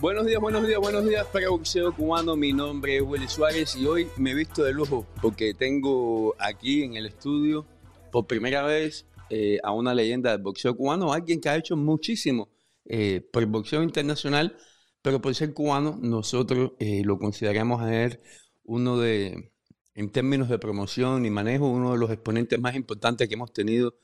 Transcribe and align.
Buenos 0.00 0.26
días, 0.26 0.40
buenos 0.40 0.66
días, 0.66 0.80
buenos 0.80 1.06
días 1.06 1.26
para 1.32 1.48
boxeo 1.48 1.94
cubano. 1.94 2.36
Mi 2.36 2.52
nombre 2.52 2.96
es 2.96 3.02
Willy 3.02 3.26
Suárez 3.26 3.74
y 3.76 3.86
hoy 3.86 4.06
me 4.18 4.32
he 4.32 4.34
visto 4.34 4.62
de 4.62 4.74
lujo 4.74 5.06
porque 5.22 5.54
tengo 5.54 6.34
aquí 6.38 6.82
en 6.82 6.96
el 6.96 7.06
estudio 7.06 7.64
por 8.12 8.26
primera 8.26 8.62
vez 8.64 9.06
eh, 9.30 9.58
a 9.62 9.72
una 9.72 9.94
leyenda 9.94 10.32
del 10.32 10.42
boxeo 10.42 10.76
cubano, 10.76 11.12
alguien 11.12 11.40
que 11.40 11.48
ha 11.48 11.56
hecho 11.56 11.74
muchísimo 11.74 12.50
eh, 12.84 13.26
por 13.32 13.42
el 13.42 13.48
boxeo 13.48 13.82
internacional, 13.82 14.56
pero 15.04 15.20
por 15.20 15.34
ser 15.34 15.52
cubano 15.52 15.98
nosotros 16.00 16.72
eh, 16.78 17.02
lo 17.04 17.18
consideramos 17.18 17.82
a 17.82 18.04
él 18.04 18.20
uno 18.64 18.98
de, 18.98 19.52
en 19.94 20.10
términos 20.10 20.48
de 20.48 20.58
promoción 20.58 21.26
y 21.26 21.30
manejo, 21.30 21.68
uno 21.68 21.92
de 21.92 21.98
los 21.98 22.10
exponentes 22.10 22.58
más 22.58 22.74
importantes 22.74 23.28
que 23.28 23.34
hemos 23.34 23.52
tenido 23.52 23.94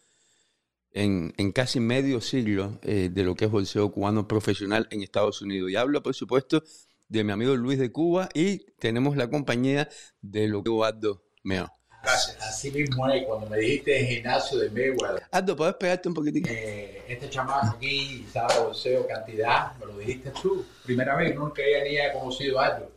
en, 0.93 1.33
en 1.39 1.53
casi 1.53 1.81
medio 1.81 2.21
siglo 2.21 2.79
eh, 2.83 3.09
de 3.11 3.25
lo 3.25 3.35
que 3.35 3.47
es 3.47 3.51
boxeo 3.51 3.91
cubano 3.91 4.29
profesional 4.29 4.89
en 4.91 5.03
Estados 5.03 5.41
Unidos. 5.41 5.71
Y 5.71 5.77
hablo, 5.77 6.03
por 6.03 6.15
supuesto, 6.15 6.63
de 7.09 7.25
mi 7.25 7.33
amigo 7.33 7.57
Luis 7.57 7.79
de 7.79 7.91
Cuba 7.91 8.29
y 8.35 8.59
tenemos 8.79 9.17
la 9.17 9.31
compañía 9.31 9.89
de 10.21 10.49
lo 10.49 10.63
que 10.63 10.69
Eduardo 10.69 11.25
Meo. 11.43 11.80
Gracias. 12.03 12.37
Así 12.41 12.71
mismo 12.71 13.09
es, 13.11 13.25
cuando 13.27 13.49
me 13.49 13.59
dijiste 13.59 14.07
gimnasio 14.07 14.59
de 14.59 14.71
Mayweather, 14.71 15.23
Aldo, 15.31 15.57
¿puedes 15.57 15.75
pegarte 15.75 16.09
un 16.09 16.15
poquitito? 16.15 16.49
eh, 16.51 17.03
este 17.09 17.29
chamaco 17.29 17.77
aquí 17.77 18.27
sabe 18.33 18.59
boxeo, 18.61 19.07
cantidad, 19.07 19.77
me 19.77 19.87
lo 19.87 19.99
dijiste 19.99 20.33
tú. 20.43 20.65
Primera 20.85 21.15
vez, 21.17 21.35
nunca 21.35 21.63
había 21.81 22.13
conocido 22.13 22.59
algo. 22.61 22.91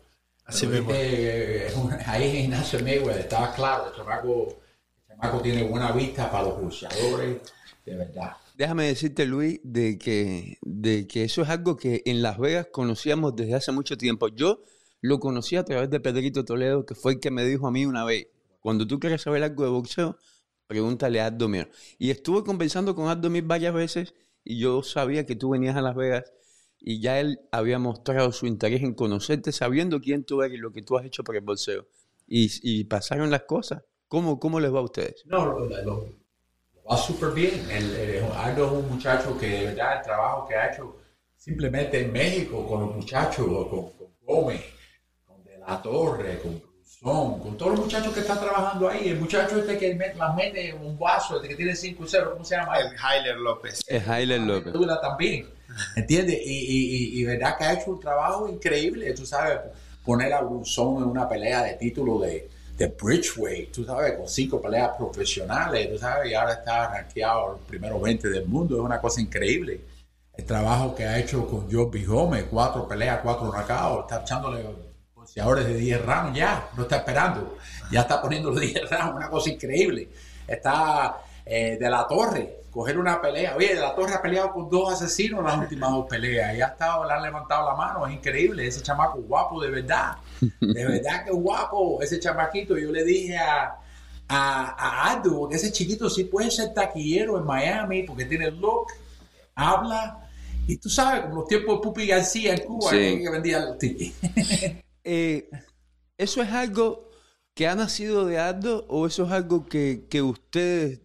Así 0.45 0.67
Me 0.67 0.77
lo 0.77 0.83
mismo. 0.83 0.93
dijiste, 0.93 1.67
eh, 1.67 1.73
ahí 2.07 2.23
en 2.29 2.35
gimnasio 2.43 2.79
de 2.79 2.85
Mayweather, 2.85 3.21
estaba 3.21 3.53
claro, 3.53 3.87
el 3.89 3.95
chamaco, 3.95 4.59
el 5.09 5.15
chamaco 5.15 5.41
tiene 5.41 5.63
buena 5.63 5.91
vista 5.91 6.31
para 6.31 6.45
los 6.45 6.61
boxeadores, 6.61 7.37
de 7.85 7.95
verdad. 7.95 8.37
Déjame 8.55 8.85
decirte, 8.87 9.25
Luis, 9.25 9.59
de 9.63 9.97
que, 9.97 10.57
de 10.61 11.07
que 11.07 11.23
eso 11.23 11.41
es 11.41 11.49
algo 11.49 11.75
que 11.75 12.03
en 12.05 12.21
Las 12.21 12.37
Vegas 12.37 12.67
conocíamos 12.71 13.35
desde 13.35 13.55
hace 13.55 13.71
mucho 13.71 13.97
tiempo. 13.97 14.27
Yo 14.27 14.61
lo 15.01 15.19
conocí 15.19 15.55
a 15.55 15.65
través 15.65 15.89
de 15.89 15.99
Pedrito 15.99 16.45
Toledo, 16.45 16.85
que 16.85 16.93
fue 16.95 17.13
el 17.13 17.19
que 17.19 17.31
me 17.31 17.43
dijo 17.45 17.67
a 17.67 17.71
mí 17.71 17.85
una 17.85 18.05
vez, 18.05 18.27
cuando 18.63 18.87
tú 18.87 18.97
quieres 18.99 19.21
saber 19.21 19.43
algo 19.43 19.65
de 19.65 19.69
boxeo, 19.69 20.17
pregúntale 20.67 21.19
a 21.19 21.27
Aldo 21.27 21.49
Mir. 21.49 21.69
Y 21.99 22.09
estuve 22.09 22.43
conversando 22.43 22.95
con 22.95 23.09
Aldo 23.09 23.29
Mir 23.29 23.43
varias 23.43 23.73
veces 23.73 24.15
y 24.43 24.57
yo 24.57 24.81
sabía 24.83 25.25
que 25.25 25.35
tú 25.35 25.49
venías 25.49 25.75
a 25.75 25.81
Las 25.81 25.95
Vegas 25.95 26.31
y 26.79 27.01
ya 27.01 27.19
él 27.19 27.41
había 27.51 27.77
mostrado 27.77 28.31
su 28.31 28.47
interés 28.47 28.81
en 28.81 28.93
conocerte, 28.93 29.51
sabiendo 29.51 29.99
quién 29.99 30.23
tú 30.23 30.41
eres 30.41 30.57
y 30.57 30.61
lo 30.61 30.71
que 30.71 30.81
tú 30.81 30.97
has 30.97 31.05
hecho 31.05 31.23
por 31.23 31.35
el 31.35 31.41
boxeo. 31.41 31.87
Y, 32.25 32.85
pasaron 32.85 33.29
las 33.29 33.43
cosas. 33.43 33.83
¿Cómo, 34.07 34.39
¿Cómo 34.39 34.59
les 34.59 34.73
va 34.73 34.79
a 34.79 34.83
ustedes? 34.83 35.23
No, 35.25 35.45
lo, 35.45 36.07
va 36.89 36.97
súper 36.97 37.31
bien. 37.31 37.69
El- 37.69 38.23
Aldo 38.33 38.65
es 38.65 38.71
un 38.71 38.89
muchacho 38.89 39.37
que 39.37 39.47
de 39.47 39.65
verdad 39.65 39.97
el 39.97 40.03
trabajo 40.03 40.47
que 40.47 40.55
ha 40.55 40.71
hecho 40.71 40.95
simplemente 41.35 42.01
en 42.01 42.13
México 42.13 42.65
con 42.65 42.81
los 42.81 42.95
muchachos, 42.95 43.45
con, 43.45 43.91
con 43.91 44.07
Gómez, 44.21 44.61
con 45.25 45.43
De 45.43 45.57
La 45.57 45.81
Torre, 45.81 46.39
con 46.39 46.72
Con 47.03 47.57
todos 47.57 47.73
los 47.73 47.81
muchachos 47.81 48.13
que 48.13 48.21
están 48.21 48.39
trabajando 48.39 48.87
ahí. 48.87 49.09
El 49.09 49.19
muchacho 49.19 49.57
este 49.59 49.77
que 49.77 49.93
met- 49.97 50.15
las 50.15 50.33
mete 50.35 50.69
en 50.69 50.81
un 50.81 50.97
vaso, 50.97 51.35
este 51.35 51.49
que 51.49 51.55
tiene 51.55 51.75
5 51.75 52.03
y 52.05 52.07
0, 52.07 52.29
¿cómo 52.31 52.45
se 52.45 52.55
llama? 52.55 52.79
El 52.79 52.87
Hyler 52.95 53.37
López. 53.37 53.81
Es 53.85 54.07
Heiler 54.07 54.39
López. 54.39 54.71
Dura 54.71 55.01
también, 55.01 55.47
¿entiendes? 55.97 56.39
Y, 56.45 56.49
y, 56.59 56.95
y, 57.17 57.19
y 57.21 57.25
verdad 57.25 57.57
que 57.57 57.63
ha 57.65 57.73
hecho 57.73 57.91
un 57.91 57.99
trabajo 57.99 58.47
increíble, 58.47 59.13
tú 59.13 59.25
sabes, 59.25 59.59
poner 60.05 60.31
a 60.33 60.41
Brunson 60.41 60.97
en 61.03 61.09
una 61.09 61.27
pelea 61.27 61.63
de 61.63 61.73
título 61.73 62.19
de, 62.19 62.49
de 62.77 62.87
Bridgeway, 62.87 63.65
tú 63.65 63.83
sabes, 63.83 64.13
con 64.13 64.29
cinco 64.29 64.61
peleas 64.61 64.91
profesionales, 64.97 65.89
tú 65.91 65.97
sabes, 65.97 66.31
y 66.31 66.35
ahora 66.35 66.53
está 66.53 66.87
rankeado 66.89 67.49
los 67.53 67.59
primeros 67.67 68.01
20 68.01 68.29
del 68.29 68.45
mundo, 68.45 68.75
es 68.77 68.81
una 68.81 69.01
cosa 69.01 69.19
increíble. 69.19 69.81
El 70.37 70.45
trabajo 70.45 70.95
que 70.95 71.03
ha 71.05 71.19
hecho 71.19 71.45
con 71.47 71.69
Joby 71.69 72.05
Gómez, 72.05 72.45
cuatro 72.49 72.87
peleas, 72.87 73.19
cuatro 73.21 73.51
knockouts, 73.51 74.03
está 74.09 74.21
echándole 74.23 74.63
boxeadores 75.33 75.65
de 75.65 75.73
10 75.75 76.05
rounds 76.05 76.37
ya, 76.37 76.69
no 76.77 76.83
está 76.83 76.97
esperando, 76.97 77.57
ya 77.91 78.01
está 78.01 78.21
poniendo 78.21 78.51
los 78.51 78.61
10 78.61 78.89
rounds, 78.89 79.15
una 79.15 79.29
cosa 79.29 79.49
increíble. 79.49 80.09
Está 80.47 81.17
eh, 81.45 81.77
de 81.79 81.89
la 81.89 82.07
Torre, 82.07 82.59
coger 82.69 82.99
una 82.99 83.19
pelea. 83.19 83.55
Oye, 83.55 83.73
de 83.73 83.81
la 83.81 83.95
Torre 83.95 84.13
ha 84.13 84.21
peleado 84.21 84.51
con 84.51 84.69
dos 84.69 84.93
asesinos 84.93 85.39
en 85.39 85.45
las 85.45 85.57
últimas 85.57 85.89
dos 85.91 86.05
peleas. 86.07 86.55
Y 86.55 86.61
ha 86.61 86.67
estado, 86.67 87.05
le 87.05 87.13
han 87.13 87.21
levantado 87.23 87.67
la 87.69 87.75
mano. 87.75 88.05
Es 88.05 88.13
increíble. 88.13 88.67
Ese 88.67 88.81
chamaco 88.83 89.19
guapo, 89.21 89.61
de 89.61 89.69
verdad. 89.71 90.17
De 90.59 90.85
verdad 90.85 91.23
que 91.25 91.31
guapo. 91.31 92.01
Ese 92.01 92.19
chamaquito. 92.19 92.77
Yo 92.77 92.91
le 92.91 93.03
dije 93.05 93.37
a, 93.37 93.75
a, 94.27 94.65
a 94.77 95.11
Aldo, 95.13 95.39
porque 95.39 95.55
ese 95.55 95.71
chiquito 95.71 96.09
sí 96.09 96.25
puede 96.25 96.51
ser 96.51 96.73
taquillero 96.73 97.37
en 97.39 97.45
Miami, 97.45 98.03
porque 98.03 98.25
tiene 98.25 98.51
look, 98.51 98.87
habla. 99.55 100.19
Y 100.67 100.77
tú 100.77 100.89
sabes, 100.89 101.21
como 101.23 101.37
los 101.37 101.47
tiempos 101.47 101.77
de 101.77 101.81
Pupi 101.83 102.07
García 102.07 102.53
en 102.53 102.61
Cuba, 102.65 102.91
Sí. 102.91 103.21
que 103.21 103.29
vendía 103.29 103.59
los 103.59 103.77
tickets. 103.77 104.15
Eh, 105.03 105.49
¿Eso 106.17 106.41
es 106.41 106.49
algo 106.51 107.09
que 107.53 107.67
ha 107.67 107.75
nacido 107.75 108.25
de 108.25 108.39
Aldo 108.39 108.85
o 108.87 109.05
eso 109.07 109.25
es 109.25 109.31
algo 109.31 109.65
que, 109.67 110.05
que 110.09 110.21
ustedes, 110.21 111.01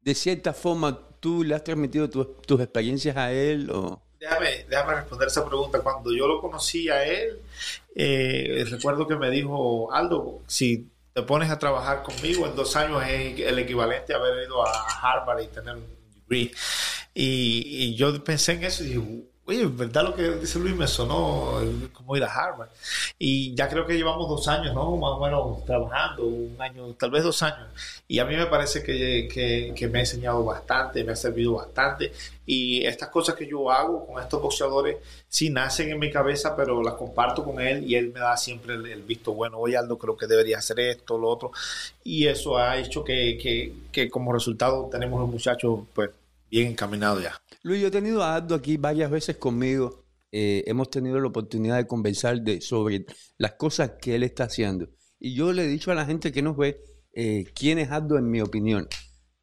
de 0.00 0.14
cierta 0.14 0.52
forma, 0.52 0.98
tú 1.20 1.44
le 1.44 1.54
has 1.54 1.64
transmitido 1.64 2.08
tu- 2.10 2.24
tus 2.46 2.60
experiencias 2.60 3.16
a 3.16 3.32
él? 3.32 3.70
O... 3.70 4.00
Déjame, 4.18 4.64
déjame 4.68 4.94
responder 4.94 5.28
esa 5.28 5.44
pregunta. 5.46 5.80
Cuando 5.80 6.12
yo 6.14 6.26
lo 6.26 6.40
conocí 6.40 6.88
a 6.88 7.04
él, 7.04 7.40
eh, 7.94 8.64
recuerdo 8.70 9.06
que 9.06 9.16
me 9.16 9.30
dijo, 9.30 9.92
Aldo, 9.92 10.42
si 10.46 10.88
te 11.12 11.22
pones 11.22 11.50
a 11.50 11.58
trabajar 11.58 12.02
conmigo 12.02 12.46
en 12.46 12.56
dos 12.56 12.74
años 12.76 13.02
es 13.06 13.38
el 13.40 13.58
equivalente 13.58 14.14
a 14.14 14.16
haber 14.16 14.44
ido 14.46 14.66
a 14.66 14.72
Harvard 15.00 15.42
y 15.42 15.46
tener 15.48 15.76
un 15.76 15.84
degree. 16.28 16.50
Y, 17.14 17.62
y 17.66 17.94
yo 17.94 18.22
pensé 18.24 18.52
en 18.52 18.64
eso 18.64 18.82
y 18.82 18.86
dije, 18.88 19.24
oye, 19.46 19.62
en 19.62 19.76
verdad 19.76 20.04
lo 20.04 20.14
que 20.14 20.30
dice 20.36 20.58
Luis 20.58 20.74
me 20.74 20.86
sonó 20.86 21.60
como 21.92 22.16
ir 22.16 22.24
a 22.24 22.32
Harvard. 22.32 22.70
Y 23.18 23.54
ya 23.54 23.68
creo 23.68 23.86
que 23.86 23.96
llevamos 23.96 24.28
dos 24.28 24.48
años, 24.48 24.74
¿no? 24.74 24.96
Más 24.96 25.10
o 25.12 25.20
menos 25.20 25.64
trabajando, 25.64 26.24
un 26.24 26.56
año, 26.60 26.94
tal 26.94 27.10
vez 27.10 27.22
dos 27.24 27.42
años. 27.42 27.68
Y 28.08 28.18
a 28.18 28.24
mí 28.24 28.36
me 28.36 28.46
parece 28.46 28.82
que, 28.82 29.28
que, 29.76 29.88
me 29.88 29.98
ha 29.98 30.02
enseñado 30.02 30.44
bastante, 30.44 31.04
me 31.04 31.12
ha 31.12 31.16
servido 31.16 31.54
bastante. 31.54 32.12
Y 32.46 32.84
estas 32.84 33.08
cosas 33.08 33.34
que 33.34 33.46
yo 33.46 33.70
hago 33.70 34.06
con 34.06 34.22
estos 34.22 34.40
boxeadores 34.40 34.96
sí 35.28 35.50
nacen 35.50 35.90
en 35.90 35.98
mi 35.98 36.10
cabeza, 36.10 36.56
pero 36.56 36.82
las 36.82 36.94
comparto 36.94 37.44
con 37.44 37.60
él 37.60 37.84
y 37.84 37.96
él 37.96 38.12
me 38.12 38.20
da 38.20 38.36
siempre 38.36 38.74
el, 38.74 39.02
visto 39.02 39.32
bueno. 39.34 39.58
Oye, 39.58 39.76
Aldo, 39.76 39.98
creo 39.98 40.16
que 40.16 40.26
debería 40.26 40.58
hacer 40.58 40.80
esto, 40.80 41.18
lo 41.18 41.28
otro. 41.28 41.52
Y 42.02 42.26
eso 42.26 42.58
ha 42.58 42.76
hecho 42.78 43.04
que, 43.04 43.72
que 43.92 44.10
como 44.10 44.32
resultado 44.32 44.88
tenemos 44.90 45.20
los 45.20 45.28
muchachos 45.28 45.80
pues 45.94 46.10
bien 46.54 46.68
encaminados 46.68 47.20
ya. 47.20 47.42
Luis, 47.62 47.82
yo 47.82 47.88
he 47.88 47.90
tenido 47.90 48.22
a 48.22 48.36
Aldo 48.36 48.54
aquí 48.54 48.76
varias 48.76 49.10
veces 49.10 49.38
conmigo. 49.38 50.04
Eh, 50.30 50.62
hemos 50.68 50.88
tenido 50.88 51.18
la 51.18 51.26
oportunidad 51.26 51.76
de 51.78 51.86
conversar 51.88 52.40
sobre 52.60 53.06
las 53.38 53.54
cosas 53.54 53.94
que 54.00 54.14
él 54.14 54.22
está 54.22 54.44
haciendo. 54.44 54.88
Y 55.18 55.34
yo 55.34 55.52
le 55.52 55.64
he 55.64 55.66
dicho 55.66 55.90
a 55.90 55.96
la 55.96 56.06
gente 56.06 56.30
que 56.30 56.42
nos 56.42 56.56
ve 56.56 56.80
eh, 57.12 57.46
quién 57.56 57.80
es 57.80 57.90
Aldo 57.90 58.18
en 58.18 58.30
mi 58.30 58.40
opinión. 58.40 58.86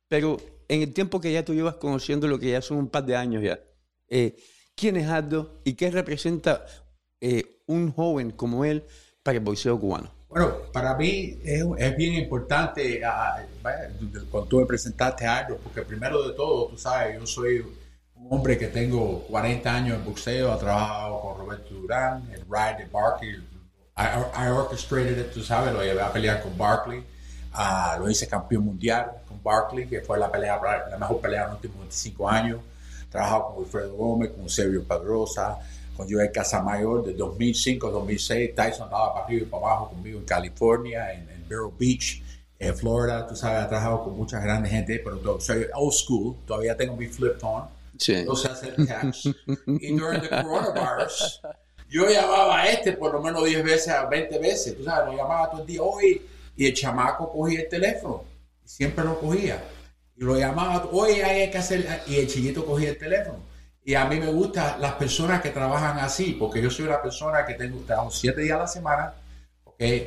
Pero 0.07 0.38
en 0.69 0.83
el 0.83 0.94
tiempo 0.94 1.19
que 1.19 1.33
ya 1.33 1.44
tú 1.44 1.53
llevas 1.53 1.75
conociendo 1.75 2.29
lo 2.29 2.39
que 2.39 2.51
ya 2.51 2.61
son 2.61 2.77
un 2.77 2.89
par 2.89 3.05
de 3.05 3.17
años 3.17 3.44
ya, 3.44 3.59
eh, 4.07 4.38
¿quién 4.75 4.95
es 4.95 5.07
Aldo 5.07 5.61
y 5.66 5.73
qué 5.73 5.91
representa 5.91 6.66
un 7.67 7.91
joven 7.91 8.31
como 8.31 8.63
él 8.63 8.85
para 9.21 9.38
el 9.38 9.44
boxeo 9.44 9.77
cubano? 9.77 10.20
Bueno, 10.31 10.53
para 10.72 10.96
mí 10.96 11.38
es, 11.44 11.97
bien 11.97 12.14
importante 12.14 13.02
vaya, 13.62 13.92
cuando 14.31 14.47
tú 14.47 14.59
me 14.62 14.66
presentaste 14.66 15.25
a 15.25 15.40
Aldo, 15.40 15.58
porque 15.58 15.81
primero 15.81 16.25
de 16.25 16.34
todo, 16.34 16.68
tú 16.68 16.78
sabes, 16.78 17.19
yo 17.19 17.28
soy 17.28 17.59
un 18.16 18.28
hombre 18.30 18.58
que 18.58 18.68
tengo 18.68 19.25
40 19.28 19.75
años 19.75 19.97
en 19.97 20.06
boxeo, 20.06 20.56
he 20.56 20.58
trabajado 20.58 21.19
con 21.19 21.38
Roberto 21.38 21.74
Durán, 21.74 22.30
el 22.31 22.46
Ride 22.50 22.78
de 22.78 22.86
Barkley, 22.86 23.44
I, 23.98 24.48
orchestrated 24.48 25.19
it, 25.19 25.33
tú 25.33 25.44
sabes, 25.44 25.74
lo 25.74 25.83
llevé 25.83 26.01
a 26.01 26.13
pelear 26.13 26.42
con 26.42 26.57
Barkley, 26.57 27.04
ah, 27.51 27.98
lo 28.00 28.10
hice 28.10 28.25
campeón 28.25 28.63
mundial 28.63 29.12
con 29.27 29.44
Barkley, 29.44 29.86
que 29.86 30.00
fue 30.00 30.18
la 30.18 30.31
pelea, 30.31 30.57
la 30.89 30.98
mejor 30.98 31.19
pelea 31.19 31.42
en 31.42 31.48
los 31.48 31.56
últimos 31.57 31.80
25 31.80 32.30
años, 32.30 32.62
he 33.04 33.12
trabajado 33.12 33.48
con 33.48 33.57
Wilfredo 33.57 33.95
Gómez, 33.95 34.31
con 34.31 34.48
Sergio 34.48 34.81
Pedrosa, 34.88 35.60
con 36.01 36.09
Joel 36.12 36.31
Casamayor 36.31 37.03
de 37.06 37.13
2005 37.13 37.88
a 37.88 37.92
2006. 37.92 38.56
Tyson 38.56 38.86
andaba 38.86 39.13
para 39.13 39.25
arriba 39.25 39.42
y 39.44 39.45
para 39.45 39.65
abajo 39.68 39.89
conmigo 39.89 40.18
en 40.19 40.25
California, 40.25 41.13
en, 41.13 41.30
en 41.30 41.48
Vero 41.48 41.71
Beach, 41.77 42.24
en 42.57 42.75
Florida. 42.75 43.27
Tú 43.27 43.36
sabes, 43.36 43.65
he 43.65 43.68
trabajado 43.68 44.03
con 44.06 44.18
mucha 44.18 44.39
grande 44.39 44.68
gente, 44.69 45.00
pero 45.03 45.18
to- 45.18 45.39
soy 45.39 45.68
old 45.75 45.94
school. 45.94 46.36
Todavía 46.48 46.75
tengo 46.75 46.95
mi 46.95 47.06
flip 47.06 47.39
phone. 47.39 47.65
Sí. 48.00 48.24
No 48.25 48.36
sé 48.36 48.48
hacer 48.48 48.75
cash. 48.88 49.27
y 49.68 49.95
during 49.95 50.21
the 50.21 50.30
coronavirus, 50.30 51.39
yo 51.88 52.09
llamaba 52.09 52.62
a 52.62 52.69
este 52.71 52.94
por 52.94 53.13
lo 53.13 53.21
menos 53.21 53.45
10 53.45 53.63
veces, 53.63 53.89
a 53.89 54.06
20 54.07 54.39
veces. 54.39 54.75
Tú 54.75 54.83
sabes, 54.83 55.06
lo 55.13 55.18
llamaba 55.21 55.51
todo 55.51 55.62
el 55.62 55.68
día. 55.68 55.83
Hoy, 55.83 56.19
y 56.57 56.65
el 56.65 56.74
chamaco 56.74 57.31
cogía 57.31 57.62
el 57.62 57.69
teléfono. 57.69 58.24
Siempre 58.65 59.03
lo 59.06 59.19
cogía. 59.19 59.63
Y 60.18 60.24
lo 60.24 60.36
llamaba, 60.36 60.89
oye, 60.92 61.24
hay 61.24 61.51
que 61.51 61.57
hacer. 61.59 61.86
Y 62.07 62.15
el 62.15 62.27
chiquito 62.27 62.65
cogía 62.65 62.89
el 62.89 62.98
teléfono. 62.98 63.50
Y 63.83 63.95
a 63.95 64.06
mí 64.06 64.19
me 64.19 64.28
gustan 64.28 64.80
las 64.80 64.94
personas 64.94 65.42
que 65.42 65.50
trabajan 65.50 65.98
así, 66.00 66.33
porque 66.39 66.62
yo 66.62 66.69
soy 66.69 66.86
una 66.86 67.01
persona 67.01 67.45
que 67.45 67.56
tengo, 67.56 67.80
trabajo 67.80 68.12
siete 68.12 68.42
días 68.42 68.56
a 68.56 68.60
la 68.60 68.68
semana, 68.68 69.13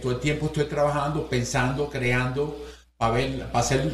Todo 0.01 0.13
el 0.13 0.21
tiempo 0.21 0.47
estoy 0.47 0.65
trabajando, 0.67 1.29
pensando, 1.29 1.91
creando, 1.91 2.57
para, 2.97 3.15
ver, 3.15 3.47
para 3.47 3.59
hacer 3.59 3.93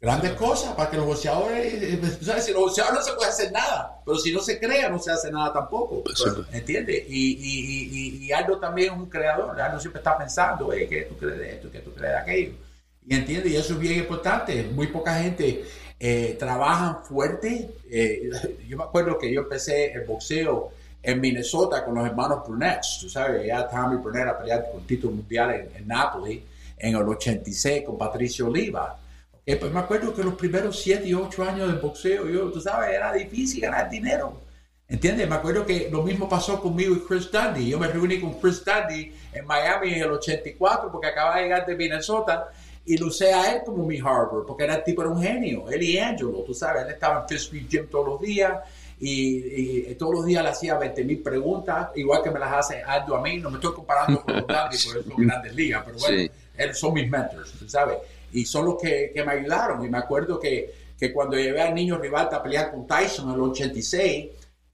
grandes 0.00 0.32
cosas, 0.34 0.74
para 0.74 0.88
que 0.88 0.96
los 0.96 1.06
boxeadores, 1.06 1.74
eh, 1.74 2.00
¿sabes? 2.22 2.44
Si 2.44 2.52
los 2.52 2.62
boxeadores 2.62 3.00
no 3.00 3.04
se 3.04 3.12
puede 3.14 3.30
hacer 3.30 3.50
nada, 3.50 4.00
pero 4.04 4.18
si 4.18 4.32
no 4.32 4.40
se 4.40 4.60
crea, 4.60 4.88
no 4.88 5.00
se 5.00 5.10
hace 5.10 5.32
nada 5.32 5.52
tampoco. 5.52 6.04
¿Entiendes? 6.52 7.04
Y, 7.08 7.32
y, 7.32 8.26
y, 8.26 8.32
Aldo 8.32 8.58
también 8.60 8.92
es 8.92 8.98
un 9.00 9.06
creador, 9.06 9.60
Aldo 9.60 9.80
siempre 9.80 9.98
está 9.98 10.16
pensando, 10.16 10.68
¿qué 10.68 11.06
tú 11.08 11.16
crees 11.16 11.38
de 11.38 11.54
esto? 11.56 11.70
¿Qué 11.72 11.80
tú 11.80 11.92
crees 11.92 12.12
de 12.12 12.18
aquello? 12.18 12.52
Y 13.04 13.14
entiende, 13.14 13.48
y 13.48 13.56
eso 13.56 13.74
es 13.74 13.78
bien 13.78 13.98
importante. 13.98 14.64
Muy 14.74 14.88
poca 14.88 15.14
gente 15.14 15.64
eh, 15.98 16.36
trabaja 16.38 17.02
fuerte. 17.04 17.70
yo 18.68 18.76
me 18.76 18.84
acuerdo 18.84 19.18
que 19.18 19.32
yo 19.32 19.42
empecé 19.42 19.92
el 19.92 20.04
boxeo 20.04 20.72
en 21.02 21.20
Minnesota 21.20 21.84
con 21.84 21.94
los 21.94 22.06
hermanos 22.06 22.46
Burnett. 22.46 22.82
Tú 23.00 23.08
sabes, 23.08 23.46
ya 23.46 23.68
Tommy 23.68 23.96
Burnett 23.96 24.28
a 24.28 24.38
pelear 24.38 24.66
con 24.72 24.86
título 24.86 25.14
mundial 25.14 25.54
en, 25.54 25.76
en 25.76 25.88
Napoli 25.88 26.42
en 26.78 26.96
el 26.96 27.02
86 27.02 27.84
con 27.84 27.96
Patricio 27.96 28.46
Oliva. 28.46 28.98
Eh, 29.44 29.56
pues 29.56 29.72
me 29.72 29.78
acuerdo 29.78 30.12
que 30.14 30.24
los 30.24 30.34
primeros 30.34 30.80
7 30.82 31.06
y 31.06 31.14
8 31.14 31.44
años 31.44 31.72
de 31.72 31.78
boxeo, 31.78 32.28
yo, 32.28 32.50
tú 32.50 32.60
sabes, 32.60 32.92
era 32.92 33.12
difícil 33.12 33.60
ganar 33.60 33.88
dinero. 33.88 34.42
¿Entiendes? 34.88 35.28
Me 35.28 35.34
acuerdo 35.34 35.66
que 35.66 35.88
lo 35.90 36.02
mismo 36.02 36.28
pasó 36.28 36.60
conmigo 36.60 36.94
y 36.94 37.00
Chris 37.00 37.30
Dundee. 37.30 37.68
Yo 37.68 37.78
me 37.78 37.88
reuní 37.88 38.20
con 38.20 38.34
Chris 38.40 38.64
Dundee 38.64 39.12
en 39.32 39.46
Miami 39.46 39.94
en 39.94 40.02
el 40.02 40.12
84 40.12 40.90
porque 40.92 41.08
acaba 41.08 41.36
de 41.36 41.42
llegar 41.42 41.66
de 41.66 41.74
Minnesota 41.74 42.48
y 42.86 42.96
lo 42.96 43.08
usé 43.08 43.32
a 43.32 43.52
él 43.52 43.62
como 43.64 43.84
mi 43.84 43.98
Harvard 43.98 44.46
porque 44.46 44.64
era 44.64 44.76
el 44.76 44.84
tipo, 44.84 45.02
era 45.02 45.10
un 45.10 45.22
genio. 45.22 45.68
Él 45.68 45.82
y 45.82 45.98
Angelo, 45.98 46.42
tú 46.46 46.54
sabes, 46.54 46.84
él 46.84 46.90
estaba 46.90 47.26
en 47.28 47.36
Street 47.36 47.66
Gym 47.68 47.88
todos 47.88 48.06
los 48.06 48.20
días 48.20 48.60
y, 48.98 49.94
todos 49.94 50.14
los 50.14 50.26
días 50.26 50.42
le 50.42 50.50
hacía 50.50 50.78
20 50.78 51.04
mil 51.04 51.22
preguntas, 51.22 51.90
igual 51.96 52.22
que 52.22 52.30
me 52.30 52.38
las 52.38 52.52
hace 52.52 52.82
Aldo 52.82 53.16
a 53.16 53.20
mí. 53.20 53.38
No 53.38 53.50
me 53.50 53.56
estoy 53.56 53.74
comparando 53.74 54.22
con 54.22 54.34
los 54.34 54.46
Dundee 54.46 54.78
por 54.84 54.96
eso 54.96 55.10
grandes 55.16 55.54
ligas, 55.54 55.82
pero 55.84 55.98
bueno, 55.98 56.32
él 56.56 56.74
son 56.74 56.94
mis 56.94 57.10
mentors, 57.10 57.52
tú 57.52 57.68
sabes 57.68 57.98
y 58.32 58.44
son 58.44 58.66
los 58.66 58.76
que, 58.80 59.10
que, 59.14 59.24
me 59.24 59.32
ayudaron. 59.32 59.84
Y 59.84 59.88
me 59.88 59.98
acuerdo 59.98 60.38
que, 60.38 60.74
que, 60.98 61.12
cuando 61.12 61.36
llevé 61.36 61.62
al 61.62 61.74
niño 61.74 61.98
rival 61.98 62.28
a 62.30 62.42
pelear 62.42 62.70
con 62.70 62.86
Tyson 62.86 63.28
en 63.30 63.34
el 63.34 63.40
86, 63.40 64.26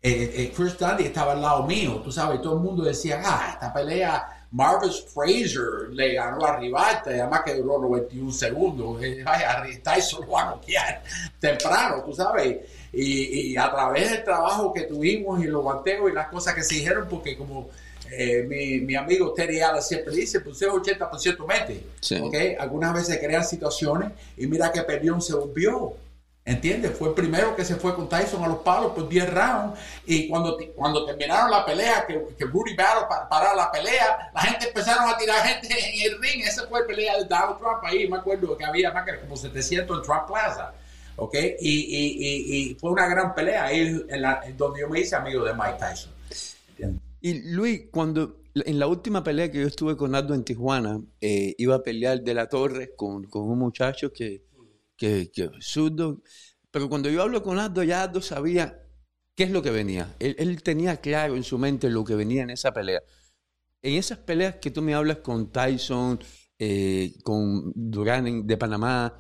eh, 0.05 0.33
eh, 0.35 0.53
Chris 0.55 0.77
Dundee 0.77 1.07
estaba 1.07 1.33
al 1.33 1.41
lado 1.41 1.63
mío, 1.65 2.01
tú 2.03 2.11
sabes, 2.11 2.43
todo 2.43 2.55
el 2.55 2.61
mundo 2.61 2.83
decía, 2.83 3.23
ah, 3.25 3.51
esta 3.53 3.73
pelea, 3.73 4.42
Marvis 4.53 5.05
Fraser 5.13 5.89
le 5.91 6.15
ganó 6.15 6.45
a 6.45 6.59
Rivata, 6.59 7.11
además 7.11 7.41
que 7.45 7.55
duró 7.55 7.79
91 7.81 8.33
segundos, 8.33 9.01
vaya, 9.25 9.63
Tyson 9.83 10.27
lo 10.27 10.33
va 10.33 10.43
a 10.43 10.51
noquear 10.51 11.03
temprano, 11.41 12.03
tú 12.05 12.13
sabes, 12.13 12.59
y, 12.93 13.53
y, 13.53 13.57
a 13.57 13.71
través 13.71 14.11
del 14.11 14.23
trabajo 14.23 14.73
que 14.73 14.83
tuvimos 14.83 15.43
y 15.43 15.47
los 15.47 15.63
guanteos 15.63 16.11
y 16.11 16.15
las 16.15 16.29
cosas 16.29 16.55
que 16.55 16.63
se 16.63 16.75
dijeron, 16.75 17.07
porque 17.09 17.37
como 17.37 17.71
eh, 18.15 18.45
mi, 18.47 18.81
mi, 18.81 18.95
amigo 18.95 19.33
Terry 19.33 19.61
Allen 19.61 19.83
siempre 19.83 20.15
dice, 20.15 20.41
pues 20.41 20.61
es 20.61 20.69
80% 20.69 21.47
mete. 21.47 21.83
¿okay? 22.21 22.55
Algunas 22.59 22.93
veces 22.93 23.19
crean 23.19 23.45
situaciones 23.45 24.13
y 24.37 24.47
mira 24.47 24.71
que 24.71 24.83
perdió 24.83 25.19
se 25.21 25.35
volvió. 25.35 25.95
¿Entiendes? 26.45 26.99
Fue 26.99 27.09
el 27.09 27.15
primero 27.15 27.55
que 27.55 27.65
se 27.65 27.77
fue 27.77 27.95
con 27.95 28.09
Tyson 28.09 28.43
a 28.43 28.49
los 28.49 28.59
palos 28.59 28.93
por 28.93 29.09
10 29.09 29.33
rounds. 29.33 29.79
Y 30.07 30.29
cuando, 30.29 30.59
cuando 30.75 31.05
terminaron 31.05 31.51
la 31.51 31.65
pelea, 31.65 32.05
que, 32.05 32.21
que 32.37 32.45
Rudy 32.47 32.75
Battle 32.75 33.07
para, 33.31 33.55
la 33.55 33.71
pelea, 33.71 34.31
la 34.35 34.41
gente 34.41 34.67
empezaron 34.67 35.09
a 35.09 35.17
tirar 35.17 35.47
gente 35.47 35.69
en 35.69 36.13
el 36.13 36.21
ring. 36.21 36.43
Esa 36.45 36.67
fue 36.67 36.81
la 36.81 36.87
pelea 36.87 37.19
de 37.19 37.27
Donald 37.27 37.59
Trump. 37.59 37.85
Ahí 37.85 38.09
me 38.09 38.17
acuerdo 38.17 38.57
que 38.57 38.65
había 38.65 38.93
más 38.93 39.05
que 39.05 39.21
como 39.21 39.37
700 39.37 39.99
en 39.99 40.03
Trump 40.03 40.27
Plaza. 40.27 40.75
¿Ok? 41.15 41.35
Y, 41.61 41.71
y, 41.71 42.71
y, 42.71 42.75
fue 42.75 42.91
una 42.91 43.07
gran 43.07 43.35
pelea 43.35 43.67
ahí 43.67 44.05
en 44.09 44.57
donde 44.57 44.81
yo 44.81 44.89
me 44.89 44.99
hice 44.99 45.15
amigo 45.15 45.45
de 45.45 45.55
Mike 45.55 45.77
Tyson. 45.79 46.13
Y 47.21 47.53
Luis, 47.53 47.83
cuando 47.93 48.41
en 48.55 48.79
la 48.81 48.89
última 48.89 49.23
pelea 49.23 49.51
que 49.51 49.61
yo 49.61 49.67
estuve 49.67 49.97
con 49.97 50.15
Aldo 50.17 50.35
en 50.35 50.43
Tijuana, 50.43 51.01
eh, 51.21 51.55
iba 51.57 51.77
a 51.77 51.83
pelear 51.83 52.21
de 52.23 52.35
la 52.35 52.49
torre 52.49 52.95
con, 52.97 53.25
con 53.25 53.49
un 53.49 53.59
muchacho 53.59 54.13
que, 54.13 54.43
que, 55.03 55.33
que 55.33 55.51
zurdo. 55.61 56.23
Pero 56.71 56.89
cuando 56.89 57.11
yo 57.11 57.23
hablo 57.23 57.43
con 57.43 57.59
Aldo, 57.59 57.83
ya 57.83 58.05
Aldo 58.05 58.23
sabía 58.23 58.87
qué 59.35 59.43
es 59.43 59.51
lo 59.51 59.61
que 59.61 59.73
venía. 59.73 60.15
Él, 60.21 60.63
tenía 60.63 60.99
claro 60.99 61.35
en 61.35 61.43
su 61.43 61.59
mente 61.59 61.91
lo 61.91 62.05
que 62.05 62.15
venía 62.15 62.45
en 62.45 62.51
esa 62.51 62.73
pelea. 62.73 63.03
En 63.83 63.95
esas 63.95 64.19
peleas 64.19 64.57
que 64.63 64.71
tú 64.71 64.81
me 64.81 64.95
hablas 64.95 65.19
con 65.19 65.51
Tyson, 65.51 66.21
eh, 66.57 67.15
con 67.25 67.73
Durán 67.75 68.47
de 68.47 68.57
Panamá, 68.57 69.19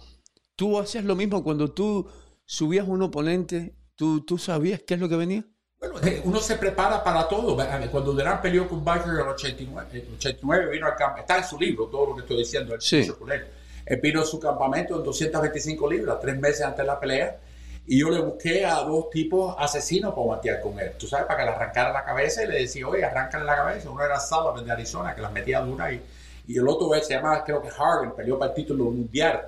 tú 0.54 0.78
hacías 0.78 1.04
lo 1.04 1.16
mismo 1.16 1.42
cuando 1.42 1.72
tú 1.72 2.08
subías 2.44 2.86
un 2.86 3.02
oponente, 3.02 3.74
tú, 3.96 4.24
tú 4.24 4.38
sabías 4.38 4.82
qué 4.86 4.94
es 4.94 5.00
lo 5.00 5.08
que 5.08 5.16
venía. 5.16 5.44
Bueno, 5.80 5.96
eh, 6.06 6.22
uno 6.24 6.38
se 6.38 6.54
prepara 6.58 7.02
para 7.02 7.26
todo. 7.26 7.56
Cuando 7.90 8.12
Durán 8.12 8.40
peleó 8.40 8.68
con 8.68 8.84
Biker 8.84 9.08
en 9.08 9.16
el 9.16 9.22
89, 9.22 10.10
89 10.16 10.70
vino 10.70 10.86
al 10.86 10.94
campo, 10.94 11.18
está 11.18 11.38
en 11.38 11.44
su 11.44 11.58
libro 11.58 11.86
todo 11.86 12.10
lo 12.10 12.14
que 12.14 12.20
estoy 12.20 12.36
diciendo, 12.36 12.76
sí. 12.78 13.08
con 13.18 13.32
él. 13.32 13.44
Él. 13.86 14.00
vino 14.00 14.22
a 14.22 14.24
su 14.24 14.38
campamento 14.38 14.96
en 14.96 15.04
225 15.04 15.90
libras, 15.90 16.18
tres 16.20 16.38
meses 16.38 16.62
antes 16.62 16.78
de 16.78 16.84
la 16.84 16.98
pelea, 16.98 17.38
y 17.86 18.00
yo 18.00 18.10
le 18.10 18.20
busqué 18.20 18.64
a 18.64 18.76
dos 18.82 19.10
tipos 19.10 19.54
asesinos 19.58 20.14
para 20.14 20.26
batear 20.26 20.60
con 20.60 20.78
él. 20.78 20.92
Tú 20.98 21.06
sabes, 21.06 21.26
para 21.26 21.40
que 21.40 21.44
le 21.44 21.50
arrancara 21.50 21.92
la 21.92 22.04
cabeza 22.04 22.44
y 22.44 22.46
le 22.46 22.60
decía, 22.60 22.86
oye, 22.86 23.04
arráncale 23.04 23.44
la 23.44 23.56
cabeza. 23.56 23.90
Uno 23.90 24.04
era 24.04 24.20
Sullivan 24.20 24.64
de 24.64 24.72
Arizona, 24.72 25.14
que 25.14 25.20
las 25.20 25.32
metía 25.32 25.60
dura, 25.60 25.92
y, 25.92 26.00
y 26.46 26.58
el 26.58 26.68
otro 26.68 26.90
se 27.02 27.14
llama, 27.14 27.42
creo 27.44 27.60
que 27.60 27.70
Harden, 27.70 28.12
peleó 28.12 28.38
para 28.38 28.50
el 28.50 28.56
título 28.56 28.84
mundial. 28.84 29.42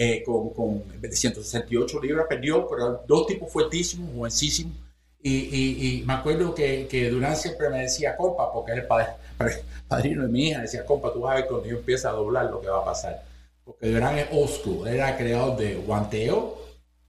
Eh, 0.00 0.22
con, 0.22 0.50
con 0.50 0.84
168 1.10 2.00
libras 2.00 2.26
perdió, 2.28 2.68
pero 2.68 3.02
dos 3.08 3.26
tipos 3.26 3.50
fuertísimos, 3.50 4.12
jovencísimos 4.14 4.76
y, 5.20 6.00
y, 6.00 6.04
me 6.06 6.12
acuerdo 6.12 6.54
que, 6.54 6.86
que, 6.88 7.10
Durán 7.10 7.36
siempre 7.36 7.68
me 7.70 7.80
decía, 7.82 8.16
compa, 8.16 8.52
porque 8.52 8.72
es 8.72 8.78
el 8.78 8.86
padre, 8.86 9.14
padrino 9.88 10.22
de 10.22 10.28
mi 10.28 10.48
hija, 10.48 10.60
decía, 10.60 10.84
compa, 10.86 11.12
tú 11.12 11.20
vas 11.20 11.32
a 11.32 11.36
ver 11.36 11.46
cuando 11.48 11.66
yo 11.66 11.78
empiece 11.78 12.06
a 12.06 12.12
doblar 12.12 12.46
lo 12.46 12.60
que 12.60 12.68
va 12.68 12.78
a 12.78 12.84
pasar. 12.84 13.22
Porque 13.68 13.88
Durán 13.88 14.16
es 14.16 14.28
old 14.32 14.86
era 14.88 15.14
creador 15.14 15.58
de 15.58 15.74
guanteo 15.74 16.56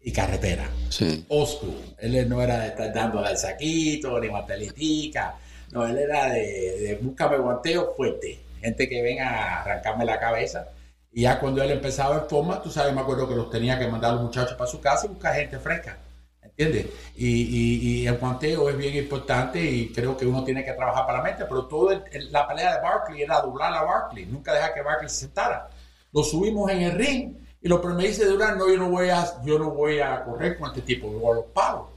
y 0.02 0.12
carretera. 0.12 0.70
Sí. 0.90 1.26
Old 1.30 1.96
Él 2.00 2.28
no 2.28 2.42
era 2.42 2.60
de 2.60 2.68
estar 2.68 2.94
dando 2.94 3.20
al 3.20 3.38
saquito, 3.38 4.20
ni 4.20 4.28
guantelitica. 4.28 5.36
No, 5.72 5.88
él 5.88 5.98
era 5.98 6.34
de, 6.34 6.80
de 6.82 6.96
búscame 7.02 7.38
guanteo 7.38 7.94
fuerte. 7.96 8.42
Gente 8.60 8.90
que 8.90 9.02
venga 9.02 9.30
a 9.30 9.62
arrancarme 9.62 10.04
la 10.04 10.20
cabeza. 10.20 10.68
Y 11.14 11.22
ya 11.22 11.40
cuando 11.40 11.64
él 11.64 11.72
empezaba 11.72 12.16
en 12.16 12.28
forma, 12.28 12.62
tú 12.62 12.70
sabes, 12.70 12.94
me 12.94 13.00
acuerdo 13.00 13.30
que 13.30 13.36
los 13.36 13.50
tenía 13.50 13.80
que 13.80 13.88
mandar 13.88 14.12
a 14.12 14.14
los 14.16 14.24
muchachos 14.24 14.56
para 14.56 14.70
su 14.70 14.82
casa 14.82 15.06
y 15.06 15.10
buscar 15.10 15.36
gente 15.36 15.60
fresca. 15.60 15.98
¿Entiendes? 16.42 16.88
Y, 17.16 18.06
el 18.06 18.18
guanteo 18.18 18.70
es 18.70 18.76
bien 18.76 18.98
importante 18.98 19.62
y 19.62 19.94
creo 19.94 20.18
que 20.18 20.26
uno 20.26 20.44
tiene 20.44 20.66
que 20.66 20.74
trabajar 20.74 21.06
para 21.06 21.20
la 21.20 21.24
mente, 21.24 21.46
pero 21.46 21.68
toda 21.68 22.04
la 22.32 22.48
pelea 22.50 22.76
de 22.76 22.82
Barkley 22.82 23.22
era 23.22 23.40
doblar 23.40 23.74
a 23.74 23.84
Barkley, 23.84 24.26
nunca 24.26 24.54
dejar 24.54 24.74
que 24.74 24.82
Barkley 24.82 25.10
se 25.10 25.22
sentara. 25.22 25.70
Lo 26.12 26.24
subimos 26.24 26.72
en 26.72 26.82
el 26.82 26.92
ring 26.94 27.38
y 27.62 27.68
lo 27.68 27.82
primero 27.82 28.08
dice 28.08 28.26
Durán, 28.26 28.58
no, 28.58 28.70
yo 28.70 28.78
no 28.78 28.90
voy 28.90 29.10
a, 29.10 29.42
yo 29.44 29.60
no 29.60 29.72
voy 29.72 30.00
a 30.00 30.24
correr 30.24 30.58
con 30.58 30.70
este 30.70 30.82
tipo, 30.82 31.12
yo 31.12 31.32
a 31.32 31.36
los 31.36 31.46
palos. 31.46 31.88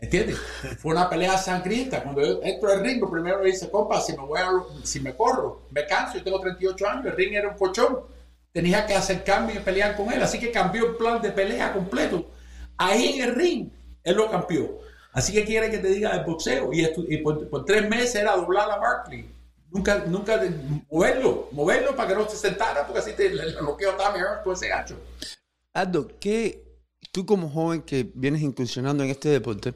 ¿Entiendes? 0.00 0.38
Fue 0.78 0.92
una 0.92 1.08
pelea 1.10 1.36
sangrienta. 1.36 2.02
Cuando 2.02 2.22
yo 2.22 2.40
entro 2.42 2.70
al 2.70 2.80
ring, 2.80 3.00
lo 3.00 3.10
primero 3.10 3.42
dice, 3.42 3.70
compa, 3.70 4.00
si 4.00 4.12
me, 4.12 4.24
voy 4.24 4.38
a, 4.40 4.50
si 4.84 5.00
me 5.00 5.14
corro, 5.16 5.62
me 5.70 5.86
canso, 5.86 6.18
yo 6.18 6.24
tengo 6.24 6.40
38 6.40 6.88
años, 6.88 7.06
el 7.06 7.16
ring 7.16 7.34
era 7.34 7.48
un 7.48 7.56
colchón. 7.56 7.98
Tenía 8.52 8.86
que 8.86 8.94
hacer 8.94 9.24
cambio 9.24 9.56
y 9.56 9.62
pelear 9.62 9.96
con 9.96 10.12
él, 10.12 10.22
así 10.22 10.38
que 10.38 10.50
cambió 10.50 10.86
el 10.86 10.96
plan 10.96 11.20
de 11.20 11.30
pelea 11.30 11.72
completo. 11.72 12.26
Ahí 12.76 13.18
en 13.18 13.28
el 13.28 13.34
ring 13.34 13.70
él 14.04 14.16
lo 14.16 14.30
cambió. 14.30 14.78
Así 15.12 15.32
que 15.32 15.44
quiere 15.44 15.70
que 15.70 15.78
te 15.78 15.88
diga 15.88 16.16
el 16.16 16.24
boxeo. 16.24 16.70
Y, 16.72 17.18
por, 17.18 17.64
tres 17.64 17.88
meses 17.88 18.16
era 18.16 18.36
doblar 18.36 18.70
a 18.70 18.76
Barkley. 18.76 19.28
Nunca, 19.70 20.04
nunca, 20.06 20.40
moverlo, 20.90 21.48
moverlo 21.52 21.94
para 21.94 22.08
que 22.08 22.14
no 22.14 22.28
se 22.28 22.36
sentara, 22.36 22.86
porque 22.86 23.00
así 23.00 23.12
te 23.12 23.30
lo 23.30 23.76
quedó 23.76 23.94
también 23.94 24.24
con 24.42 24.54
ese 24.54 24.68
gacho. 24.68 24.96
Aldo, 25.74 26.08
¿qué, 26.18 26.64
tú 27.12 27.26
como 27.26 27.50
joven 27.50 27.82
que 27.82 28.10
vienes 28.14 28.42
incursionando 28.42 29.04
en 29.04 29.10
este 29.10 29.28
deporte, 29.28 29.74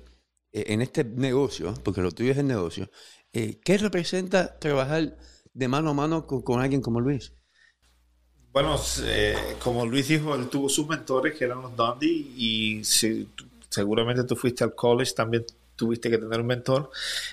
eh, 0.53 0.65
en 0.69 0.81
este 0.81 1.05
negocio, 1.05 1.75
porque 1.85 2.01
lo 2.01 2.11
tuyo 2.11 2.33
es 2.33 2.39
el 2.39 2.47
negocio, 2.47 2.91
eh, 3.33 3.61
¿qué 3.63 3.77
representa 3.79 4.59
trabajar 4.59 5.17
de 5.53 5.69
mano 5.69 5.91
a 5.91 5.95
mano 5.95 6.27
con, 6.27 6.61
alguien 6.61 6.81
como 6.81 7.01
Luis? 7.01 7.33
Bueno, 8.51 8.79
eh, 9.05 9.37
como 9.63 9.85
Luis 9.85 10.09
dijo, 10.09 10.35
él 10.35 10.49
tuvo 10.49 10.69
sus 10.69 10.87
mentores 10.87 11.37
que 11.37 11.45
eran 11.45 11.63
los 11.63 11.77
Dundee 11.77 12.33
y 12.37 12.85
si, 12.85 13.29
seguramente 13.69 14.25
tú 14.25 14.37
fuiste 14.37 14.65
al 14.65 14.75
college, 14.75 15.13
también 15.15 15.45
tuviste 15.83 16.09
que 16.09 16.19
tener 16.19 16.41
un 16.41 16.47
mentor. 16.47 16.91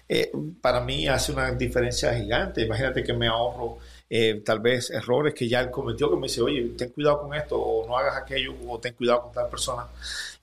Eh, 0.08 0.32
para 0.60 0.82
mí 0.82 1.08
hace 1.08 1.32
una 1.32 1.52
diferencia 1.52 2.16
gigante. 2.16 2.64
Imagínate 2.64 3.04
que 3.04 3.14
me 3.14 3.28
ahorro 3.28 3.78
eh, 4.10 4.42
tal 4.44 4.60
vez 4.60 4.90
errores 4.90 5.36
que 5.36 5.48
ya 5.48 5.60
él 5.60 5.70
cometió, 5.70 6.10
que 6.10 6.16
me 6.16 6.24
dice, 6.24 6.42
oye, 6.42 6.74
ten 6.76 6.90
cuidado 6.90 7.22
con 7.22 7.36
esto, 7.36 7.62
o 7.62 7.88
no 7.88 7.96
hagas 7.96 8.18
aquello, 8.18 8.56
o 8.68 8.80
ten 8.80 8.96
cuidado 8.96 9.22
con 9.24 9.32
tal 9.34 9.50
persona. 9.50 9.88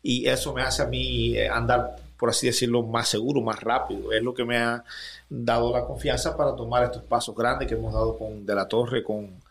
Y 0.02 0.28
eso 0.28 0.54
me 0.54 0.62
hace 0.62 0.82
a 0.82 0.86
mí 0.86 1.36
eh, 1.36 1.48
andar, 1.48 1.96
por 2.16 2.30
así 2.30 2.46
decirlo, 2.46 2.84
más 2.84 3.08
seguro, 3.08 3.40
más 3.40 3.60
rápido. 3.60 4.12
Es 4.12 4.22
lo 4.22 4.32
que 4.32 4.44
me 4.44 4.56
ha 4.58 4.84
dado 5.28 5.72
la 5.72 5.84
confianza 5.84 6.36
para 6.36 6.54
tomar 6.54 6.84
estos 6.84 7.02
pasos 7.02 7.34
grandes 7.34 7.66
que 7.66 7.74
hemos 7.74 7.92
dado 7.92 8.16
con 8.16 8.46
De 8.46 8.54
la 8.54 8.68
Torre, 8.68 9.02
con 9.02 9.42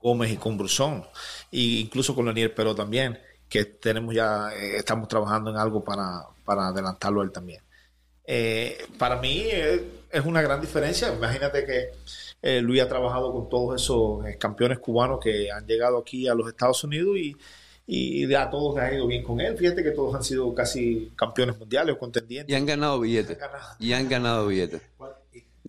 Gómez 0.00 0.30
y 0.30 0.36
con 0.36 0.56
Brusón, 0.56 1.04
e 1.50 1.58
incluso 1.82 2.14
con 2.14 2.26
Lanier, 2.26 2.54
pero 2.54 2.72
también 2.72 3.18
que 3.48 3.64
tenemos 3.64 4.14
ya, 4.14 4.50
eh, 4.54 4.76
estamos 4.76 5.08
trabajando 5.08 5.50
en 5.50 5.56
algo 5.56 5.82
para, 5.82 6.22
para 6.44 6.68
adelantarlo 6.68 7.22
él 7.22 7.32
también. 7.32 7.65
Eh, 8.26 8.78
para 8.98 9.16
mí 9.20 9.44
es, 9.50 9.80
es 10.10 10.24
una 10.24 10.42
gran 10.42 10.60
diferencia. 10.60 11.12
Imagínate 11.12 11.64
que 11.64 11.90
eh, 12.42 12.60
Luis 12.60 12.82
ha 12.82 12.88
trabajado 12.88 13.32
con 13.32 13.48
todos 13.48 13.80
esos 13.80 14.26
eh, 14.26 14.36
campeones 14.38 14.78
cubanos 14.78 15.20
que 15.22 15.50
han 15.50 15.66
llegado 15.66 15.98
aquí 15.98 16.26
a 16.28 16.34
los 16.34 16.48
Estados 16.48 16.82
Unidos 16.84 17.16
y, 17.16 17.36
y 17.86 18.34
a 18.34 18.50
todos 18.50 18.74
les 18.76 18.84
ha 18.84 18.94
ido 18.94 19.06
bien 19.06 19.22
con 19.22 19.40
él. 19.40 19.56
Fíjate 19.56 19.82
que 19.82 19.92
todos 19.92 20.14
han 20.14 20.24
sido 20.24 20.52
casi 20.54 21.12
campeones 21.16 21.56
mundiales 21.58 21.94
o 21.94 21.98
contendientes. 21.98 22.52
Y 22.52 22.56
han 22.56 22.66
ganado 22.66 23.00
billetes. 23.00 23.38
Y 23.78 23.92
han 23.92 24.08
ganado 24.08 24.48
billetes. 24.48 24.82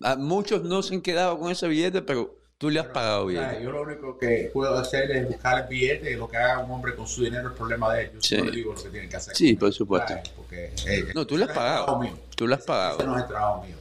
A 0.02 0.16
muchos 0.16 0.62
no 0.64 0.82
se 0.82 0.94
han 0.94 1.00
quedado 1.00 1.38
con 1.38 1.50
ese 1.50 1.66
billete, 1.68 2.02
pero 2.02 2.36
tú 2.56 2.70
le 2.70 2.80
has 2.80 2.86
pagado 2.86 3.26
billetes. 3.26 3.62
Yo 3.62 3.70
lo 3.70 3.82
único 3.82 4.18
que 4.18 4.50
puedo 4.52 4.76
hacer 4.76 5.10
es 5.12 5.28
buscar 5.28 5.62
el 5.62 5.68
billete 5.68 6.12
y 6.12 6.16
lo 6.16 6.28
que 6.28 6.36
haga 6.36 6.58
un 6.58 6.70
hombre 6.72 6.94
con 6.94 7.06
su 7.06 7.22
dinero 7.22 7.48
es 7.50 7.54
problema 7.56 7.94
de 7.94 8.06
ellos. 8.06 8.24
Sí. 8.24 8.36
Yo 8.36 8.44
no 8.44 8.50
digo 8.50 8.74
lo 8.74 8.82
que 8.82 8.88
tienen 8.90 9.08
que 9.08 9.16
hacer. 9.16 9.34
Sí, 9.36 9.54
por 9.54 9.72
supuesto. 9.72 10.14
Porque, 10.36 10.72
eh, 10.86 11.06
No, 11.14 11.26
tú 11.26 11.36
le 11.36 11.44
has 11.44 11.52
pagado. 11.52 12.00
Tú 12.38 12.46
le 12.46 12.54
has 12.54 12.60
Ese 12.60 12.66
pagado. 12.68 13.04
no 13.04 13.16
es 13.16 13.22
el 13.24 13.28
trabajo 13.28 13.62
mío. 13.64 13.76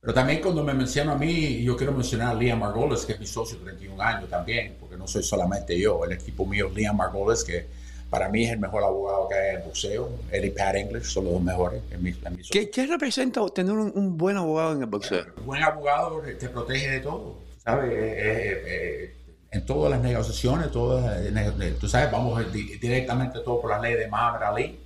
Pero 0.00 0.12
también 0.14 0.40
cuando 0.42 0.64
me 0.64 0.74
menciono 0.74 1.12
a 1.12 1.16
mí, 1.16 1.62
yo 1.62 1.76
quiero 1.76 1.92
mencionar 1.92 2.30
a 2.30 2.34
Liam 2.34 2.58
Margolis, 2.58 3.04
que 3.06 3.12
es 3.12 3.20
mi 3.20 3.26
socio 3.26 3.56
de 3.58 3.64
31 3.66 4.02
años 4.02 4.28
también, 4.28 4.76
porque 4.80 4.96
no 4.96 5.06
soy 5.06 5.22
solamente 5.22 5.78
yo, 5.78 6.04
el 6.04 6.10
equipo 6.12 6.44
mío 6.44 6.66
es 6.66 6.74
Liam 6.74 6.96
Margolis, 6.96 7.44
que 7.44 7.66
para 8.10 8.28
mí 8.28 8.44
es 8.44 8.50
el 8.50 8.58
mejor 8.58 8.82
abogado 8.82 9.28
que 9.28 9.34
hay 9.36 9.50
en 9.50 9.56
el 9.58 9.62
boxeo. 9.62 10.10
Él 10.32 10.44
y 10.44 10.50
Pat 10.50 10.74
English 10.74 11.04
son 11.04 11.24
los 11.24 11.34
dos 11.34 11.42
mejores. 11.42 11.80
En 11.92 12.02
mi, 12.02 12.10
en 12.10 12.36
mi 12.36 12.42
¿Qué, 12.42 12.68
qué 12.68 12.86
representa 12.86 13.40
tener 13.54 13.72
un, 13.74 13.92
un 13.94 14.18
buen 14.18 14.36
abogado 14.36 14.72
en 14.72 14.80
el 14.80 14.86
boxeo? 14.88 15.24
un 15.38 15.46
buen 15.46 15.62
abogado 15.62 16.20
te 16.20 16.48
protege 16.48 16.90
de 16.90 17.00
todo, 17.00 17.38
¿sabes? 17.64 17.92
Eh, 17.92 17.94
eh, 17.96 18.62
eh, 18.66 19.16
en 19.52 19.64
todas 19.66 19.90
las 19.92 20.00
negociaciones, 20.00 20.72
todas, 20.72 21.16
eh, 21.24 21.76
tú 21.78 21.86
sabes, 21.88 22.10
vamos 22.10 22.52
di- 22.52 22.76
directamente 22.78 23.38
todo 23.40 23.60
por 23.60 23.70
la 23.70 23.78
ley 23.78 23.94
de 23.94 24.08
Muhammad 24.08 24.42
Ali, 24.42 24.80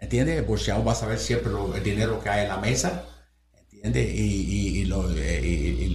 ¿entiendes? 0.00 0.38
El 0.38 0.44
boxeador 0.44 0.86
va 0.86 0.92
a 0.92 0.96
saber 0.96 1.18
siempre 1.18 1.52
lo- 1.52 1.74
el 1.74 1.82
dinero 1.82 2.20
que 2.22 2.28
hay 2.28 2.42
en 2.42 2.48
la 2.48 2.56
mesa, 2.56 3.04
¿entiendes? 3.60 4.14
Y, 4.14 4.20
y- 4.20 4.78
y 4.80 4.84
lo, 4.86 5.10
eh, 5.16 5.40
y- 5.42 5.94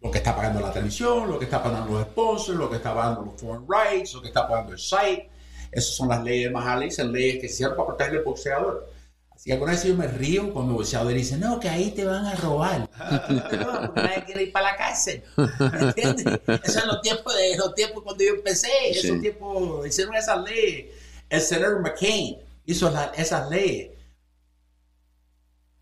lo- 0.00 0.10
que 0.10 0.18
está 0.18 0.34
pagando 0.34 0.60
la 0.60 0.72
televisión, 0.72 1.28
lo 1.28 1.38
que 1.38 1.44
está 1.44 1.62
pagando 1.62 1.92
los 1.92 2.02
sponsors, 2.04 2.56
lo 2.56 2.70
que 2.70 2.76
está 2.76 2.94
pagando 2.94 3.22
los 3.26 3.38
foreign 3.40 3.66
rights, 3.68 4.14
lo 4.14 4.22
que 4.22 4.28
está 4.28 4.48
pagando 4.48 4.72
el 4.72 4.78
site. 4.78 5.28
Esas 5.70 5.94
son 5.96 6.08
las 6.08 6.22
leyes 6.24 6.50
Ali, 6.54 6.90
son 6.90 7.12
leyes 7.12 7.40
que 7.42 7.48
sirven 7.48 7.76
para 7.76 7.88
proteger 7.88 8.16
al 8.18 8.24
boxeador. 8.24 8.90
Así 9.30 9.44
que 9.50 9.52
alguna 9.52 9.72
vez 9.72 9.84
yo 9.84 9.94
me 9.94 10.06
río 10.08 10.50
cuando 10.52 10.72
el 10.72 10.78
boxeador 10.78 11.12
dice, 11.12 11.36
no, 11.36 11.60
que 11.60 11.68
ahí 11.68 11.90
te 11.90 12.04
van 12.06 12.24
a 12.24 12.34
robar. 12.36 12.88
No, 13.28 13.80
porque 13.86 14.00
nadie 14.00 14.24
quiere 14.24 14.42
ir 14.44 14.52
para 14.52 14.72
la 14.72 14.76
cárcel. 14.78 15.22
¿Entiendes? 15.36 16.40
Esos 16.64 16.74
son 16.80 16.88
los 16.88 17.02
tiempos, 17.02 17.34
de, 17.36 17.56
los 17.58 17.74
tiempos 17.74 18.02
cuando 18.02 18.24
yo 18.24 18.30
empecé. 18.34 18.68
Sí. 18.94 19.08
Esos 19.08 19.20
tiempos 19.20 19.86
hicieron 19.86 20.14
esas 20.14 20.42
leyes. 20.42 20.86
El 21.28 21.40
senador 21.42 21.80
McCain 21.82 22.38
hizo 22.68 22.90
la- 22.90 23.06
esas 23.16 23.50
leyes. 23.50 23.90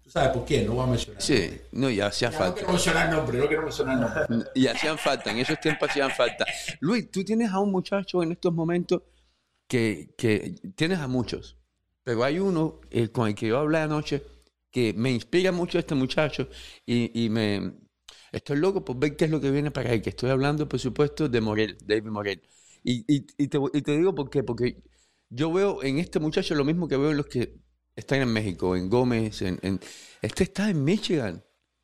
¿Tú 0.02 0.10
sabes 0.10 0.30
por 0.30 0.44
qué? 0.44 0.62
No 0.62 0.74
voy 0.74 0.84
a 0.84 0.86
mencionar. 0.86 1.20
Sí, 1.20 1.60
no, 1.72 1.90
ya 1.90 2.06
hacía 2.06 2.30
Ya, 2.30 2.38
no 2.38 2.44
falta. 2.44 2.54
quiero 2.58 2.72
mencionar 2.72 3.10
nombre, 3.10 3.38
no 3.38 3.46
quiero 3.48 3.62
mencionar 3.64 3.98
nombre. 3.98 4.50
Y 4.54 4.66
hacían 4.68 4.98
falta, 4.98 5.30
en 5.32 5.38
esos 5.38 5.58
tiempos 5.60 5.90
hacían 5.90 6.10
falta. 6.12 6.46
Luis, 6.80 7.10
tú 7.10 7.24
tienes 7.24 7.50
a 7.50 7.58
un 7.58 7.72
muchacho 7.72 8.22
en 8.22 8.30
estos 8.32 8.54
momentos 8.54 9.02
que, 9.68 10.14
que 10.16 10.54
tienes 10.76 11.00
a 11.00 11.08
muchos, 11.08 11.56
pero 12.04 12.22
hay 12.22 12.38
uno 12.38 12.80
eh, 12.90 13.08
con 13.08 13.26
el 13.26 13.34
que 13.34 13.48
yo 13.48 13.58
hablé 13.58 13.78
anoche 13.78 14.22
que 14.70 14.92
me 14.92 15.10
inspira 15.10 15.50
mucho 15.50 15.78
este 15.78 15.94
muchacho 15.96 16.48
y, 16.84 17.24
y 17.24 17.28
me 17.30 17.72
estoy 18.30 18.58
loco 18.58 18.84
por 18.84 18.96
ver 18.98 19.16
qué 19.16 19.24
es 19.24 19.30
lo 19.32 19.40
que 19.40 19.50
viene 19.50 19.72
para 19.72 19.92
él, 19.92 20.02
que 20.02 20.10
estoy 20.10 20.30
hablando, 20.30 20.68
por 20.68 20.78
supuesto, 20.78 21.28
de 21.28 21.40
Morel, 21.40 21.76
David 21.84 22.10
Morel. 22.10 22.42
Y, 22.84 22.98
y- 23.12 23.26
y 23.38 23.48
te, 23.48 23.58
y 23.72 23.82
te 23.82 23.96
digo 23.96 24.14
por 24.14 24.30
qué, 24.30 24.44
porque 24.44 24.76
yo 25.28 25.52
veo 25.52 25.82
en 25.82 25.98
este 25.98 26.18
muchacho 26.18 26.54
lo 26.54 26.64
mismo 26.64 26.88
que 26.88 26.96
veo 26.96 27.10
en 27.10 27.16
los 27.16 27.26
que 27.26 27.54
están 27.94 28.20
en 28.20 28.32
México, 28.32 28.76
en 28.76 28.88
Gómez, 28.88 29.42
en, 29.42 29.58
en- 29.62 29.80
este 30.22 30.44
está 30.44 30.68
en 30.70 30.84
Michigan. 30.84 31.42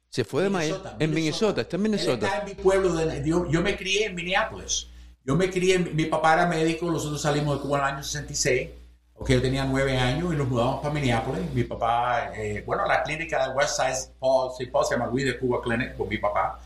Se 0.09 0.25
fue 0.25 0.43
de 0.43 0.51
Miami, 0.51 0.79
en 0.99 1.15
Minnesota, 1.15 1.63
está 1.63 1.77
en 1.77 1.83
Él 1.87 1.91
Minnesota. 1.91 2.27
está 2.27 2.39
en 2.41 2.45
mi 2.45 2.55
pueblo. 2.63 2.95
de- 2.95 3.27
yo, 3.27 3.49
yo 3.51 3.63
me 3.63 3.77
crié 3.77 4.07
en 4.07 4.15
Minneapolis. 4.15 4.89
Yo 5.25 5.37
me 5.37 5.49
crié, 5.51 5.79
mi 5.79 6.05
papá 6.07 6.35
era 6.35 6.47
médico, 6.47 6.91
nosotros 6.91 7.23
salimos 7.23 7.57
de 7.57 7.63
Cuba 7.63 7.79
en 7.79 7.85
el 7.85 7.91
año 7.95 8.03
66. 8.03 8.69
Ok, 9.15 9.31
yo 9.31 9.41
tenía 9.43 9.65
nueve 9.65 9.97
años 9.97 10.35
y 10.35 10.37
nos 10.37 10.49
mudamos 10.49 10.81
para 10.83 10.93
Minneapolis. 10.93 11.43
Mi 11.55 11.65
papá, 11.65 12.33
eh, 12.37 12.63
bueno, 12.67 12.85
la 12.87 13.03
clínica 13.05 13.47
de 13.49 13.55
Westside 13.55 14.13
Paul, 14.19 14.51
sí, 14.59 14.67
Paul 14.67 14.85
se 14.85 14.95
llama 14.97 15.07
Luis 15.11 15.25
de 15.25 15.39
Cuba 15.39 15.63
Clinic 15.63 15.95
por 15.95 16.09
mi 16.09 16.19
papá. 16.19 16.61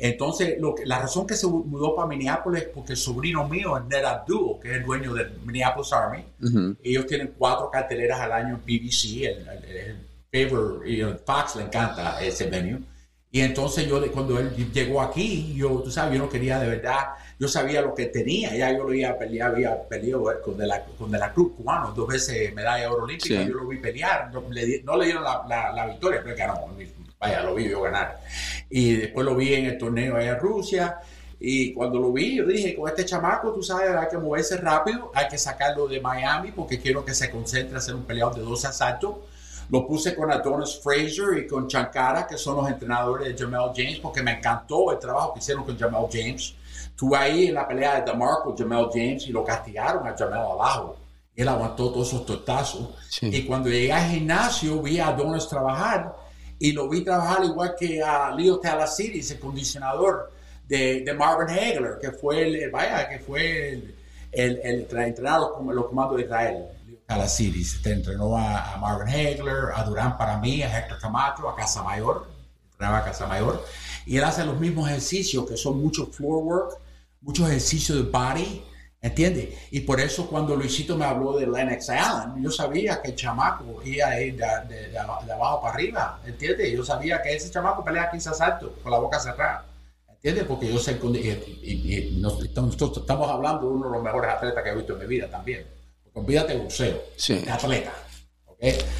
Entonces, 0.00 0.56
lo 0.58 0.74
que- 0.74 0.86
la 0.86 0.98
razón 0.98 1.26
que 1.26 1.34
se 1.34 1.46
mudó 1.46 1.94
para 1.94 2.08
Minneapolis 2.08 2.62
es 2.62 2.68
porque 2.68 2.92
el 2.92 2.98
sobrino 2.98 3.46
mío 3.48 3.76
es 3.76 3.84
Ned 3.84 4.04
Abdul, 4.04 4.58
que 4.60 4.70
es 4.70 4.76
el 4.78 4.84
dueño 4.84 5.12
del 5.14 5.32
Minneapolis 5.44 5.92
Army. 5.92 6.24
Ujú. 6.42 6.76
Ellos 6.82 7.06
tienen 7.06 7.34
cuatro 7.36 7.70
carteleras 7.70 8.20
al 8.20 8.32
año 8.32 8.54
en 8.56 8.64
BBC, 8.64 9.24
el, 9.26 9.46
el, 9.48 9.76
el 10.32 10.48
Favor 10.48 10.86
y 10.88 11.00
el 11.00 11.18
Fox 11.18 11.56
le 11.56 11.64
encanta 11.64 12.20
ese 12.22 12.48
venue. 12.48 12.80
Y 13.32 13.42
entonces 13.42 13.86
yo, 13.86 14.00
cuando 14.10 14.38
él 14.40 14.50
llegó 14.72 15.00
aquí, 15.00 15.54
yo, 15.54 15.80
tú 15.84 15.90
sabes, 15.90 16.14
yo 16.18 16.24
no 16.24 16.28
quería 16.28 16.58
de 16.58 16.68
verdad, 16.68 17.10
yo 17.38 17.46
sabía 17.46 17.80
lo 17.80 17.94
que 17.94 18.06
tenía, 18.06 18.56
ya 18.56 18.72
yo 18.72 18.78
lo 18.78 18.88
había 18.88 19.16
peleado, 19.16 19.54
había 19.54 19.88
peleado 19.88 20.24
con 20.42 20.56
de 20.58 20.66
la, 20.66 20.84
con 20.98 21.10
de 21.12 21.18
la 21.18 21.32
Cruz 21.32 21.52
cubano, 21.56 21.92
dos 21.92 22.08
veces 22.08 22.52
medalla 22.54 22.82
de 22.82 22.86
oro 22.88 23.04
olímpica, 23.04 23.40
Sí. 23.40 23.48
yo 23.48 23.54
lo 23.54 23.68
vi 23.68 23.76
pelear, 23.78 24.32
no 24.32 24.42
le, 24.50 24.82
no 24.82 24.96
le 24.96 25.04
dieron 25.04 25.22
la, 25.22 25.44
la, 25.48 25.72
la 25.72 25.86
victoria, 25.86 26.20
pero 26.24 26.36
ganó, 26.36 26.66
vaya, 27.20 27.42
lo 27.42 27.54
vi 27.54 27.68
yo 27.68 27.82
ganar. 27.82 28.20
Y 28.68 28.94
después 28.94 29.24
lo 29.24 29.36
vi 29.36 29.54
en 29.54 29.66
el 29.66 29.78
torneo 29.78 30.16
allá 30.16 30.32
en 30.32 30.40
Rusia, 30.40 31.00
y 31.42 31.72
cuando 31.72 31.98
lo 31.98 32.12
vi, 32.12 32.36
yo 32.36 32.44
dije, 32.44 32.76
con 32.76 32.86
este 32.86 33.06
chamaco, 33.06 33.50
tú 33.50 33.62
sabes, 33.62 33.96
hay 33.96 34.08
que 34.08 34.18
moverse 34.18 34.58
rápido, 34.58 35.10
hay 35.14 35.26
que 35.26 35.38
sacarlo 35.38 35.88
de 35.88 35.98
Miami 35.98 36.52
porque 36.52 36.78
quiero 36.78 37.02
que 37.02 37.14
se 37.14 37.30
concentre 37.30 37.78
a 37.78 37.80
ser 37.80 37.94
un 37.94 38.04
peleador 38.04 38.34
de 38.34 38.42
dos 38.42 38.62
asaltos. 38.66 39.16
Lo 39.70 39.86
puse 39.86 40.14
con 40.14 40.30
Adonis 40.30 40.78
Fraser 40.82 41.38
y 41.38 41.46
con 41.46 41.66
Chankara, 41.66 42.26
que 42.26 42.36
son 42.36 42.56
los 42.56 42.68
entrenadores 42.68 43.28
de 43.28 43.42
Jamal 43.42 43.72
James, 43.74 44.00
porque 44.00 44.22
me 44.22 44.32
encantó 44.32 44.92
el 44.92 44.98
trabajo 44.98 45.32
que 45.32 45.38
hicieron 45.38 45.64
con 45.64 45.78
Jamal 45.78 46.08
James. 46.12 46.54
Estuve 46.84 47.16
ahí 47.16 47.46
en 47.46 47.54
la 47.54 47.66
pelea 47.66 48.00
de 48.00 48.10
DeMarco, 48.10 48.54
Jamal 48.58 48.90
James, 48.92 49.26
y 49.26 49.30
lo 49.30 49.42
castigaron 49.42 50.06
a 50.06 50.14
Jamal 50.14 50.40
abajo. 50.40 50.96
Él 51.34 51.48
aguantó 51.48 51.90
todos 51.90 52.08
esos 52.08 52.26
tortazos. 52.26 52.90
Sí. 53.08 53.30
Y 53.32 53.46
cuando 53.46 53.70
llegué 53.70 53.92
al 53.92 54.10
gimnasio, 54.10 54.82
vi 54.82 54.98
a 54.98 55.06
Adonis 55.06 55.48
trabajar 55.48 56.19
y 56.60 56.72
lo 56.72 56.88
vi 56.88 57.00
trabajar 57.00 57.42
igual 57.42 57.74
que 57.76 58.02
a 58.02 58.30
Leo 58.32 58.60
Talasiris, 58.60 59.30
el 59.30 59.40
condicionador 59.40 60.30
de, 60.68 61.00
de 61.00 61.14
Marvin 61.14 61.48
Hagler, 61.48 61.98
que 61.98 62.12
fue 62.12 62.46
el, 62.46 62.70
vaya, 62.70 63.08
que 63.08 63.18
fue 63.18 63.70
el, 63.70 63.94
el, 64.30 64.60
el 64.62 64.86
como 65.54 65.72
los 65.72 65.86
comandos 65.86 66.18
de 66.18 66.24
Israel. 66.24 66.66
Leo 66.86 66.98
Talasiris 67.06 67.80
te 67.82 67.92
entrenó 67.92 68.36
a, 68.36 68.74
a 68.74 68.76
Marvin 68.76 69.08
Hagler, 69.08 69.70
a 69.74 69.82
Durán 69.84 70.18
para 70.18 70.36
mí, 70.36 70.62
a 70.62 70.78
Héctor 70.78 70.98
Camacho, 71.00 71.48
a 71.48 71.56
Casamayor, 71.56 72.28
entrenaba 72.70 72.98
a 72.98 73.04
Casamayor, 73.04 73.64
y 74.04 74.18
él 74.18 74.24
hace 74.24 74.44
los 74.44 74.60
mismos 74.60 74.86
ejercicios 74.90 75.48
que 75.48 75.56
son 75.56 75.80
mucho 75.80 76.06
floor 76.08 76.44
work, 76.44 76.78
muchos 77.22 77.48
ejercicios 77.48 77.96
de 77.96 78.04
body, 78.04 78.62
¿entiendes? 79.02 79.54
Y 79.70 79.80
por 79.80 80.00
eso 80.00 80.26
cuando 80.28 80.54
Luisito 80.56 80.96
me 80.96 81.04
habló 81.04 81.36
de 81.38 81.46
Lennox 81.46 81.88
Allen, 81.90 82.42
yo 82.42 82.50
sabía 82.50 83.00
que 83.00 83.10
el 83.10 83.16
chamaco 83.16 83.80
iba 83.84 84.06
a 84.08 84.20
ir 84.20 84.36
de, 84.36 84.46
de- 84.68 84.88
de 84.90 84.98
aba- 84.98 85.24
de 85.24 85.32
abajo 85.32 85.62
para 85.62 85.74
arriba, 85.74 86.20
¿entiendes? 86.26 86.72
Yo 86.72 86.84
sabía 86.84 87.22
que 87.22 87.34
ese 87.34 87.50
chamaco 87.50 87.82
pelea 87.84 88.10
15 88.10 88.28
asaltos 88.30 88.70
con 88.82 88.92
la 88.92 88.98
boca 88.98 89.18
cerrada, 89.18 89.64
¿entiendes? 90.08 90.44
Porque 90.44 90.70
yo 90.72 90.78
sé 90.78 90.98
que 90.98 91.06
y, 91.06 91.28
y- 91.62 91.96
y 92.16 92.20
nos- 92.20 92.38
nosotros 92.54 92.98
estamos 92.98 93.30
hablando 93.30 93.62
de 93.68 93.74
uno 93.74 93.86
de 93.86 93.92
los 93.94 94.02
mejores 94.02 94.30
atletas 94.30 94.62
que 94.62 94.70
he 94.70 94.74
visto 94.74 94.92
en 94.94 94.98
mi 94.98 95.06
vida 95.06 95.28
también. 95.30 95.66
Olvídate 96.12 96.54
de 96.54 96.58
boxeo, 96.58 97.00
Sí. 97.16 97.42
atleta. 97.50 97.92
¿ok? 98.46 98.58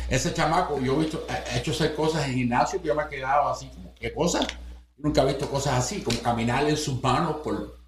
Ese 0.09 0.33
chamaco, 0.33 0.81
yo 0.81 0.95
he 0.95 0.99
visto, 1.01 1.27
he 1.53 1.59
hecho 1.59 1.73
hacer 1.73 1.95
cosas 1.95 2.27
en 2.27 2.35
gimnasio 2.35 2.81
que 2.81 2.89
yo 2.89 2.95
me 2.95 3.03
he 3.03 3.09
quedado 3.09 3.49
así 3.51 3.67
como, 3.69 3.93
¿qué 3.97 4.13
cosas? 4.15 4.47
Nunca 4.97 5.23
he 5.23 5.27
visto 5.27 5.51
cosas 5.51 5.75
así, 5.75 6.01
como 6.03 6.19
caminar 6.21 6.67
en 6.69 6.77
sus 6.77 7.03
manos 7.03 7.37
por, 7.45 7.80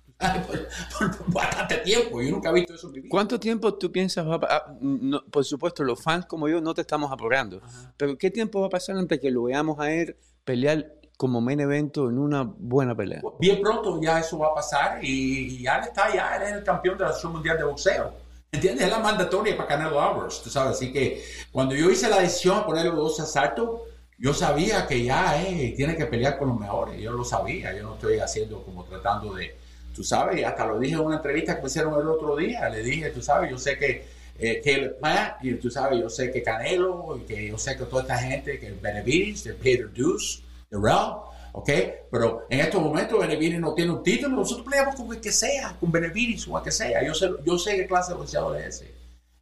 por, 0.46 0.68
por- 0.98 1.16
por 1.18 1.32
bastante 1.32 1.76
tiempo. 1.78 2.20
Yo 2.22 2.30
nunca 2.30 2.50
he 2.50 2.52
visto 2.54 2.74
eso 2.74 2.86
en 2.88 2.92
mi 2.92 3.00
vida. 3.00 3.08
¿Cuánto 3.10 3.38
tiempo 3.40 3.74
tú 3.74 3.90
piensas 3.90 4.26
va 4.26 4.34
a 4.36 4.38
ah, 4.56 4.76
no, 4.80 5.24
por 5.30 5.44
supuesto, 5.44 5.84
los 5.84 6.02
fans 6.02 6.26
como 6.26 6.48
yo 6.48 6.60
no 6.60 6.74
te 6.74 6.80
estamos 6.82 7.10
apurando, 7.12 7.60
pero 7.96 8.16
¿qué 8.16 8.30
tiempo 8.30 8.60
va 8.60 8.66
a 8.66 8.70
pasar 8.70 8.96
antes 8.96 9.20
que 9.20 9.30
lo 9.30 9.44
veamos 9.44 9.78
a 9.80 9.90
él 9.92 10.16
pelear 10.44 10.92
como 11.16 11.40
main 11.40 11.60
evento 11.60 12.08
en 12.08 12.18
una 12.18 12.42
buena 12.42 12.94
pelea? 12.94 13.22
Bien 13.38 13.60
pronto 13.60 14.00
ya 14.02 14.18
eso 14.18 14.38
va 14.38 14.48
a 14.48 14.54
pasar 14.54 15.04
y, 15.04 15.54
y 15.56 15.62
ya 15.62 15.76
él 15.78 15.84
está, 15.84 16.12
ya 16.14 16.36
él 16.36 16.42
es 16.42 16.52
el 16.52 16.64
campeón 16.64 16.96
de 16.98 17.04
la 17.04 17.10
Asociación 17.10 17.32
Mundial 17.32 17.58
de 17.58 17.64
Boxeo. 17.64 18.12
¿Entiendes? 18.50 18.84
Es 18.84 18.90
la 18.90 18.98
mandatoria 18.98 19.56
para 19.56 19.68
Canelo 19.68 19.98
Álvarez, 20.00 20.42
tú 20.42 20.50
sabes. 20.50 20.72
Así 20.76 20.92
que 20.92 21.22
cuando 21.50 21.74
yo 21.74 21.88
hice 21.90 22.10
la 22.10 22.18
decisión 22.20 22.58
de 22.58 22.64
ponerle 22.64 22.90
los 22.90 22.98
dos 22.98 23.20
asaltos, 23.20 23.80
yo 24.18 24.34
sabía 24.34 24.86
que 24.86 25.02
ya 25.02 25.40
eh, 25.42 25.72
tiene 25.74 25.96
que 25.96 26.04
pelear 26.04 26.38
con 26.38 26.48
los 26.48 26.60
mejores. 26.60 27.00
Yo 27.00 27.12
lo 27.12 27.24
sabía. 27.24 27.74
Yo 27.74 27.82
no 27.82 27.94
estoy 27.94 28.18
haciendo 28.18 28.62
como 28.62 28.84
tratando 28.84 29.32
de, 29.34 29.56
tú 29.94 30.02
sabes, 30.04 30.40
y 30.40 30.44
hasta 30.44 30.66
lo 30.66 30.78
dije 30.78 30.94
en 30.94 31.00
una 31.00 31.16
entrevista 31.16 31.56
que 31.56 31.62
me 31.62 31.68
hicieron 31.68 32.00
el 32.00 32.08
otro 32.08 32.36
día. 32.36 32.68
Le 32.68 32.82
dije, 32.82 33.10
tú 33.10 33.22
sabes, 33.22 33.50
yo 33.50 33.58
sé 33.58 33.78
que 33.78 34.04
eh, 34.38 34.96
Plant, 35.00 35.44
y 35.44 35.54
tú 35.54 35.70
sabes, 35.70 36.00
yo 36.00 36.08
sé 36.08 36.30
que 36.30 36.42
Canelo, 36.42 37.18
y 37.18 37.26
que 37.26 37.48
yo 37.48 37.58
sé 37.58 37.76
que 37.76 37.84
toda 37.84 38.02
esta 38.02 38.18
gente, 38.18 38.58
que 38.58 38.72
Benavides, 38.72 39.44
de 39.44 39.54
Peter 39.54 39.90
Deuce, 39.90 40.42
de 40.70 40.78
Ralph, 40.80 41.24
¿ok? 41.52 41.70
Pero 42.10 42.46
en 42.48 42.60
estos 42.60 42.82
momentos 42.82 43.18
Benavides 43.20 43.60
no 43.60 43.74
tiene 43.74 43.92
un 43.92 44.02
título, 44.02 44.36
nosotros 44.36 44.66
peleamos 44.66 44.96
con 44.96 45.12
el 45.12 45.20
que 45.20 45.32
sea, 45.32 45.76
con 45.78 45.92
Benavides 45.92 46.48
o 46.48 46.58
el 46.58 46.64
que 46.64 46.72
sea. 46.72 47.04
Yo 47.04 47.14
sé, 47.14 47.30
yo 47.44 47.58
sé 47.58 47.76
qué 47.76 47.86
clase 47.86 48.12
de 48.12 48.18
boxeador 48.18 48.56
es 48.56 48.76
ese. 48.76 48.94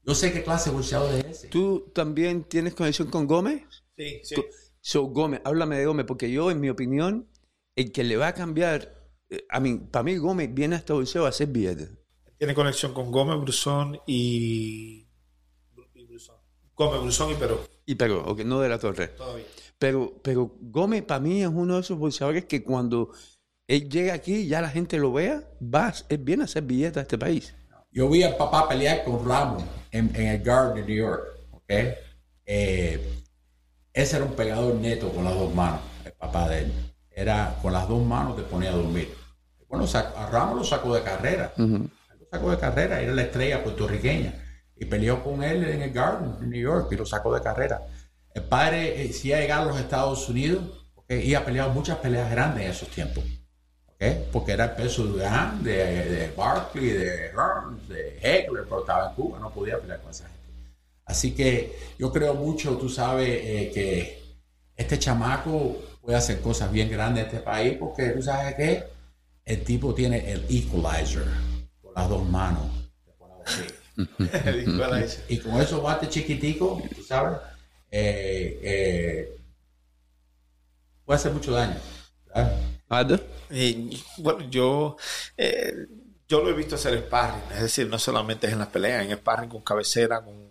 Yo 0.05 0.15
sé 0.15 0.33
qué 0.33 0.43
clase 0.43 0.71
de 0.71 0.77
boxeador 0.77 1.15
es 1.15 1.25
ese. 1.25 1.49
¿Tú 1.49 1.91
también 1.95 2.45
tienes 2.45 2.75
conexión 2.75 3.09
con 3.09 3.27
Gómez? 3.27 3.63
Sí, 3.97 4.21
sí. 4.25 4.35
So, 4.81 5.05
Gómez, 5.05 5.41
háblame 5.45 5.79
de 5.79 5.87
Gómez, 5.87 6.07
porque 6.07 6.31
yo, 6.31 6.51
en 6.51 6.59
mi 6.59 6.71
opinión, 6.71 7.29
el 7.77 7.93
que 7.93 8.03
le 8.03 8.17
va 8.17 8.29
a 8.29 8.35
cambiar, 8.35 9.00
a 9.49 9.61
mí, 9.61 9.77
para 9.91 10.03
mí 10.03 10.17
Gómez 10.17 10.53
viene 10.53 10.77
a 10.77 10.79
este 10.79 10.93
boxeo 10.93 11.27
a 11.27 11.29
hacer 11.29 11.49
billetes. 11.49 11.91
Tiene 12.39 12.55
conexión 12.55 12.95
con 12.95 13.11
Gómez, 13.11 13.41
Brusón 13.41 14.01
y... 14.07 15.07
y 15.95 16.05
Brusón. 16.05 16.37
Gómez, 16.75 17.03
Brusón 17.03 17.33
y 17.33 17.35
Perú. 17.35 17.59
Y 17.85 17.95
pero, 17.95 18.25
ok, 18.25 18.41
no 18.41 18.61
de 18.61 18.69
la 18.69 18.79
torre. 18.79 19.09
Todavía. 19.09 19.45
Pero, 19.79 20.21
pero 20.23 20.55
Gómez 20.61 21.03
para 21.03 21.21
mí 21.21 21.43
es 21.43 21.49
uno 21.49 21.75
de 21.75 21.81
esos 21.81 21.99
boxeadores 21.99 22.45
que 22.45 22.63
cuando 22.63 23.11
él 23.67 23.89
llega 23.89 24.15
aquí 24.15 24.47
ya 24.47 24.61
la 24.61 24.69
gente 24.69 24.99
lo 24.99 25.13
vea, 25.13 25.49
va, 25.63 25.93
él 26.09 26.19
viene 26.19 26.43
a 26.43 26.45
hacer 26.45 26.63
billetes 26.63 26.99
a 26.99 27.03
este 27.03 27.19
país. 27.19 27.55
Yo 27.91 28.09
vi 28.09 28.23
al 28.23 28.37
papá 28.37 28.69
pelear 28.69 29.05
con 29.05 29.27
Ramos 29.27 29.65
en, 29.91 30.15
en 30.15 30.27
el 30.27 30.43
Garden 30.43 30.75
de 30.77 30.87
New 30.87 30.97
York. 30.97 31.23
¿ok? 31.53 31.73
Eh, 32.47 33.23
ese 33.93 34.17
era 34.17 34.25
un 34.25 34.35
pegador 34.35 34.75
neto 34.75 35.13
con 35.13 35.25
las 35.25 35.35
dos 35.35 35.55
manos, 35.55 35.81
el 36.05 36.13
papá 36.13 36.49
de 36.49 36.61
él. 36.61 36.73
Era 37.11 37.59
con 37.61 37.73
las 37.73 37.89
dos 37.89 38.05
manos 38.05 38.37
te 38.37 38.43
ponía 38.43 38.71
a 38.71 38.75
dormir. 38.75 39.20
Bueno, 39.71 39.87
a 39.95 40.27
Ramos 40.31 40.57
lo 40.57 40.65
sacó 40.65 40.95
de 40.97 41.03
carrera. 41.03 41.53
Lo 41.57 42.27
sacó 42.29 42.51
de 42.51 42.59
carrera, 42.59 43.01
era 43.01 43.13
la 43.15 43.23
estrella 43.23 43.63
puertorriqueña. 43.63 44.35
Y 44.77 44.85
peleó 44.85 45.23
con 45.23 45.45
él 45.45 45.63
en 45.63 45.83
el 45.83 45.93
Garden 45.93 46.41
de 46.41 46.47
New 46.47 46.61
York 46.61 46.89
y 46.91 46.97
lo 46.97 47.07
sacó 47.07 47.33
de 47.33 47.41
carrera. 47.41 47.81
El 48.35 48.43
padre, 48.43 49.05
eh, 49.05 49.13
si 49.13 49.33
ha 49.33 49.39
llegado 49.39 49.69
a 49.69 49.73
los 49.73 49.81
Estados 49.81 50.29
Unidos, 50.29 50.65
¿ok? 50.97 51.13
y 51.13 51.35
ha 51.35 51.45
peleado 51.45 51.71
muchas 51.71 51.99
peleas 51.99 52.31
grandes 52.31 52.65
en 52.65 52.71
esos 52.73 52.89
tiempos. 52.89 53.23
¿ok? 53.87 54.05
Porque 54.33 54.53
era 54.53 54.65
el 54.65 54.71
peso 54.73 55.05
de 55.05 55.11
Durán, 55.13 55.63
de, 55.63 55.73
de 55.73 56.33
Barkley, 56.37 56.89
de 56.89 57.31
Hearns, 57.31 57.89
de 57.89 58.19
Hegler, 58.21 58.65
pero 58.65 58.81
estaba 58.81 59.11
en 59.11 59.15
Cuba, 59.15 59.39
no 59.39 59.51
podía 59.51 59.79
pelear 59.79 60.01
con 60.01 60.11
esa 60.11 60.25
gente. 60.25 60.41
Así 61.05 61.33
que 61.33 61.79
yo 61.97 62.13
creo 62.13 62.35
mucho, 62.35 62.77
tú 62.77 62.89
sabes, 62.89 63.29
eh, 63.29 63.71
que 63.73 64.21
este 64.77 64.99
chamaco 64.99 65.77
puede 66.01 66.19
hacer 66.19 66.41
cosas 66.41 66.73
bien 66.73 66.91
grandes 66.91 67.25
en 67.25 67.31
este 67.31 67.41
país, 67.41 67.77
porque 67.79 68.09
tú 68.09 68.23
sabes 68.23 68.55
que 68.55 69.00
el 69.53 69.65
tipo 69.65 69.95
tiene 69.95 70.31
el 70.33 70.45
equalizer 70.49 71.25
con 71.83 71.95
las 71.95 72.09
dos 72.09 72.29
manos. 72.29 72.67
Y 75.29 75.39
con 75.39 75.61
esos 75.61 75.83
bates 75.83 76.09
chiquiticos, 76.11 76.83
sabes, 77.07 77.39
eh, 77.91 78.61
eh, 78.63 79.39
puede 81.05 81.19
hacer 81.19 81.33
mucho 81.33 81.53
daño. 81.53 81.77
bueno, 84.19 84.49
yo, 84.51 84.97
eh, 85.37 85.87
yo 86.29 86.43
lo 86.43 86.51
he 86.51 86.55
visto 86.55 86.77
hacer 86.77 86.99
sparring, 87.07 87.43
es 87.53 87.63
decir, 87.63 87.89
no 87.89 87.99
solamente 87.99 88.47
es 88.47 88.53
en 88.53 88.61
las 88.61 88.69
peleas, 88.69 89.05
en 89.05 89.17
sparring 89.17 89.51
con 89.51 89.63
cabecera, 89.63 90.21
con, 90.25 90.35
con- 90.35 90.51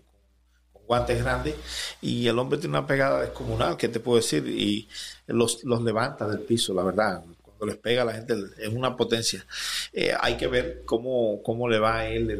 con 0.74 0.84
guantes 0.86 1.22
grandes, 1.24 1.56
y 2.02 2.28
el 2.28 2.38
hombre 2.40 2.60
tiene 2.60 2.78
una 2.78 2.88
pegada 2.88 3.22
descomunal, 3.22 3.78
que 3.78 3.88
te 3.90 4.00
puedo 4.00 4.18
decir? 4.18 4.46
Y 4.48 4.90
los, 5.28 5.64
los 5.64 5.82
levanta 5.82 6.28
del 6.28 6.42
piso, 6.42 6.74
la 6.74 6.84
verdad. 6.84 7.24
Cuando 7.60 7.74
les 7.74 7.82
pega 7.82 8.04
a 8.04 8.06
la 8.06 8.14
gente 8.14 8.36
es 8.58 8.70
una 8.70 8.96
potencia. 8.96 9.46
Eh, 9.92 10.14
hay 10.18 10.38
que 10.38 10.48
ver 10.48 10.84
cómo, 10.86 11.44
cómo 11.44 11.68
le 11.68 11.78
va 11.78 11.98
a 11.98 12.08
él 12.08 12.32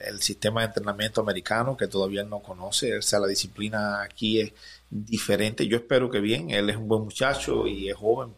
el, 0.00 0.20
sistema 0.20 0.62
de 0.62 0.66
entrenamiento 0.66 1.20
americano, 1.20 1.76
que 1.76 1.86
todavía 1.86 2.24
no 2.24 2.40
conoce, 2.40 2.98
o 2.98 3.02
sea, 3.02 3.20
la 3.20 3.28
disciplina 3.28 4.02
aquí 4.02 4.40
es 4.40 4.52
diferente. 4.90 5.68
Yo 5.68 5.76
espero 5.76 6.10
que 6.10 6.18
bien, 6.18 6.50
él 6.50 6.68
es 6.70 6.76
un 6.76 6.88
buen 6.88 7.02
muchacho 7.02 7.68
y 7.68 7.88
es 7.88 7.94
joven, 7.94 8.34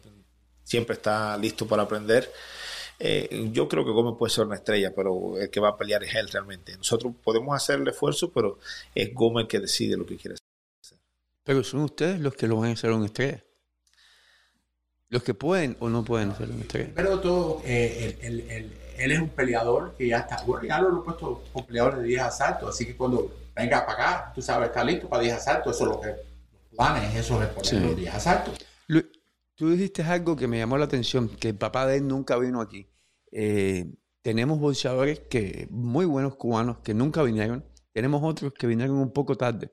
siempre 0.63 0.93
está 0.93 1.35
listo 1.37 1.67
para 1.67 1.83
aprender. 1.83 2.31
Eh, 2.99 3.49
yo 3.51 3.67
creo 3.67 3.83
que 3.83 3.91
Gómez 3.91 4.13
puede 4.19 4.31
ser 4.31 4.45
una 4.45 4.55
estrella, 4.55 4.93
pero 4.95 5.39
el 5.39 5.49
que 5.49 5.59
va 5.59 5.69
a 5.69 5.77
pelear 5.77 6.03
es 6.03 6.13
él 6.13 6.29
realmente. 6.29 6.77
Nosotros 6.77 7.13
podemos 7.23 7.55
hacer 7.55 7.79
el 7.79 7.87
esfuerzo, 7.87 8.31
pero 8.31 8.59
es 8.93 9.11
Gómez 9.11 9.47
que 9.47 9.59
decide 9.59 9.97
lo 9.97 10.05
que 10.05 10.17
quiere 10.17 10.35
hacer. 10.35 10.99
Pero 11.43 11.63
son 11.63 11.81
ustedes 11.81 12.19
los 12.19 12.35
que 12.35 12.47
lo 12.47 12.57
van 12.57 12.69
a 12.69 12.73
hacer 12.73 12.91
una 12.91 13.07
estrella. 13.07 13.43
Los 15.09 15.23
que 15.23 15.33
pueden 15.33 15.77
o 15.79 15.89
no 15.89 16.03
pueden 16.03 16.31
hacer 16.31 16.49
una 16.51 16.61
estrella. 16.61 16.91
Pero 16.93 17.19
todo, 17.19 17.61
eh, 17.63 18.17
él, 18.21 18.39
él- 18.41 18.49
él- 18.51 18.77
él 18.97 19.11
es 19.11 19.19
un 19.19 19.29
peleador 19.29 19.95
que 19.97 20.07
ya 20.07 20.19
está, 20.19 20.43
bueno, 20.43 20.67
ya 20.67 20.81
lo 20.81 20.99
he 20.99 21.03
puesto 21.03 21.43
con 21.53 21.65
peleadores 21.65 21.99
de 21.99 22.05
10 22.07 22.21
asaltos, 22.21 22.69
así 22.69 22.85
que 22.85 22.97
cuando 22.97 23.31
venga 23.55 23.85
para 23.85 23.93
acá, 24.03 24.31
tú 24.35 24.41
sabes, 24.41 24.67
está 24.69 24.83
listo 24.83 25.07
para 25.07 25.23
10 25.23 25.35
asaltos, 25.35 25.75
eso 25.75 25.85
es 25.85 25.89
lo 25.91 26.01
que 26.01 26.15
planes, 26.75 27.15
eso 27.15 27.41
es 27.41 27.47
poner 27.49 27.65
Sí. 27.69 27.79
los 27.79 27.95
10 27.95 28.13
asaltos. 28.13 28.57
Lu- 28.87 29.05
Tú 29.55 29.71
dijiste 29.71 30.03
algo 30.03 30.35
que 30.35 30.47
me 30.47 30.59
llamó 30.59 30.77
la 30.77 30.85
atención, 30.85 31.29
que 31.29 31.49
el 31.49 31.55
papá 31.55 31.87
de 31.87 31.97
él 31.97 32.07
nunca 32.07 32.37
vino 32.37 32.61
aquí. 32.61 32.87
Eh, 33.31 33.91
tenemos 34.21 34.59
boxeadores 34.59 35.19
que, 35.21 35.67
muy 35.71 36.05
buenos 36.05 36.35
cubanos 36.35 36.77
que 36.83 36.93
nunca 36.93 37.23
vinieron. 37.23 37.65
Tenemos 37.91 38.21
otros 38.23 38.53
que 38.53 38.67
vinieron 38.67 38.97
un 38.97 39.11
poco 39.11 39.35
tarde. 39.35 39.71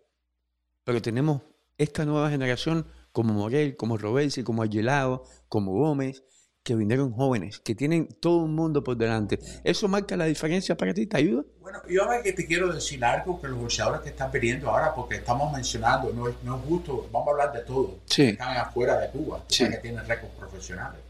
Pero 0.84 1.02
tenemos 1.02 1.42
esta 1.76 2.06
nueva 2.06 2.30
generación 2.30 2.86
como 3.14 3.32
Morel, 3.32 3.76
como 3.76 3.96
Robesi, 3.96 4.42
como 4.42 4.62
Aguilado, 4.64 5.22
como 5.48 5.70
Gómez, 5.72 6.24
que 6.64 6.74
vinieron 6.74 7.12
jóvenes, 7.12 7.60
que 7.60 7.76
tienen 7.76 8.08
todo 8.20 8.38
un 8.38 8.56
mundo 8.56 8.82
por 8.82 8.96
delante. 8.96 9.38
¿Eso 9.62 9.86
marca 9.86 10.16
la 10.16 10.24
diferencia 10.24 10.76
para 10.76 10.92
ti? 10.92 11.06
¿Te 11.06 11.18
ayuda? 11.18 11.44
Bueno, 11.60 11.78
yo 11.88 12.10
a 12.10 12.20
que 12.22 12.32
te 12.32 12.44
quiero 12.44 12.72
decir 12.72 13.04
algo 13.04 13.40
que 13.40 13.46
los 13.46 13.60
boxeadores 13.60 14.00
que 14.00 14.08
están 14.08 14.32
pidiendo 14.32 14.68
ahora, 14.68 14.92
porque 14.96 15.14
estamos 15.16 15.52
mencionando, 15.52 16.12
no 16.12 16.26
es, 16.28 16.34
no 16.42 16.56
es 16.56 16.62
justo, 16.66 17.08
vamos 17.12 17.28
a 17.28 17.30
hablar 17.30 17.52
de 17.52 17.60
todo, 17.60 17.98
Sí. 18.06 18.22
que 18.24 18.28
están 18.30 18.56
afuera 18.56 18.98
de 18.98 19.10
Cuba, 19.10 19.44
Sí. 19.46 19.68
que 19.70 19.76
tienen 19.76 20.04
récords 20.08 20.34
profesionales. 20.36 21.00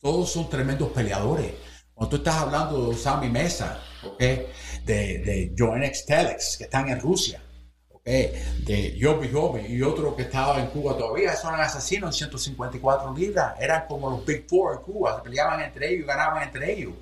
Todos 0.00 0.30
son 0.30 0.48
tremendos 0.48 0.90
peleadores. 0.92 1.52
Cuando 1.92 2.10
tú 2.10 2.16
estás 2.22 2.36
hablando 2.36 2.90
de 2.90 2.96
Sammy 2.96 3.28
Mesa, 3.28 3.80
¿ok? 4.04 4.20
de, 4.20 4.44
de 4.86 5.52
Joannex 5.58 6.06
Telex, 6.06 6.56
que 6.58 6.64
están 6.64 6.88
en 6.88 7.00
Rusia, 7.00 7.42
¿ok? 8.00 8.60
de 8.66 8.96
Yobi 8.96 9.30
Yobi 9.30 9.66
y 9.66 9.82
otro 9.82 10.14
que 10.14 10.22
estaba 10.22 10.60
en 10.60 10.68
Cuba 10.68 10.96
todavía, 10.96 11.32
esos 11.32 11.46
eran 11.46 11.60
asesinos 11.60 12.08
en 12.08 12.12
154 12.12 13.14
libras, 13.14 13.54
eran 13.60 13.86
como 13.86 14.10
los 14.10 14.24
Big 14.24 14.46
Four 14.48 14.76
en 14.76 14.82
Cuba, 14.82 15.16
se 15.16 15.22
peleaban 15.22 15.60
entre 15.60 15.92
ellos 15.92 16.06
ganaban 16.06 16.42
entre 16.42 16.72
ellos. 16.72 16.92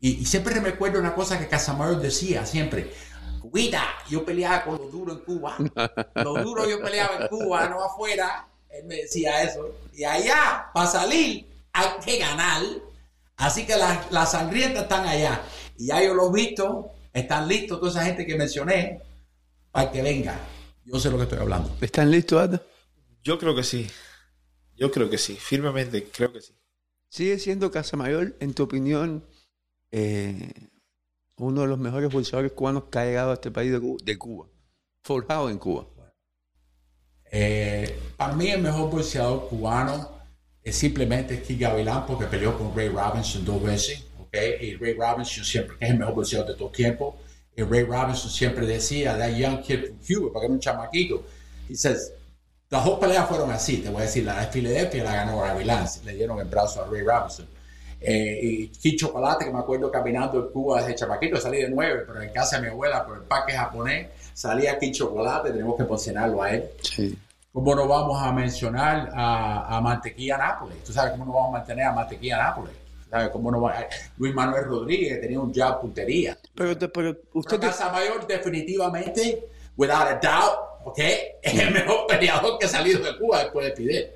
Y, 0.00 0.24
siempre 0.26 0.60
me 0.60 0.68
acuerdo 0.70 1.00
una 1.00 1.14
cosa 1.14 1.38
que 1.38 1.48
Casamayor 1.48 2.00
decía 2.00 2.44
siempre. 2.44 2.92
Cuida, 3.50 3.82
yo 4.08 4.24
peleaba 4.24 4.62
con 4.64 4.78
lo 4.78 4.88
duro 4.88 5.12
en 5.12 5.18
Cuba. 5.20 5.56
Lo 6.14 6.34
duro 6.42 6.68
yo 6.68 6.80
peleaba 6.82 7.16
en 7.22 7.28
Cuba, 7.28 7.68
no 7.68 7.82
afuera. 7.82 8.46
Él 8.68 8.84
me 8.84 8.96
decía 8.96 9.42
eso. 9.42 9.74
Y 9.94 10.04
allá, 10.04 10.70
para 10.74 10.86
salir, 10.86 11.46
hay 11.72 11.88
que 12.04 12.18
ganar. 12.18 12.62
Así 13.36 13.64
que 13.66 13.76
las 13.76 14.12
las 14.12 14.32
sangrientas 14.32 14.82
están 14.82 15.06
allá. 15.06 15.40
Y 15.78 15.86
ya 15.86 16.02
yo 16.02 16.14
los 16.14 16.30
he 16.30 16.34
visto, 16.34 16.90
están 17.12 17.48
listos 17.48 17.80
toda 17.80 17.90
esa 17.90 18.04
gente 18.04 18.26
que 18.26 18.36
mencioné 18.36 19.00
para 19.76 19.92
que 19.92 20.00
venga. 20.00 20.40
Yo 20.86 20.98
sé 20.98 21.10
lo 21.10 21.18
que 21.18 21.24
estoy 21.24 21.38
hablando. 21.38 21.76
¿Están 21.82 22.10
listos, 22.10 22.40
Aldo? 22.40 22.62
Yo 23.22 23.38
creo 23.38 23.54
que 23.54 23.62
sí. 23.62 23.86
Yo 24.74 24.90
creo 24.90 25.10
que 25.10 25.18
sí. 25.18 25.36
Firmemente 25.36 26.04
creo 26.04 26.32
que 26.32 26.40
sí. 26.40 26.54
¿Sigue 27.10 27.38
siendo 27.38 27.70
Casamayor, 27.70 28.34
en 28.40 28.54
tu 28.54 28.62
opinión, 28.62 29.26
eh, 29.90 30.50
uno 31.36 31.60
de 31.60 31.66
los 31.66 31.78
mejores 31.78 32.10
boxeadores 32.10 32.52
cubanos 32.52 32.84
que 32.90 32.98
ha 32.98 33.04
llegado 33.04 33.32
a 33.32 33.34
este 33.34 33.50
país 33.50 33.70
de 33.70 33.78
Cu- 33.80 33.98
de 34.02 34.16
Cuba? 34.16 34.48
Forjado 35.02 35.50
en 35.50 35.58
Cuba. 35.58 35.86
Eh, 37.30 37.98
para 38.16 38.32
mí 38.34 38.48
el 38.48 38.62
mejor 38.62 38.90
boxeador 38.90 39.46
cubano 39.48 40.10
es 40.62 40.74
simplemente 40.74 41.42
Kid 41.42 41.60
Gavilán 41.60 42.06
porque 42.06 42.24
peleó 42.24 42.56
con 42.56 42.74
Ray 42.74 42.88
Robinson 42.88 43.44
dos 43.44 43.62
veces, 43.62 44.04
¿ok? 44.18 44.34
Y 44.62 44.74
Ray 44.76 44.94
Robinson 44.94 45.44
siempre, 45.44 45.76
es 45.80 45.90
el 45.90 45.98
mejor 45.98 46.14
boxeador 46.14 46.48
de 46.48 46.54
todo 46.54 46.70
tiempo, 46.70 47.18
Ray 47.64 47.84
Robinson 47.84 48.30
siempre 48.30 48.66
decía, 48.66 49.16
that 49.16 49.34
young 49.36 49.62
kid 49.62 49.86
from 49.86 49.98
Cuba, 49.98 50.32
porque 50.32 50.46
era 50.46 50.54
un 50.54 50.60
chamaquito, 50.60 51.22
he 51.68 51.74
says, 51.74 52.12
las 52.68 52.84
dos 52.84 52.98
peleas 52.98 53.28
fueron 53.28 53.50
así, 53.50 53.78
te 53.78 53.88
voy 53.88 54.02
a 54.02 54.04
decir, 54.04 54.24
la 54.24 54.40
de 54.40 54.46
Filadelfia 54.48 55.04
la 55.04 55.14
ganó 55.14 55.40
Gavilán, 55.40 55.86
le 56.04 56.14
dieron 56.14 56.38
el 56.38 56.46
brazo 56.46 56.82
a 56.82 56.90
Ray 56.90 57.02
Robinson. 57.02 57.46
Eh, 58.00 58.40
y 58.42 58.68
Kid 58.68 58.98
Chocolate, 58.98 59.46
que 59.46 59.50
me 59.50 59.58
acuerdo 59.58 59.90
caminando 59.90 60.38
en 60.38 60.52
Cuba 60.52 60.80
desde 60.80 60.96
chamaquito, 60.96 61.40
salí 61.40 61.62
de 61.62 61.70
nueve, 61.70 62.04
pero 62.06 62.20
en 62.20 62.30
casa 62.30 62.56
de 62.56 62.62
mi 62.62 62.68
abuela, 62.68 63.06
por 63.06 63.16
el 63.16 63.22
parque 63.22 63.52
japonés, 63.52 64.08
salía 64.34 64.78
Kid 64.78 64.92
Chocolate, 64.92 65.50
tenemos 65.50 65.76
que 65.76 65.84
posicionarlo 65.84 66.42
a 66.42 66.50
él. 66.50 66.70
Sí. 66.82 67.18
¿Cómo 67.52 67.74
no 67.74 67.88
vamos 67.88 68.22
a 68.22 68.32
mencionar 68.32 69.10
a, 69.14 69.76
a 69.76 69.80
Mantequilla 69.80 70.36
Nápoles? 70.36 70.84
¿Tú 70.84 70.92
sabes 70.92 71.12
cómo 71.12 71.24
no 71.24 71.32
vamos 71.32 71.48
a 71.48 71.58
mantener 71.58 71.86
a 71.86 71.92
Mantequilla 71.92 72.36
Nápoles? 72.36 72.74
¿Tú 73.06 73.10
¿Sabes 73.10 73.30
cómo 73.30 73.50
no 73.50 73.60
va? 73.60 73.86
Luis 74.18 74.34
Manuel 74.34 74.64
Rodríguez 74.64 75.20
tenía 75.20 75.40
un 75.40 75.54
jab 75.54 75.80
puntería. 75.80 76.36
Pero, 76.54 76.78
pero 76.92 77.16
usted... 77.34 77.58
Pero 77.58 77.72
Casamayor 77.72 78.26
definitivamente, 78.26 79.48
without 79.76 80.08
a 80.08 80.14
doubt, 80.20 80.86
¿ok? 80.86 80.98
Es 81.42 81.58
el 81.58 81.70
mejor 81.70 82.06
peleador 82.06 82.58
que 82.58 82.66
ha 82.66 82.68
salido 82.68 83.00
de 83.00 83.16
Cuba 83.16 83.44
después 83.44 83.66
de 83.66 83.76
Fidel. 83.76 84.10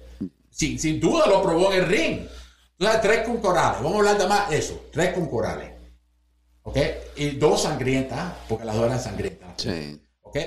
Sin, 0.51 0.79
sin 0.79 1.01
duda 1.01 1.27
lo 1.27 1.43
probó 1.43 1.73
en 1.73 1.79
el 1.81 1.87
ring. 1.87 2.29
Sabes, 2.79 3.01
tres 3.01 3.27
con 3.27 3.39
corales. 3.39 3.83
Vamos 3.83 3.95
a 3.95 3.99
hablar 3.99 4.19
de 4.19 4.27
más 4.27 4.53
eso. 4.53 4.87
Tres 4.93 5.13
con 5.15 5.29
corales. 5.29 5.71
¿Ok? 6.63 6.77
Y 7.17 7.31
dos 7.31 7.63
sangrientas, 7.63 8.35
porque 8.49 8.65
las 8.65 8.75
dos 8.75 8.87
eran 8.87 9.01
sangrientas. 9.01 9.51
Sí. 9.57 10.01
¿ok? 10.31 10.39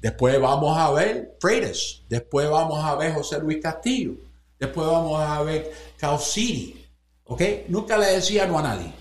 Después 0.00 0.38
vamos 0.40 0.76
a 0.76 0.90
ver 0.92 1.36
Freitas, 1.40 2.02
después 2.08 2.48
vamos 2.50 2.84
a 2.84 2.94
ver 2.94 3.14
José 3.14 3.38
Luis 3.40 3.62
Castillo, 3.62 4.12
después 4.58 4.86
vamos 4.86 5.18
a 5.18 5.42
ver 5.42 5.72
Causiri, 5.96 6.83
¿ok? 7.24 7.42
Nunca 7.68 7.98
le 7.98 8.06
decía 8.06 8.46
no 8.46 8.58
a 8.58 8.62
nadie, 8.62 8.92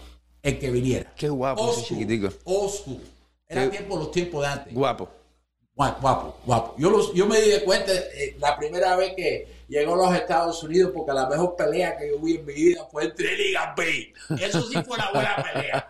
el 0.41 0.59
que 0.59 0.69
viniera. 0.71 1.13
Qué 1.15 1.29
guapo 1.29 1.61
Old 1.61 1.73
school, 1.73 1.85
chiquitico. 1.87 2.29
Old 2.45 2.71
school. 2.71 3.01
Era 3.47 3.63
Qué- 3.63 3.69
tiempo, 3.77 3.97
los 3.97 4.11
tiempos 4.11 4.41
de 4.41 4.47
antes. 4.47 4.73
Guapo. 4.73 5.09
Guapo, 5.75 6.37
guapo. 6.45 6.75
Yo, 6.77 6.91
los, 6.91 7.13
yo 7.15 7.25
me 7.25 7.41
di 7.41 7.59
cuenta 7.65 7.91
eh, 7.91 8.35
la 8.39 8.55
primera 8.55 8.95
vez 8.95 9.15
que 9.15 9.47
llegó 9.67 9.95
a 9.95 10.05
los 10.07 10.15
Estados 10.15 10.61
Unidos 10.61 10.91
porque 10.93 11.11
la 11.13 11.27
mejor 11.27 11.55
pelea 11.55 11.97
que 11.97 12.09
yo 12.09 12.19
vi 12.19 12.35
en 12.35 12.45
mi 12.45 12.53
vida 12.53 12.85
fue 12.91 13.05
entre 13.05 13.33
él 13.33 13.41
y 13.41 13.53
Gambé. 13.53 14.13
Eso 14.39 14.61
sí 14.61 14.75
fue 14.85 14.95
una 14.95 15.09
buena 15.11 15.35
pelea. 15.51 15.87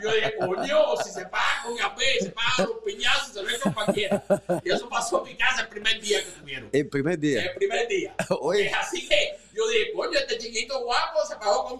Yo 0.00 0.12
dije, 0.14 0.34
coño, 0.38 0.78
si 1.02 1.10
se 1.10 1.26
paga 1.26 1.62
con 1.64 1.74
Gambé, 1.74 2.04
se 2.20 2.30
paga 2.30 2.48
los 2.58 2.78
piñazos, 2.84 3.32
se 3.34 3.42
ve 3.42 3.52
con 3.60 3.72
cualquiera. 3.72 4.22
Y 4.64 4.70
eso 4.70 4.88
pasó 4.88 5.24
en 5.26 5.32
mi 5.32 5.36
casa 5.36 5.62
el 5.62 5.68
primer 5.68 6.00
día 6.00 6.20
que 6.22 6.30
tuvieron. 6.40 6.68
El 6.72 6.88
primer 6.88 7.18
día. 7.18 7.42
El 7.42 7.54
primer 7.56 7.88
día. 7.88 8.14
Oye. 8.40 8.70
Así 8.70 9.08
que 9.08 9.36
yo 9.64 9.78
dije, 9.78 9.92
coño, 9.94 10.18
este 10.18 10.38
chiquito 10.38 10.82
guapo 10.84 11.20
se 11.28 11.36
pagó 11.36 11.64
con. 11.64 11.78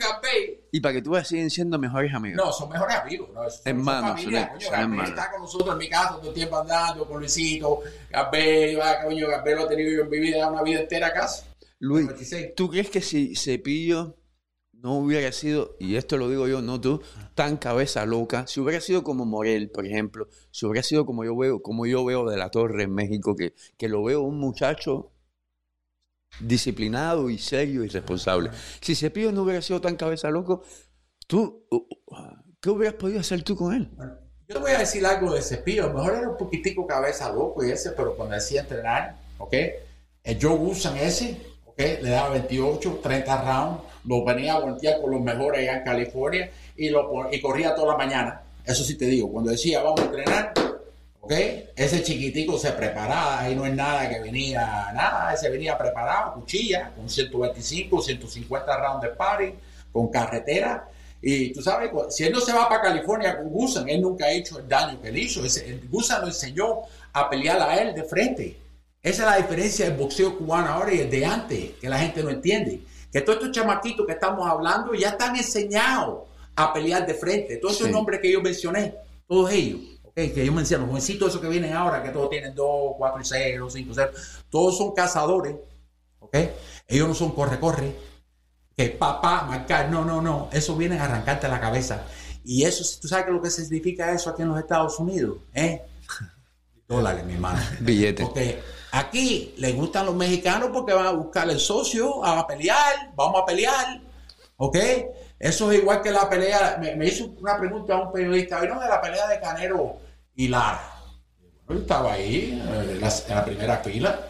Y 0.73 0.81
para 0.81 0.93
que 0.95 1.03
tú 1.03 1.11
veas, 1.11 1.29
siguen 1.29 1.51
siendo 1.51 1.79
mejores 1.79 2.13
amigos. 2.13 2.45
No, 2.45 2.53
son 2.53 2.69
mejores 2.69 2.97
amigos. 2.97 3.29
¿no? 3.33 3.49
Son, 3.49 3.61
Hermanos, 3.65 4.09
son 4.09 4.19
familia, 4.19 4.53
son- 4.61 4.91
coño, 4.91 5.05
está 5.05 5.31
con 5.31 5.41
nosotros 5.43 5.73
en 5.73 5.79
mi 5.79 5.89
casa 5.89 6.17
todo 6.17 6.29
el 6.29 6.35
tiempo 6.35 6.57
andando 6.59 7.07
con 7.07 7.19
Luisito. 7.21 7.81
Gambé, 8.11 8.77
va, 8.77 9.03
coño, 9.05 9.29
Gambé 9.29 9.55
lo 9.55 9.65
he 9.65 9.69
tenido 9.69 9.93
yo 9.93 10.03
en 10.03 10.11
mi 10.11 10.19
vida, 10.21 10.49
una 10.51 10.63
vida 10.63 10.81
entera 10.81 11.13
casi. 11.13 11.45
Luis, 11.79 12.07
26. 12.07 12.55
¿tú 12.55 12.71
crees 12.71 12.91
que 12.91 13.01
si 13.01 13.37
Cepillo 13.37 14.17
no 14.73 14.97
hubiera 14.99 15.33
sido, 15.33 15.77
y 15.81 15.97
esto 15.97 16.19
lo 16.19 16.29
digo 16.29 16.47
yo, 16.47 16.61
no 16.61 16.81
tú, 16.81 17.01
tan 17.35 17.57
cabeza 17.57 18.05
loca, 18.05 18.47
si 18.47 18.61
hubiera 18.61 18.81
sido 18.83 19.03
como 19.03 19.25
Morel, 19.25 19.71
por 19.71 19.87
ejemplo, 19.87 20.29
si 20.51 20.67
hubiera 20.67 20.83
sido 20.83 21.07
como 21.07 21.25
yo 21.25 21.35
veo, 21.37 21.63
como 21.63 21.87
yo 21.87 22.05
veo 22.05 22.29
de 22.29 22.37
la 22.37 22.51
Torre 22.51 22.83
en 22.83 22.93
México, 22.95 23.35
que, 23.35 23.55
que 23.79 23.89
lo 23.89 24.03
veo 24.05 24.21
un 24.21 24.39
muchacho 24.39 25.11
disciplinado 26.41 27.31
y 27.31 27.39
serio 27.39 27.85
y 27.85 27.89
responsable. 27.89 28.51
Si 28.81 28.95
Cepillo 28.95 29.33
no 29.33 29.43
hubiera 29.43 29.63
sido 29.63 29.81
tan 29.81 29.97
cabeza 29.97 30.31
loco, 30.31 30.63
tú, 31.27 31.67
uh, 31.71 31.77
uh, 31.77 31.87
¿qué 32.61 32.71
hubieras 32.71 32.95
podido 32.95 33.21
hacer 33.21 33.43
tú 33.43 33.57
con 33.57 33.75
él? 33.75 33.91
Yo 34.47 34.57
te 34.57 34.59
voy 34.59 34.73
a 34.73 34.79
decir 34.79 35.05
algo 35.07 35.35
de 35.35 35.43
Cepillo. 35.43 35.85
A 35.85 35.87
lo 35.89 35.95
mejor 35.95 36.15
era 36.15 36.29
un 36.29 36.37
poquitico 36.37 36.87
cabeza 36.87 37.33
loco 37.33 37.65
y 37.65 37.71
ese, 37.71 37.93
pero 37.93 38.15
cuando 38.17 38.35
decía 38.35 38.61
entrenar, 38.61 39.17
¿ok? 39.39 39.55
El 40.23 40.39
Joe 40.41 40.57
Gusan 40.57 40.97
ese, 40.99 41.41
¿ok? 41.65 41.79
Le 41.79 42.11
daba 42.11 42.31
28, 42.31 43.01
30 43.03 43.43
rounds, 43.43 43.83
lo 44.05 44.25
venía 44.25 44.55
a 44.55 44.61
voltear 44.61 45.01
con 45.01 45.13
los 45.13 45.21
mejores 45.21 45.61
allá 45.61 45.79
en 45.79 45.85
California 45.85 46.51
y, 46.77 46.91
lo, 46.91 47.33
y 47.33 47.41
corría 47.41 47.75
toda 47.75 47.93
la 47.93 47.99
mañana. 47.99 48.43
Eso 48.65 48.85
sí 48.85 48.97
te 48.97 49.07
digo, 49.07 49.31
cuando 49.31 49.51
decía 49.51 49.83
vamos 49.83 50.01
a 50.01 50.05
entrenar, 50.05 50.55
¿ok? 51.25 51.33
Ese 51.75 52.03
chiquitico 52.03 52.59
se 52.59 52.71
preparaba, 52.73 53.41
ahí 53.41 53.55
no 53.55 53.65
es 53.65 53.75
nada 53.75 54.09
que 54.11 54.21
venía, 54.21 54.61
nada, 54.95 55.33
ese 55.33 55.49
venía 55.49 55.77
preparado, 55.79 56.35
cuchilla, 56.35 56.93
con 56.95 57.09
125, 57.09 58.03
150 58.03 58.77
rounds 58.77 59.03
de 59.03 59.09
party, 59.09 59.55
con 59.91 60.09
carretera. 60.09 60.87
Y 61.23 61.53
tú 61.55 61.63
sabes, 61.63 61.91
si 62.11 62.25
él 62.25 62.33
no 62.33 62.41
se 62.41 62.53
va 62.53 62.69
para 62.69 62.83
California 62.83 63.39
con 63.39 63.49
Gusan, 63.49 63.89
él 63.89 64.03
nunca 64.03 64.27
ha 64.27 64.33
hecho 64.33 64.59
el 64.59 64.69
daño 64.69 65.01
que 65.01 65.09
él 65.09 65.17
hizo. 65.17 65.41
Gusan 65.89 66.21
lo 66.21 66.27
enseñó 66.27 66.81
a 67.15 67.31
pelear 67.31 67.63
a 67.63 67.77
él 67.77 67.95
de 67.95 68.05
frente. 68.05 68.59
Esa 69.03 69.23
es 69.23 69.31
la 69.31 69.37
diferencia 69.39 69.87
del 69.87 69.97
boxeo 69.97 70.37
cubano 70.37 70.69
ahora 70.69 70.93
y 70.93 71.01
el 71.01 71.11
de 71.11 71.25
antes, 71.25 71.71
que 71.81 71.89
la 71.89 71.99
gente 71.99 72.23
no 72.23 72.29
entiende. 72.29 72.81
Que 73.11 73.23
todos 73.23 73.39
estos 73.39 73.53
chamaquitos 73.53 74.05
que 74.07 74.13
estamos 74.13 74.47
hablando 74.47 74.93
ya 74.95 75.11
están 75.11 75.35
enseñados 75.37 76.25
a 76.57 76.73
pelear 76.75 77.07
de 77.07 77.15
frente. 77.15 77.57
Todos 77.57 77.77
esos 77.77 77.87
Sí. 77.87 77.93
nombres 77.93 78.21
que 78.21 78.31
yo 78.31 78.43
mencioné, 78.43 78.95
todos 79.27 79.51
ellos, 79.51 79.81
que 80.15 80.47
yo 80.47 80.53
mencioné, 80.53 80.83
los 80.83 80.91
jovencitos 80.91 81.29
esos 81.29 81.41
que 81.41 81.49
vienen 81.49 81.73
ahora, 81.73 82.03
que 82.03 82.11
todos 82.11 82.31
tienen 82.31 82.55
2, 82.55 82.95
4 82.97 83.21
y 83.21 83.25
0, 83.25 83.69
5 83.69 83.91
y 83.91 83.95
0, 83.95 84.11
todos 84.49 84.79
son 84.79 84.95
cazadores, 84.95 85.57
ok. 86.21 86.37
Ellos 86.87 87.09
no 87.09 87.15
son 87.15 87.33
corre-corre, 87.33 87.97
que 88.77 88.91
papá, 88.91 89.43
marcar, 89.43 89.91
no, 89.91 90.05
no, 90.05 90.23
no, 90.23 90.49
eso 90.53 90.77
viene 90.77 90.99
a 90.99 91.05
arrancarte 91.05 91.49
la 91.49 91.61
cabeza. 91.61 92.05
Y 92.45 92.65
eso, 92.65 92.85
tú 93.01 93.09
sabes 93.09 93.27
lo 93.29 93.43
que 93.43 93.51
significa 93.51 94.13
eso 94.13 94.31
aquí 94.31 94.43
en 94.43 94.49
los 94.49 94.59
Estados 94.59 94.99
Unidos, 95.01 95.39
¿eh? 95.53 95.83
Dólares, 96.87 97.25
mi 97.25 97.35
hermano. 97.35 97.61
Billete. 97.81 98.23
Porque 98.23 98.61
aquí 98.93 99.55
les 99.59 99.75
gustan 99.75 100.07
los 100.07 100.15
mexicanos 100.15 100.71
porque 100.73 100.93
van 100.93 101.07
a 101.07 101.13
buscar 101.13 101.51
el 101.51 101.59
socio, 101.59 102.25
a 102.25 102.47
pelear, 102.47 103.13
vamos 103.17 103.43
a 103.43 103.47
pelear, 103.47 104.01
¿ok? 104.59 104.77
Eso 105.41 105.73
es 105.73 105.81
igual 105.81 106.03
que 106.03 106.13
la 106.13 106.29
pelea, 106.29 106.79
me, 106.81 106.95
me 106.95 107.09
hizo 107.09 107.35
una 107.41 107.59
pregunta 107.59 107.95
a 107.95 108.03
un 108.03 108.13
periodista, 108.13 108.61
¿vieron 108.61 108.79
de 108.79 108.87
la 108.87 109.01
pelea 109.01 109.27
de 109.27 109.41
Canero 109.41 110.04
y 110.37 110.49
Lara? 110.49 110.91
Yo 111.69 111.77
estaba 111.77 112.13
ahí, 112.13 112.61
eh, 112.63 112.99
en 113.01 113.35
la, 113.35 113.45
primera 113.45 113.79
fila, 113.79 114.29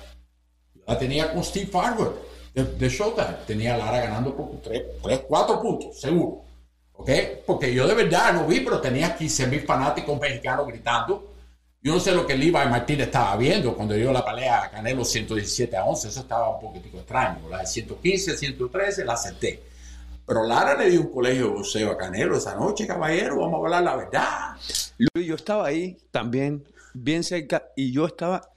la 0.87 0.99
tenía 0.99 1.33
con 1.33 1.43
Steve 1.43 1.67
Farber 1.67 2.12
de, 2.55 2.64
de 2.64 2.88
Showtime, 2.88 3.38
tenía 3.47 3.77
Lara 3.77 4.01
ganando 4.01 4.37
por 4.37 4.61
3, 4.62 4.83
4 5.27 5.61
puntos, 5.61 6.01
seguro, 6.01 6.43
¿ok? 6.93 7.11
Porque 7.47 7.75
yo 7.75 7.87
de 7.87 7.95
verdad 7.95 8.33
no 8.33 8.47
vi, 8.47 8.61
pero 8.61 8.81
tenía 8.81 9.17
15 9.17 9.49
mil 9.49 9.61
fanáticos 9.62 10.19
mexicanos 10.21 10.67
gritando. 10.69 11.35
Yo 11.83 11.93
no 11.93 12.01
sé 12.01 12.12
lo 12.12 12.27
que 12.27 12.35
Levi 12.35 12.53
Martínez 12.53 13.09
estaba 13.09 13.37
viendo 13.37 13.77
cuando 13.77 13.93
dio 13.93 14.11
la 14.11 14.25
pelea 14.25 14.62
a 14.62 14.71
Canelo 14.71 15.05
117 15.05 15.77
a 15.77 15.85
11. 15.85 16.09
Eso 16.09 16.21
estaba 16.21 16.49
un 16.49 16.61
poquitico 16.61 16.97
extraño. 16.97 17.47
La 17.51 17.59
de 17.59 17.67
115, 17.67 18.38
113 18.38 19.05
la 19.05 19.12
acepté. 19.12 19.62
Pero 20.26 20.46
Lara 20.46 20.76
le 20.78 20.90
dio 20.90 21.02
un 21.02 21.10
colegio 21.10 21.48
de 21.48 21.52
boxeo 21.54 21.98
a 22.00 22.37
esa 22.37 22.54
noche, 22.54 22.87
caballero. 22.87 23.38
Vamos 23.40 23.54
a 23.54 23.64
hablar 23.64 23.82
la 23.84 23.96
verdad. 23.96 24.56
Luis, 24.98 25.26
yo 25.26 25.34
estaba 25.34 25.66
ahí 25.66 25.98
también, 26.10 26.64
bien 26.94 27.22
cerca, 27.24 27.68
y 27.76 27.92
yo 27.92 28.06
estaba, 28.06 28.50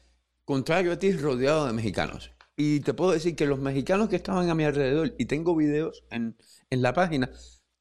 contrario 0.46 0.94
a 0.94 1.00
ti, 1.00 1.12
rodeado 1.12 1.68
de 1.68 1.74
mexicanos. 1.74 2.32
Y 2.56 2.80
te 2.80 2.94
puedo 2.94 3.12
decir 3.12 3.36
que 3.36 3.46
los 3.46 3.60
mexicanos 3.60 4.10
que 4.10 4.16
estaban 4.16 4.50
a 4.50 4.56
mi 4.56 4.64
alrededor, 4.64 5.14
y 5.18 5.26
tengo 5.26 5.56
videos 5.56 6.04
en, 6.10 6.38
en 6.70 6.82
la 6.82 6.94
página, 6.94 7.30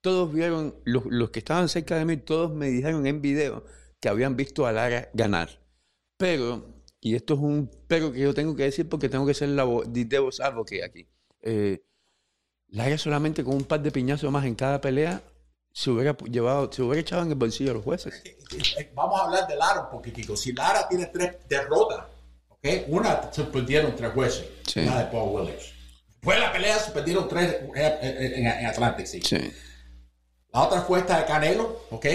todos 0.03 0.33
vieron, 0.33 0.75
los, 0.85 1.05
los 1.07 1.31
que 1.31 1.38
estaban 1.38 1.68
cerca 1.68 1.96
de 1.96 2.05
mí, 2.05 2.16
todos 2.16 2.53
me 2.53 2.68
dijeron 2.68 3.07
en 3.07 3.22
video 3.22 3.64
que 4.01 4.09
habían 4.09 4.37
visto 4.37 4.66
a 4.66 4.72
Lara 4.72 5.09
ganar. 5.14 5.61
Pero, 6.18 6.66
y 7.01 7.14
esto 7.14 7.35
es 7.35 7.40
un 7.40 7.70
pero 7.88 8.12
que 8.12 8.20
yo 8.20 8.35
tengo 8.35 8.55
que 8.57 8.64
decir 8.64 8.88
porque 8.88 9.09
tengo 9.09 9.27
que 9.27 9.35
ser 9.35 9.51
la 9.51 9.64
vo- 9.64 9.85
the 9.92 10.05
devil's 10.05 10.40
advocate 10.40 10.85
aquí. 10.85 11.09
Eh, 11.42 11.83
Lara 12.69 12.99
solamente 12.99 13.45
con 13.45 13.55
un 13.55 13.65
par 13.65 13.81
de 13.81 13.91
piñazos 13.91 14.31
más 14.31 14.45
en 14.45 14.55
cada 14.55 14.81
pelea 14.81 15.23
se 15.73 15.91
hubiera 15.91 16.17
llevado, 16.31 16.73
se 16.73 16.83
hubiera 16.83 17.01
echado 17.01 17.23
en 17.23 17.29
el 17.29 17.35
bolsillo 17.35 17.71
a 17.73 17.75
los 17.75 17.85
jueces. 17.85 18.15
Eh, 18.25 18.91
Vamos 18.95 19.21
a 19.21 19.25
hablar 19.25 19.47
de 19.47 19.57
Lara 19.57 19.83
un 19.83 19.91
poquitico. 19.91 20.37
Si 20.37 20.53
Lara 20.53 20.89
tiene 20.89 21.07
tres 21.07 21.37
derrotas, 21.49 22.05
¿ok? 22.49 22.67
Una 22.89 23.31
suspendieron 23.33 23.95
tres 23.95 24.13
jueces, 24.13 24.47
Sí. 24.67 24.81
una 24.81 25.01
de 25.01 25.05
Paul 25.07 25.35
Williams. 25.35 25.73
Después 26.13 26.39
de 26.39 26.47
la 26.47 26.53
pelea 26.53 26.79
suspendieron 26.79 27.29
tres 27.29 27.53
eh, 27.53 27.69
eh, 27.77 28.33
en, 28.37 28.47
en 28.47 28.67
Atlantic 28.67 29.07
City. 29.07 29.27
Sí. 29.29 29.53
La 30.53 30.63
otra 30.63 30.81
fue 30.83 31.01
esta 31.01 31.19
de 31.21 31.27
Canelo, 31.27 31.83
¿ok? 31.91 32.07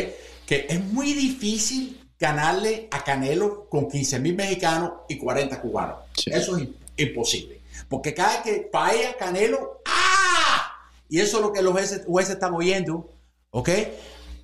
Que 0.48 0.66
es 0.68 0.84
muy 0.84 1.14
difícil 1.14 2.02
ganarle 2.20 2.88
a 2.92 3.04
Canelo 3.04 3.70
con 3.70 3.88
15 3.90 4.20
mil 4.20 4.36
mexicanos 4.36 4.92
y 5.08 5.18
40 5.20 5.62
cubanos. 5.62 5.98
Sí. 6.18 6.32
Eso 6.34 6.58
es 6.58 6.64
im- 6.64 6.74
imposible. 6.98 7.62
Porque 7.88 8.14
cada 8.14 8.34
vez 8.34 8.42
que 8.42 8.70
falla 8.72 9.16
Canelo, 9.18 9.82
¡ah! 9.86 10.01
Y 11.12 11.19
eso 11.19 11.38
es 11.38 11.43
lo 11.43 11.52
que 11.52 11.62
los 11.62 11.74
jueces, 11.74 12.04
jueces 12.08 12.36
están 12.36 12.54
oyendo, 12.54 13.08
¿ok? 13.50 13.69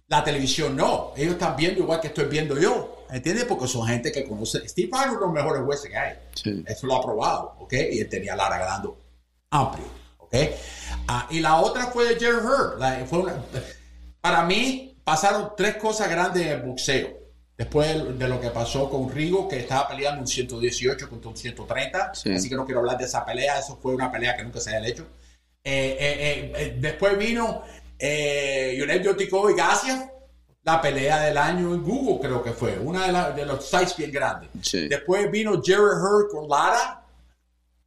La 0.08 0.21
televisión 0.23 0.75
no. 0.75 1.13
Ellos 1.15 1.34
están 1.34 1.56
viendo 1.56 1.80
igual 1.82 2.01
que 2.01 2.08
estoy 2.08 2.25
viendo 2.25 2.60
yo. 2.60 3.06
¿Entiendes? 3.10 3.45
Porque 3.45 3.67
son 3.67 3.88
gente 3.88 4.12
que 4.12 4.27
conoce. 4.27 4.67
Steve 4.67 4.89
Harvey 4.91 5.12
es 5.15 5.17
uno 5.17 5.19
de 5.21 5.25
los 5.27 5.34
mejores 5.34 5.63
jueces 5.63 5.89
que 5.89 5.97
hay. 5.97 6.15
Sí. 6.36 6.63
Eso 6.67 6.86
lo 6.88 6.97
ha 6.97 7.01
probado, 7.01 7.56
¿ok? 7.60 7.71
Y 7.73 8.01
él 8.01 8.10
tenía 8.10 8.36
Lara 8.36 8.58
ganando 8.58 8.97
amplio, 9.49 9.86
¿ok? 10.17 10.36
Ah, 11.08 11.25
y 11.30 11.39
la 11.39 11.56
otra 11.62 11.88
fue 11.88 12.03
de 12.10 12.19
Jerry 12.19 12.38
Hurd. 12.45 12.80
La- 12.80 13.06
fue 13.06 13.19
una- 13.19 13.41
para 14.19 14.43
mí 14.43 14.99
pasaron 15.06 15.51
tres 15.56 15.77
cosas 15.77 16.10
grandes 16.10 16.45
en 16.45 16.51
el 16.51 16.62
boxeo. 16.63 17.17
Después 17.58 18.19
de, 18.19 18.27
lo 18.27 18.41
que 18.41 18.49
pasó 18.49 18.89
con 18.89 19.10
Rigo, 19.10 19.47
que 19.47 19.58
estaba 19.60 19.88
peleando 19.88 20.19
un 20.21 20.27
118 20.27 21.10
contra 21.10 21.30
un 21.32 21.38
130. 21.38 22.13
Sí. 22.13 22.34
Así 22.34 22.49
que 22.49 22.56
no 22.56 22.65
quiero 22.65 22.82
hablar 22.82 22.97
de 22.97 23.06
esa 23.06 23.25
pelea. 23.25 23.58
Eso 23.58 23.80
fue 23.82 23.95
una 23.95 24.12
pelea 24.12 24.36
que 24.36 24.43
nunca 24.43 24.60
se 24.60 24.75
haya 24.75 24.86
hecho. 24.86 25.08
Eh, 25.69 25.97
eh, 25.99 26.53
eh, 26.56 26.77
después 26.80 27.17
vino 27.17 27.63
eh, 27.99 28.75
Yonel 28.80 29.03
Yotico 29.03 29.49
y 29.49 29.53
Garcia. 29.56 30.12
La 30.63 30.82
pelea 30.82 31.21
del 31.21 31.38
año 31.38 31.73
en 31.73 31.84
Google, 31.84 32.19
creo 32.27 32.43
que 32.43 32.51
fue. 32.51 32.77
Una 32.80 33.06
de, 33.08 33.12
la- 33.12 33.32
de 33.32 33.45
los 33.45 33.65
sites 33.65 33.95
bien 33.97 34.12
grandes. 34.12 34.49
Sí. 34.62 34.88
Después 34.88 35.30
vino 35.32 35.62
Jerry 35.63 35.82
Hurd 35.82 36.30
con 36.32 36.47
Lara, 36.49 37.03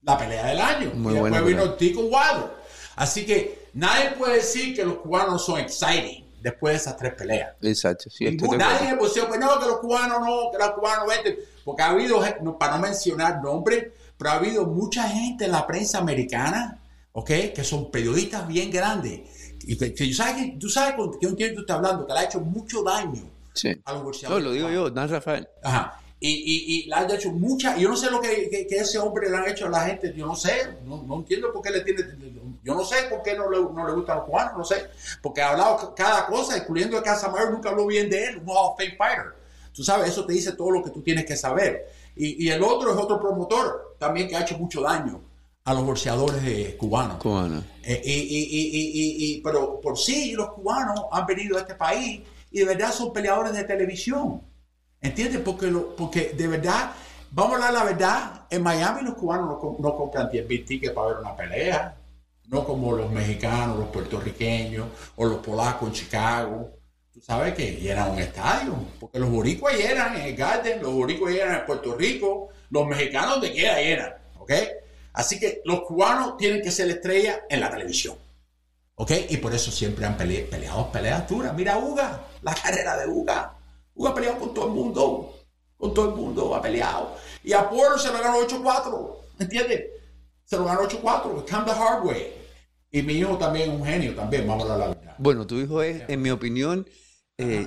la 0.02 0.16
pelea 0.18 0.46
del 0.46 0.60
año. 0.60 0.90
Muy 0.94 1.12
y 1.12 1.14
después 1.16 1.42
buena 1.42 1.46
vino. 1.62 1.74
Tico 1.74 2.00
Wilder. 2.02 2.50
Así 2.96 3.24
que 3.26 3.66
nadie 3.74 4.10
puede 4.12 4.36
decir 4.36 4.74
que 4.74 4.84
los 4.84 4.98
cubanos 4.98 5.44
son 5.44 5.58
exciting 5.60 6.26
después 6.42 6.72
de 6.72 6.76
esas 6.78 6.96
tres 6.96 7.14
peleas. 7.14 7.50
Exacto. 7.62 8.08
Sí, 8.10 8.24
Ningún- 8.24 8.56
nadie 8.58 8.94
boxeo, 8.94 9.28
pues 9.28 9.38
no, 9.40 9.58
que 9.60 9.66
los 9.66 9.78
cubanos 9.78 10.20
no, 10.20 10.50
que 10.50 10.58
los 10.58 10.70
cubanos 10.72 11.06
venden. 11.06 11.36
Porque 11.64 11.82
ha 11.82 11.90
habido, 11.90 12.22
para 12.58 12.76
no 12.76 12.82
mencionar 12.82 13.42
nombres, 13.42 13.88
pero 14.16 14.30
ha 14.30 14.34
habido 14.34 14.64
mucha 14.66 15.06
gente 15.08 15.44
en 15.44 15.52
la 15.52 15.66
prensa 15.66 15.98
americana, 15.98 16.78
¿ok? 17.12 17.30
Que 17.54 17.64
son 17.64 17.90
periodistas 17.90 18.46
bien 18.46 18.70
grandes. 18.70 19.20
Y 19.62 19.76
que, 19.76 19.94
que 19.94 20.06
tú 20.06 20.12
sabes, 20.14 20.58
tú 20.58 20.68
sabes 20.68 20.94
con 20.94 21.10
entiendo 21.20 21.56
tú 21.56 21.60
estás 21.62 21.76
hablando, 21.76 22.06
que 22.06 22.12
le 22.12 22.18
ha 22.18 22.24
hecho 22.24 22.40
mucho 22.40 22.82
daño 22.82 23.30
Sí. 23.52 23.68
a 23.84 23.92
los 23.92 24.04
boxeadores. 24.04 24.42
No, 24.44 24.48
lo 24.50 24.54
digo 24.54 24.70
yo, 24.70 24.90
Dan 24.90 25.08
Rafael. 25.08 25.46
Ajá. 25.62 26.00
Y, 26.22 26.28
y, 26.28 26.82
y 26.84 26.86
le 26.86 26.94
han 26.94 27.10
hecho 27.10 27.32
mucha. 27.32 27.76
Yo 27.78 27.88
no 27.88 27.96
sé 27.96 28.10
lo 28.10 28.20
que, 28.20 28.48
que, 28.50 28.66
que 28.66 28.76
ese 28.76 28.98
hombre 28.98 29.30
le 29.30 29.36
han 29.36 29.48
hecho 29.48 29.66
a 29.66 29.70
la 29.70 29.86
gente. 29.86 30.12
Yo 30.14 30.26
no 30.26 30.36
sé. 30.36 30.76
No, 30.84 31.02
no 31.02 31.16
entiendo 31.16 31.50
por 31.52 31.62
qué 31.62 31.70
le 31.70 31.80
tiene. 31.80 32.02
Yo 32.62 32.74
no 32.74 32.84
sé 32.84 32.96
por 33.08 33.22
qué 33.22 33.34
no 33.36 33.50
le, 33.50 33.58
no 33.58 33.86
le 33.86 33.92
gustan 33.94 34.18
los 34.18 34.26
cubanos. 34.26 34.52
No 34.58 34.64
sé. 34.64 34.86
Porque 35.22 35.40
ha 35.40 35.50
hablado 35.52 35.94
cada 35.94 36.26
cosa, 36.26 36.58
incluyendo 36.58 36.98
a 36.98 37.02
Casamayor, 37.02 37.50
nunca 37.50 37.70
habló 37.70 37.86
bien 37.86 38.10
de 38.10 38.22
él. 38.26 38.36
Un 38.38 38.50
Hall 38.50 38.72
of 38.72 38.76
Fame 38.78 38.96
fighter. 38.98 39.32
Tú 39.72 39.82
sabes, 39.82 40.10
eso 40.10 40.26
te 40.26 40.34
dice 40.34 40.52
todo 40.52 40.70
lo 40.70 40.82
que 40.84 40.90
tú 40.90 41.00
tienes 41.02 41.24
que 41.24 41.36
saber. 41.36 41.86
Y, 42.14 42.46
y 42.46 42.50
el 42.50 42.62
otro 42.62 42.92
es 42.92 42.98
otro 42.98 43.18
promotor 43.18 43.96
también 43.98 44.28
que 44.28 44.36
ha 44.36 44.42
hecho 44.42 44.58
mucho 44.58 44.82
daño 44.82 45.22
a 45.64 45.74
los 45.74 45.84
boxeadores 45.84 46.42
eh, 46.44 46.76
cubanos. 46.78 47.18
Cubano. 47.18 47.62
Eh, 47.82 48.00
y, 48.04 48.12
y- 48.12 48.48
y- 48.50 48.68
y- 48.68 48.90
y- 48.92 49.34
y- 49.36 49.40
pero 49.42 49.80
por 49.80 49.98
sí 49.98 50.32
los 50.32 50.52
cubanos 50.52 51.04
han 51.12 51.26
venido 51.26 51.56
a 51.56 51.60
este 51.60 51.74
país 51.74 52.20
y 52.50 52.58
de 52.60 52.64
verdad 52.64 52.92
son 52.92 53.12
peleadores 53.12 53.52
de 53.52 53.64
televisión. 53.64 54.42
¿Entiendes? 55.00 55.40
Porque, 55.44 55.66
lo- 55.68 55.94
porque 55.96 56.32
de 56.36 56.46
verdad, 56.48 56.92
vamos 57.30 57.52
a 57.52 57.68
hablar 57.68 57.72
la 57.72 57.84
verdad, 57.84 58.42
en 58.50 58.62
Miami 58.62 59.02
los 59.02 59.14
cubanos 59.14 59.46
no, 59.62 59.76
no 59.78 59.96
compran 59.96 60.30
10 60.30 60.48
mil 60.48 60.64
tickets 60.64 60.92
para 60.92 61.08
ver 61.08 61.16
una 61.18 61.36
pelea, 61.36 61.96
no 62.48 62.64
como 62.64 62.92
los 62.96 63.10
mexicanos, 63.10 63.78
los 63.78 63.88
puertorriqueños 63.88 64.86
o 65.16 65.24
los 65.26 65.38
polacos 65.38 65.88
en 65.88 65.94
Chicago. 65.94 66.70
Tú 67.12 67.20
sabes 67.20 67.54
que 67.54 67.72
llenan 67.76 68.10
un 68.10 68.18
estadio, 68.18 68.74
porque 68.98 69.18
los 69.18 69.30
boricuas 69.30 69.76
llenan 69.76 70.16
en 70.16 70.22
el 70.22 70.36
Garden, 70.36 70.82
los 70.82 70.92
boricuas 70.92 71.32
llenan 71.34 71.60
en 71.60 71.66
Puerto 71.66 71.94
Rico, 71.96 72.48
los 72.70 72.86
mexicanos 72.86 73.32
donde 73.32 73.52
quiera 73.52 73.80
llenan, 73.80 74.14
¿ok? 74.38 74.52
Así 75.12 75.38
que 75.40 75.60
los 75.64 75.82
cubanos 75.82 76.36
tienen 76.36 76.62
que 76.62 76.70
ser 76.70 76.88
estrella 76.90 77.42
en 77.48 77.60
la 77.60 77.70
televisión. 77.70 78.16
¿Ok? 78.94 79.12
Y 79.30 79.36
por 79.38 79.54
eso 79.54 79.70
siempre 79.70 80.04
han 80.06 80.16
pele- 80.16 80.46
peleado 80.48 80.90
peleas 80.92 81.26
duras. 81.28 81.54
Mira 81.54 81.78
Uga, 81.78 82.26
la 82.42 82.54
carrera 82.54 82.96
de 82.98 83.06
Uga. 83.06 83.56
Uga 83.94 84.10
ha 84.10 84.14
peleado 84.14 84.38
con 84.38 84.54
todo 84.54 84.66
el 84.66 84.72
mundo. 84.72 85.34
Con 85.76 85.94
todo 85.94 86.10
el 86.10 86.14
mundo 86.14 86.54
ha 86.54 86.60
peleado. 86.60 87.16
Y 87.42 87.52
a 87.54 87.68
Porter 87.68 87.98
se 87.98 88.12
lo 88.12 88.20
ganó 88.22 88.38
8-4. 88.46 89.16
¿Entiendes? 89.40 89.84
Se 90.44 90.56
lo 90.58 90.64
ganó 90.66 90.82
8-4. 90.82 91.46
Come 91.50 91.64
the 91.64 91.70
hard 91.70 92.04
way. 92.06 92.32
Y 92.90 93.02
mi 93.02 93.14
hijo 93.14 93.38
también 93.38 93.70
es 93.70 93.76
un 93.80 93.84
genio 93.86 94.14
también, 94.14 94.46
vamos 94.46 94.68
a 94.68 94.72
hablar 94.74 94.88
la 94.90 94.94
verdad. 94.94 95.14
Bueno, 95.18 95.46
tu 95.46 95.56
hijo 95.58 95.80
es, 95.82 96.02
en 96.08 96.20
mi 96.20 96.30
opinión, 96.30 96.86
eh, 97.38 97.66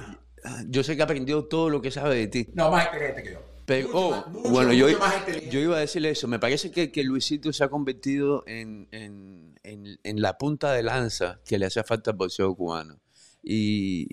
yo 0.68 0.84
sé 0.84 0.96
que 0.96 1.02
ha 1.02 1.06
aprendido 1.06 1.46
todo 1.48 1.70
lo 1.70 1.82
que 1.82 1.92
sabe 1.92 2.16
de 2.18 2.28
ti. 2.28 2.48
No, 2.54 2.70
más 2.70 2.86
inteligente 2.88 3.24
que 3.24 3.32
yo. 3.32 3.40
Pero, 3.66 3.88
Mucho 3.88 3.98
oh, 3.98 4.12
más- 4.12 4.28
mucho, 4.28 4.50
bueno, 4.50 4.74
yo, 4.74 4.88
mucho 4.88 5.00
más 5.00 5.18
inteligente. 5.20 5.54
yo 5.56 5.60
iba 5.62 5.78
a 5.78 5.80
decirle 5.80 6.10
eso. 6.10 6.28
Me 6.28 6.40
parece 6.40 6.72
que, 6.72 6.92
que 6.92 7.04
Luisito 7.04 7.52
se 7.54 7.64
ha 7.64 7.70
convertido 7.70 8.44
en, 8.46 8.88
en- 8.92 9.58
en- 9.64 10.00
en 10.04 10.22
la 10.22 10.38
punta 10.38 10.72
de 10.74 10.84
lanza 10.84 11.40
que 11.46 11.58
le 11.58 11.66
hacía 11.68 11.84
falta 11.84 12.12
al 12.12 12.18
boxeo 12.18 12.54
cubano. 12.56 13.00
Y, 13.42 14.08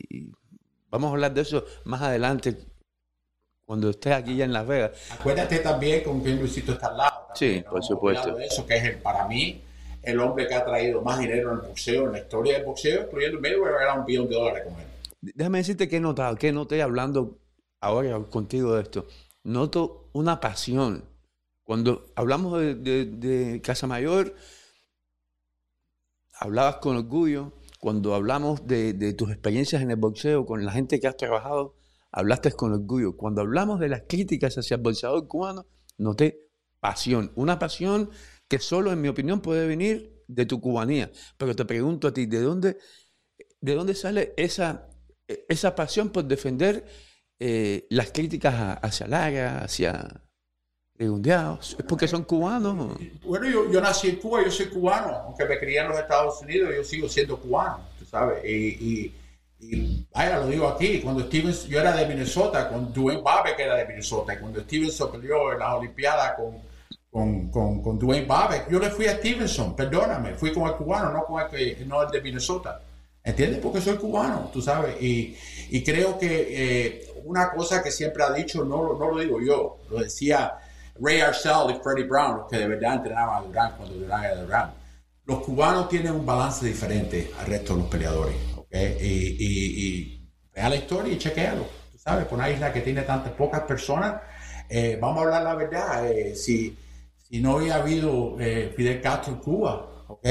vamos 0.90 1.08
a 1.08 1.12
hablar 1.12 1.34
de 1.34 1.40
eso 1.42 1.64
más 1.84 2.02
adelante, 2.02 2.56
cuando 3.64 3.90
estés 3.90 4.12
aquí 4.12 4.36
ya 4.36 4.44
en 4.44 4.52
Las 4.52 4.66
Vegas. 4.66 4.92
Acuérdate 5.10 5.58
también 5.60 6.02
con 6.02 6.20
quién 6.22 6.38
Luisito 6.38 6.72
está 6.72 6.88
al 6.88 6.96
lado. 6.98 7.26
también, 7.28 7.60
Sí, 7.60 7.62
¿no? 7.64 7.70
por 7.70 7.84
supuesto. 7.84 8.34
de 8.34 8.44
eso, 8.46 8.66
que 8.66 8.76
es 8.76 8.84
el, 8.84 8.96
para 8.98 9.26
mí 9.28 9.62
el 10.02 10.18
hombre 10.20 10.48
que 10.48 10.54
ha 10.54 10.64
traído 10.64 11.02
más 11.02 11.18
dinero 11.20 11.52
en 11.52 11.56
el 11.60 11.66
boxeo, 11.68 12.06
en 12.06 12.12
la 12.12 12.18
historia 12.20 12.54
del 12.54 12.64
boxeo, 12.64 13.02
incluyendo 13.04 13.36
el 13.36 13.42
medio, 13.42 13.66
era 13.68 13.94
un 13.94 14.04
billón 14.06 14.28
de 14.28 14.34
dólares 14.34 14.64
con 14.64 14.80
él. 14.80 14.86
Déjame 15.20 15.58
decirte 15.58 15.88
que 15.88 15.96
he 15.96 16.00
notado, 16.00 16.34
que 16.36 16.50
noté 16.52 16.80
hablando 16.82 17.38
ahora 17.80 18.18
contigo 18.30 18.74
de 18.74 18.82
esto. 18.82 19.06
Noto 19.42 20.10
una 20.12 20.40
pasión. 20.40 21.08
Cuando 21.62 22.06
hablamos 22.16 22.60
de, 22.60 23.60
Casa 23.62 23.86
Mayor, 23.86 24.34
hablabas 26.34 26.76
con 26.76 26.96
orgullo. 26.96 27.52
Cuando 27.78 28.14
hablamos 28.14 28.66
de, 28.66 28.92
de 28.92 29.14
tus 29.14 29.30
experiencias 29.30 29.80
en 29.80 29.90
el 29.90 29.96
boxeo, 29.96 30.44
con 30.44 30.64
la 30.64 30.72
gente 30.72 31.00
que 31.00 31.06
has 31.06 31.16
trabajado, 31.16 31.76
hablaste 32.12 32.52
con 32.52 32.72
orgullo. 32.72 33.16
Cuando 33.16 33.40
hablamos 33.40 33.80
de 33.80 33.88
las 33.88 34.02
críticas 34.08 34.58
hacia 34.58 34.74
el 34.74 34.82
boxeador 34.82 35.26
cubano, 35.26 35.66
noté 35.96 36.50
pasión. 36.80 37.32
Una 37.36 37.58
pasión 37.58 38.10
que 38.48 38.58
solo, 38.58 38.92
en 38.92 39.00
mi 39.00 39.08
opinión, 39.08 39.40
puede 39.40 39.66
venir 39.66 40.24
de 40.26 40.46
tu 40.46 40.60
cubanía. 40.60 41.10
Pero 41.36 41.54
te 41.54 41.64
pregunto 41.64 42.08
a 42.08 42.12
ti, 42.12 42.26
¿de 42.26 42.40
dónde, 42.40 42.78
de 43.60 43.74
dónde 43.74 43.94
sale 43.94 44.34
esa, 44.36 44.88
esa 45.48 45.74
pasión 45.74 46.10
por 46.10 46.24
defender 46.24 46.84
eh, 47.40 47.86
las 47.88 48.12
críticas 48.12 48.78
hacia 48.82 49.06
Lara, 49.06 49.64
hacia 49.64 50.20
Redondeados? 50.94 51.76
¿Es 51.78 51.84
porque 51.86 52.06
son 52.06 52.24
cubanos? 52.24 52.98
Bueno, 53.24 53.48
yo, 53.72 53.80
nací 53.80 54.10
en 54.10 54.16
Cuba, 54.16 54.44
yo 54.44 54.50
soy 54.50 54.66
cubano, 54.66 55.08
aunque 55.24 55.46
me 55.46 55.58
crié 55.58 55.80
en 55.80 55.88
los 55.88 55.98
Estados 55.98 56.42
Unidos, 56.42 56.70
yo 56.76 56.84
sigo 56.84 57.08
siendo 57.08 57.38
cubano, 57.40 57.80
tú 57.98 58.04
sabes. 58.04 58.44
Y, 58.44 58.50
y, 58.50 59.14
y 59.58 60.06
vaya, 60.14 60.40
lo 60.40 60.48
digo 60.48 60.68
aquí, 60.68 61.00
cuando 61.00 61.24
Stevens, 61.24 61.66
yo 61.66 61.80
era 61.80 61.96
de 61.96 62.06
Minnesota, 62.06 62.68
con 62.68 62.92
Dwayne 62.92 63.22
Babbitt 63.22 63.56
que 63.56 63.62
era 63.62 63.76
de 63.76 63.86
Minnesota, 63.86 64.34
y 64.34 64.38
cuando 64.38 64.60
Stevenson 64.60 65.10
peleó 65.10 65.52
en 65.52 65.58
las 65.60 65.74
Olimpiadas 65.74 66.34
con, 66.34 66.58
con, 67.10 67.50
con, 67.50 67.82
con 67.82 67.98
Dwayne 67.98 68.26
Babbitt, 68.26 68.68
yo 68.70 68.78
le 68.78 68.90
fui 68.90 69.06
a 69.06 69.16
Stevenson, 69.16 69.74
perdóname, 69.74 70.34
fui 70.34 70.52
con 70.52 70.68
el 70.68 70.74
cubano, 70.74 71.10
no 71.10 71.24
con 71.24 71.40
el, 71.40 71.48
que, 71.48 71.84
no 71.86 72.02
el 72.02 72.10
de 72.10 72.20
Minnesota. 72.20 72.82
¿Entiendes? 73.22 73.60
Porque 73.60 73.80
soy 73.82 73.96
cubano, 73.96 74.50
tú 74.52 74.62
sabes. 74.62 75.00
Y, 75.00 75.36
y 75.70 75.84
creo 75.84 76.18
que 76.18 76.46
eh, 76.50 77.09
una 77.30 77.50
cosa 77.52 77.80
que 77.82 77.92
siempre 77.92 78.24
ha 78.24 78.32
dicho, 78.32 78.64
no, 78.64 78.94
no 78.98 79.12
lo 79.12 79.20
digo 79.20 79.40
yo, 79.40 79.78
lo 79.88 80.00
decía 80.00 80.58
Ray 81.00 81.20
Arcel 81.20 81.70
y 81.70 81.80
Freddie 81.82 82.04
Brown, 82.04 82.38
los 82.38 82.48
que 82.48 82.58
de 82.58 82.66
verdad 82.66 82.94
entrenaban 82.94 83.36
a 83.44 83.46
Durán 83.46 83.72
cuando 83.76 83.94
Durán 83.94 84.24
era 84.24 84.34
Durán. 84.42 84.74
Los 85.24 85.38
cubanos 85.42 85.88
tienen 85.88 86.12
un 86.12 86.26
balance 86.26 86.66
diferente 86.66 87.30
al 87.38 87.46
resto 87.46 87.74
de 87.74 87.82
los 87.82 87.88
peleadores. 87.88 88.34
¿ok? 88.56 88.74
Y, 89.00 89.36
y, 89.38 89.86
y 89.86 90.28
vea 90.52 90.68
la 90.68 90.76
historia 90.76 91.12
y 91.12 91.18
chequealo. 91.18 91.64
Tú 91.92 91.98
sabes, 91.98 92.24
por 92.26 92.36
una 92.38 92.50
isla 92.50 92.72
que 92.72 92.80
tiene 92.80 93.02
tantas 93.02 93.32
pocas 93.32 93.60
personas, 93.60 94.20
eh, 94.68 94.98
vamos 95.00 95.18
a 95.18 95.22
hablar 95.24 95.42
la 95.44 95.54
verdad. 95.54 96.10
eh, 96.10 96.34
si, 96.34 96.76
si 97.16 97.40
no 97.40 97.56
hubiera 97.56 97.76
habido 97.76 98.36
eh, 98.40 98.72
Fidel 98.76 99.00
Castro 99.00 99.34
en 99.34 99.38
Cuba, 99.38 100.04
¿ok? 100.08 100.26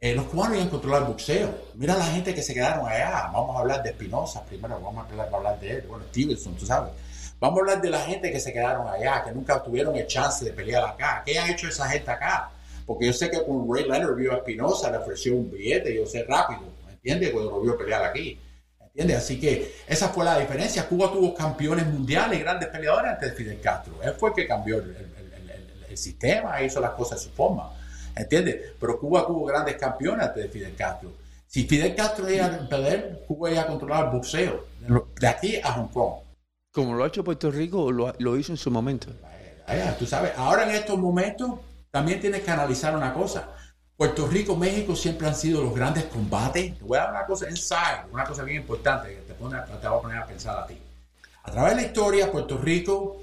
Eh, 0.00 0.14
los 0.14 0.26
cubanos 0.26 0.56
iban 0.56 0.68
a 0.68 0.70
controlar 0.70 1.02
el 1.02 1.08
boxeo. 1.08 1.54
Mira 1.74 1.96
la 1.96 2.04
gente 2.06 2.34
que 2.34 2.42
se 2.42 2.52
quedaron 2.52 2.86
allá. 2.86 3.30
Vamos 3.32 3.56
a 3.56 3.60
hablar 3.60 3.82
de 3.82 3.90
Espinosa 3.90 4.44
primero, 4.44 4.78
vamos 4.80 5.04
a 5.06 5.08
hablar, 5.10 5.28
a 5.32 5.36
hablar 5.36 5.60
de 5.60 5.70
él, 5.70 5.84
bueno, 5.88 6.04
Stevenson, 6.10 6.54
tú 6.54 6.66
sabes. 6.66 6.92
Vamos 7.40 7.58
a 7.58 7.60
hablar 7.62 7.80
de 7.82 7.90
la 7.90 8.00
gente 8.00 8.30
que 8.30 8.40
se 8.40 8.52
quedaron 8.52 8.86
allá, 8.88 9.24
que 9.24 9.32
nunca 9.32 9.62
tuvieron 9.62 9.96
el 9.96 10.06
chance 10.06 10.44
de 10.44 10.52
pelear 10.52 10.84
acá. 10.84 11.22
¿Qué 11.24 11.38
han 11.38 11.50
hecho 11.50 11.68
esa 11.68 11.88
gente 11.88 12.10
acá? 12.10 12.50
Porque 12.86 13.06
yo 13.06 13.12
sé 13.12 13.30
que 13.30 13.42
cuando 13.42 13.72
Ray 13.74 13.84
Leonard 13.84 14.14
vio 14.16 14.32
a 14.32 14.36
Espinosa, 14.36 14.90
le 14.90 14.98
ofreció 14.98 15.34
un 15.34 15.50
billete, 15.50 15.94
yo 15.94 16.06
sé 16.06 16.24
rápido, 16.24 16.60
¿me 16.86 16.92
entiendes? 16.92 17.30
Cuando 17.30 17.50
lo 17.50 17.60
vio 17.60 17.76
pelear 17.76 18.04
aquí. 18.04 18.38
¿Entiendes? 18.80 19.16
Así 19.18 19.38
que 19.40 19.74
esa 19.86 20.08
fue 20.10 20.24
la 20.24 20.38
diferencia. 20.38 20.88
Cuba 20.88 21.10
tuvo 21.12 21.34
campeones 21.34 21.86
mundiales 21.86 22.40
grandes 22.40 22.68
peleadores 22.68 23.12
antes 23.12 23.30
de 23.30 23.36
Fidel 23.36 23.60
Castro. 23.60 23.94
Él 24.02 24.14
fue 24.18 24.30
el 24.30 24.34
que 24.34 24.46
cambió 24.46 24.76
el, 24.76 24.90
el- 24.96 25.32
el- 25.50 25.84
el- 25.90 25.98
sistema, 25.98 26.60
hizo 26.62 26.78
las 26.80 26.90
cosas 26.92 27.18
a 27.20 27.22
su 27.24 27.30
forma. 27.30 27.72
¿Entiendes? 28.16 28.72
Pero 28.80 28.98
Cuba 28.98 29.26
tuvo 29.26 29.44
grandes 29.44 29.76
campeones 29.76 30.26
antes 30.26 30.44
de 30.44 30.48
Fidel 30.48 30.74
Castro. 30.74 31.12
Si 31.46 31.64
Fidel 31.64 31.94
Castro 31.94 32.28
iba 32.30 32.46
a 32.46 32.68
perder, 32.68 33.24
Cuba 33.28 33.50
iba 33.50 33.62
a 33.62 33.66
controlar 33.66 34.06
el 34.06 34.10
boxeo. 34.10 34.64
De 35.20 35.28
aquí 35.28 35.56
a 35.62 35.72
Hong 35.72 35.88
Kong. 35.88 36.14
Como 36.72 36.94
lo 36.94 37.04
ha 37.04 37.08
hecho 37.08 37.22
Puerto 37.22 37.50
Rico, 37.50 37.92
lo, 37.92 38.12
lo 38.18 38.36
hizo 38.36 38.52
en 38.52 38.58
su 38.58 38.70
momento. 38.70 39.08
Tú 39.98 40.06
sabes, 40.06 40.32
ahora 40.36 40.64
en 40.64 40.70
estos 40.70 40.98
momentos 40.98 41.60
también 41.90 42.20
tienes 42.20 42.42
que 42.42 42.50
analizar 42.50 42.96
una 42.96 43.12
cosa. 43.12 43.48
Puerto 43.96 44.26
Rico, 44.26 44.56
México 44.56 44.94
siempre 44.94 45.26
han 45.26 45.34
sido 45.34 45.62
los 45.62 45.74
grandes 45.74 46.04
combates. 46.04 46.78
Te 46.78 46.84
voy 46.84 46.98
a 46.98 47.02
dar 47.02 47.10
una 47.10 47.26
cosa 47.26 47.48
inside, 47.48 48.06
una 48.12 48.24
cosa 48.24 48.44
bien 48.44 48.60
importante 48.60 49.08
que 49.08 49.20
te, 49.22 49.34
pone, 49.34 49.56
te 49.80 49.88
va 49.88 49.96
a 49.96 50.00
poner 50.00 50.18
a 50.18 50.26
pensar 50.26 50.58
a 50.58 50.66
ti. 50.66 50.78
A 51.42 51.50
través 51.50 51.76
de 51.76 51.82
la 51.82 51.88
historia, 51.88 52.30
Puerto 52.30 52.58
Rico 52.58 53.20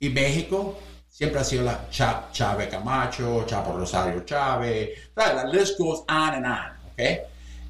y 0.00 0.08
México 0.08 0.76
siempre 1.16 1.40
ha 1.40 1.44
sido 1.44 1.64
la 1.64 1.88
Chávez 1.88 2.68
Camacho, 2.68 3.44
Chapo 3.46 3.72
Rosario 3.72 4.20
Chávez, 4.26 4.90
la 5.34 5.44
list 5.44 5.78
goes 5.78 6.00
on 6.10 6.34
and 6.34 6.44
on, 6.44 6.76
¿ok? 6.92 7.20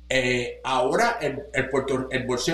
Eh, 0.08 0.60
ahora 0.64 1.18
el, 1.20 1.44
el, 1.52 1.70
puerto- 1.70 2.08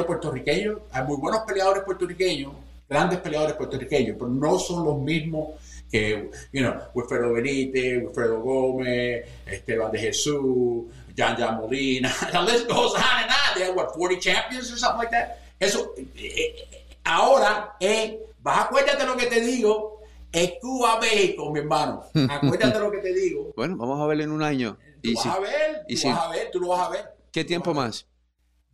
puertorriqueño, 0.07 0.81
hay 0.93 1.05
muy 1.05 1.17
buenos 1.17 1.45
peleadores 1.47 1.85
puertorriqueños, 1.85 2.53
grandes 2.87 3.21
peleadores 3.21 3.55
puertorriqueños, 3.57 4.17
pero 4.19 4.29
no 4.29 4.59
son 4.59 4.85
los 4.85 4.99
mismos 4.99 5.55
que, 5.91 6.31
you 6.53 6.61
know, 6.61 6.75
Wilfredo 6.93 7.33
Benítez, 7.33 8.03
Wilfredo 8.05 8.41
Gómez, 8.43 9.25
Esteban 9.47 9.93
de 9.93 9.99
Jesús, 9.99 10.85
Jan 11.17 11.37
Jan 11.39 11.57
Molina, 11.57 12.13
the 12.33 12.43
list 12.43 12.69
goes 12.69 12.93
on 12.93 13.23
and 13.23 13.31
on. 13.31 13.55
They 13.55 13.65
have, 13.65 13.75
what, 13.75 13.95
40 13.95 14.19
champions 14.19 14.71
or 14.71 14.77
something 14.77 14.99
like 14.99 15.11
that? 15.11 15.39
Eso, 15.59 15.95
eh, 15.97 16.13
eh, 16.17 16.97
ahora, 17.05 17.77
eh, 17.81 18.19
vas, 18.43 18.67
acuérdate 18.67 19.07
lo 19.07 19.17
que 19.17 19.27
te 19.27 19.41
digo, 19.41 20.02
es 20.33 20.53
Cuba, 20.61 20.99
México, 21.01 21.51
mi 21.53 21.61
hermano. 21.61 22.05
Acuérdate 22.31 22.79
lo 22.79 22.91
que 22.91 22.99
te 22.99 23.13
digo. 23.13 23.53
Bueno, 23.57 23.77
vamos 23.77 24.01
a 24.01 24.07
ver 24.07 24.21
en 24.23 24.31
un 24.33 24.43
año. 24.43 24.77
Tú 25.03 25.11
Y 25.11 25.15
vas 25.15 25.27
a 25.27 25.39
ver, 25.41 25.85
y 25.89 25.97
tú 26.01 26.09
vas 26.09 26.19
a 26.19 26.29
ver, 26.31 26.51
tú 26.51 26.61
lo 26.61 26.69
vas 26.69 26.87
a 26.87 26.91
ver. 26.91 27.05
¿Qué 27.31 27.45
tiempo 27.45 27.75
más? 27.75 28.07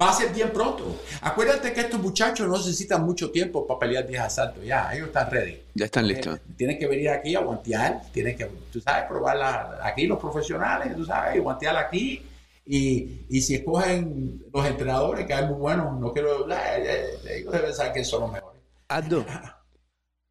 Va 0.01 0.11
a 0.11 0.13
ser 0.13 0.33
bien 0.33 0.53
pronto. 0.53 0.95
Acuérdate 1.23 1.73
que 1.73 1.81
estos 1.81 2.01
muchachos 2.01 2.47
no 2.47 2.57
necesitan 2.57 3.05
mucho 3.05 3.33
tiempo 3.33 3.67
para 3.67 3.81
pelear 3.81 4.07
10 4.07 4.21
asaltos. 4.21 4.65
Ya, 4.65 4.95
ellos 4.95 5.09
están 5.09 5.29
ready. 5.29 5.61
Ya 5.75 5.87
están 5.87 6.07
listos. 6.07 6.37
Eh, 6.39 6.41
Tienen 6.57 6.79
que 6.79 6.87
venir 6.87 7.09
aquí 7.11 7.35
a 7.35 7.41
guantear, 7.41 8.03
tienen 8.13 8.37
que, 8.37 8.45
tú 8.73 8.81
sabes, 8.81 9.07
probar 9.09 9.37
la- 9.37 9.81
aquí 9.83 10.07
los 10.07 10.19
profesionales, 10.21 10.95
tú 10.95 11.05
sabes, 11.05 11.43
guantear 11.43 11.77
aquí. 11.77 12.23
Y, 12.65 13.23
y 13.29 13.41
si 13.41 13.57
escogen 13.57 14.45
los 14.53 14.65
entrenadores, 14.67 15.27
que 15.27 15.35
hay 15.35 15.47
muy 15.47 15.57
buenos, 15.57 15.99
no 15.99 16.13
quiero 16.13 16.37
hablar, 16.43 16.79
eh, 16.79 16.85
eh, 17.25 17.39
ellos 17.39 17.53
deben 17.53 17.75
saber 17.75 17.93
que 17.95 18.05
son 18.05 18.21
los 18.21 18.33
mejores. 18.33 18.61
Aldo, 18.89 19.25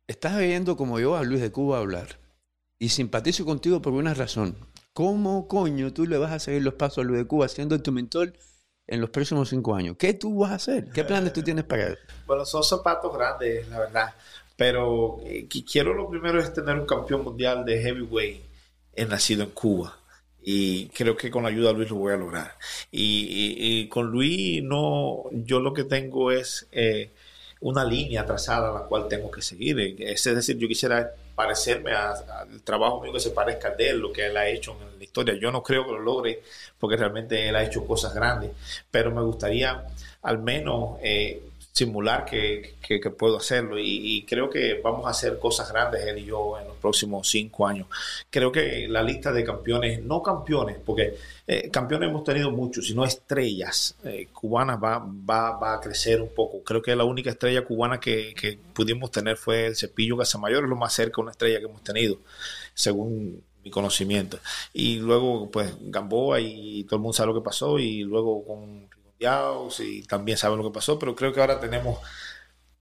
estás 0.08 0.36
oyendo 0.36 0.78
como 0.78 1.00
yo 1.00 1.15
a 1.15 1.24
Luis 1.24 1.41
de 1.41 1.52
Cuba 1.52 1.80
hablar. 1.80 2.20
Y 2.80 2.89
simpatizo 2.89 3.46
contigo 3.46 3.82
por 3.82 3.93
una 3.93 4.13
razón. 4.13 4.56
¿Cómo 4.93 5.48
coño 5.48 5.93
tú 5.93 6.06
le 6.06 6.17
vas 6.17 6.32
a 6.32 6.39
seguir 6.39 6.63
los 6.63 6.76
pasos 6.76 7.00
a 7.00 7.04
Luis 7.04 7.20
de 7.20 7.28
Cuba 7.28 7.48
siendo 7.48 7.80
tu 7.82 7.91
mentor 7.91 8.34
en 8.88 9.02
los 9.02 9.10
próximos 9.10 9.50
cinco 9.50 9.76
años? 9.76 9.96
¿Qué 9.98 10.13
tú 10.13 10.39
vas 10.39 10.52
a 10.52 10.56
hacer? 10.56 10.89
¿Qué 10.91 11.04
planes 11.04 11.34
tú 11.34 11.43
tienes 11.43 11.65
para 11.65 11.88
él? 11.88 11.98
Bueno, 12.26 12.46
son 12.46 12.63
zapatos 12.63 13.13
grandes, 13.13 13.67
la 13.70 13.80
verdad. 13.80 14.15
Pero 14.56 15.20
eh, 15.24 15.48
quiero 15.48 15.93
lo 15.93 16.10
primero 16.10 16.39
es 16.39 16.54
tener 16.54 16.80
un 16.80 16.86
campeón 16.86 17.24
mundial 17.24 17.63
de 17.65 17.82
heavyweight 17.82 18.41
nacido 19.08 19.43
en 19.43 19.52
Cuba 19.52 19.96
y 20.50 20.88
creo 20.88 21.17
que 21.17 21.30
con 21.30 21.43
la 21.43 21.50
ayuda 21.50 21.70
de 21.70 21.74
Luis 21.74 21.89
lo 21.89 21.98
voy 21.98 22.13
a 22.13 22.17
lograr. 22.17 22.56
Y, 22.89 23.89
con 23.89 24.08
Luis 24.08 24.63
no, 24.63 25.26
yo 25.32 25.60
lo 25.60 25.74
que 25.74 25.84
tengo 25.84 26.32
es 26.32 26.70
eh, 26.72 27.12
una 27.62 27.84
línea 27.84 28.26
trazada 28.26 28.70
a 28.70 28.74
la 28.74 28.80
cual 28.82 29.08
tengo 29.08 29.32
que 29.32 29.41
seguir. 29.41 29.96
Es 30.00 30.24
decir, 30.24 30.58
yo 30.58 30.67
quisiera 30.67 31.12
parecerme 31.36 31.91
al 31.91 32.62
trabajo 32.63 33.02
mío 33.02 33.13
que 33.13 33.20
se 33.20 33.30
parezca 33.30 33.70
de 33.72 33.89
él, 33.89 34.00
lo 34.00 34.12
que 34.12 34.26
él 34.26 34.38
ha 34.38 34.48
hecho 34.48 34.76
en 34.82 34.98
la 34.98 35.04
historia. 35.04 35.36
Yo 35.36 35.52
no 35.52 35.62
creo 35.62 35.86
que 35.86 35.91
lo 35.91 36.00
logre 36.00 36.41
porque 36.80 36.98
realmente 36.98 37.48
él 37.48 37.56
ha 37.56 37.63
hecho 37.63 37.86
cosas 37.86 38.13
grandes, 38.13 38.52
pero 38.89 39.12
me 39.12 39.22
gustaría 39.22 39.86
al 40.24 40.39
menos 40.39 40.98
eh, 41.02 41.41
simular 41.78 42.26
que, 42.26 42.76
puedo 43.18 43.38
hacerlo 43.38 43.78
y, 43.78 44.26
creo 44.28 44.50
que 44.50 44.82
vamos 44.84 45.06
a 45.06 45.12
hacer 45.12 45.38
cosas 45.38 45.72
grandes 45.72 46.04
él 46.06 46.20
y 46.20 46.26
yo 46.26 46.58
en 46.60 46.68
los 46.68 46.78
próximos 46.78 47.30
cinco 47.30 47.68
años. 47.68 47.88
Creo 48.30 48.52
que 48.52 48.88
la 48.88 49.04
lista 49.04 49.32
de 49.32 49.44
campeones, 49.44 50.02
no 50.02 50.24
campeones, 50.24 50.78
porque 50.84 51.16
eh, 51.46 51.70
campeones 51.70 52.10
hemos 52.10 52.24
tenido 52.24 52.50
muchos, 52.50 52.88
sino 52.88 53.06
estrellas 53.06 53.96
eh, 54.04 54.28
cubanas 54.34 54.80
va, 54.84 55.06
va, 55.08 55.76
a 55.76 55.80
crecer 55.80 56.22
un 56.22 56.30
poco. 56.30 56.63
Creo 56.63 56.82
que 56.82 56.96
la 56.96 57.04
única 57.04 57.30
estrella 57.30 57.63
cubana 57.63 58.00
que, 58.00 58.60
pudimos 58.74 59.12
tener 59.12 59.38
fue 59.38 59.68
el 59.68 59.76
Cepillo 59.76 60.18
Casamayor, 60.18 60.63
es 60.63 60.70
lo 60.70 60.76
más 60.76 60.94
cerca 60.94 61.18
de 61.18 61.22
una 61.22 61.32
estrella 61.32 61.60
que 61.60 61.66
hemos 61.66 61.84
tenido, 61.84 62.18
según 62.74 63.44
mi 63.63 63.70
conocimiento. 63.70 64.40
Y 64.74 64.98
luego, 64.98 65.50
pues, 65.52 65.74
Gamboa 65.80 66.40
y 66.40 66.84
todo 66.86 66.96
el 66.96 67.02
mundo 67.02 67.13
sabe 67.13 67.34
lo 67.34 67.40
que 67.40 67.46
pasó 67.46 67.78
y 67.78 68.02
luego 68.04 68.44
con 68.46 68.88
y 69.19 70.03
también 70.03 70.38
saben 70.38 70.58
lo 70.58 70.63
que 70.65 70.73
pasó, 70.73 70.97
pero 70.99 71.15
creo 71.15 71.34
que 71.34 71.41
ahora 71.41 71.60
tenemos 71.60 71.99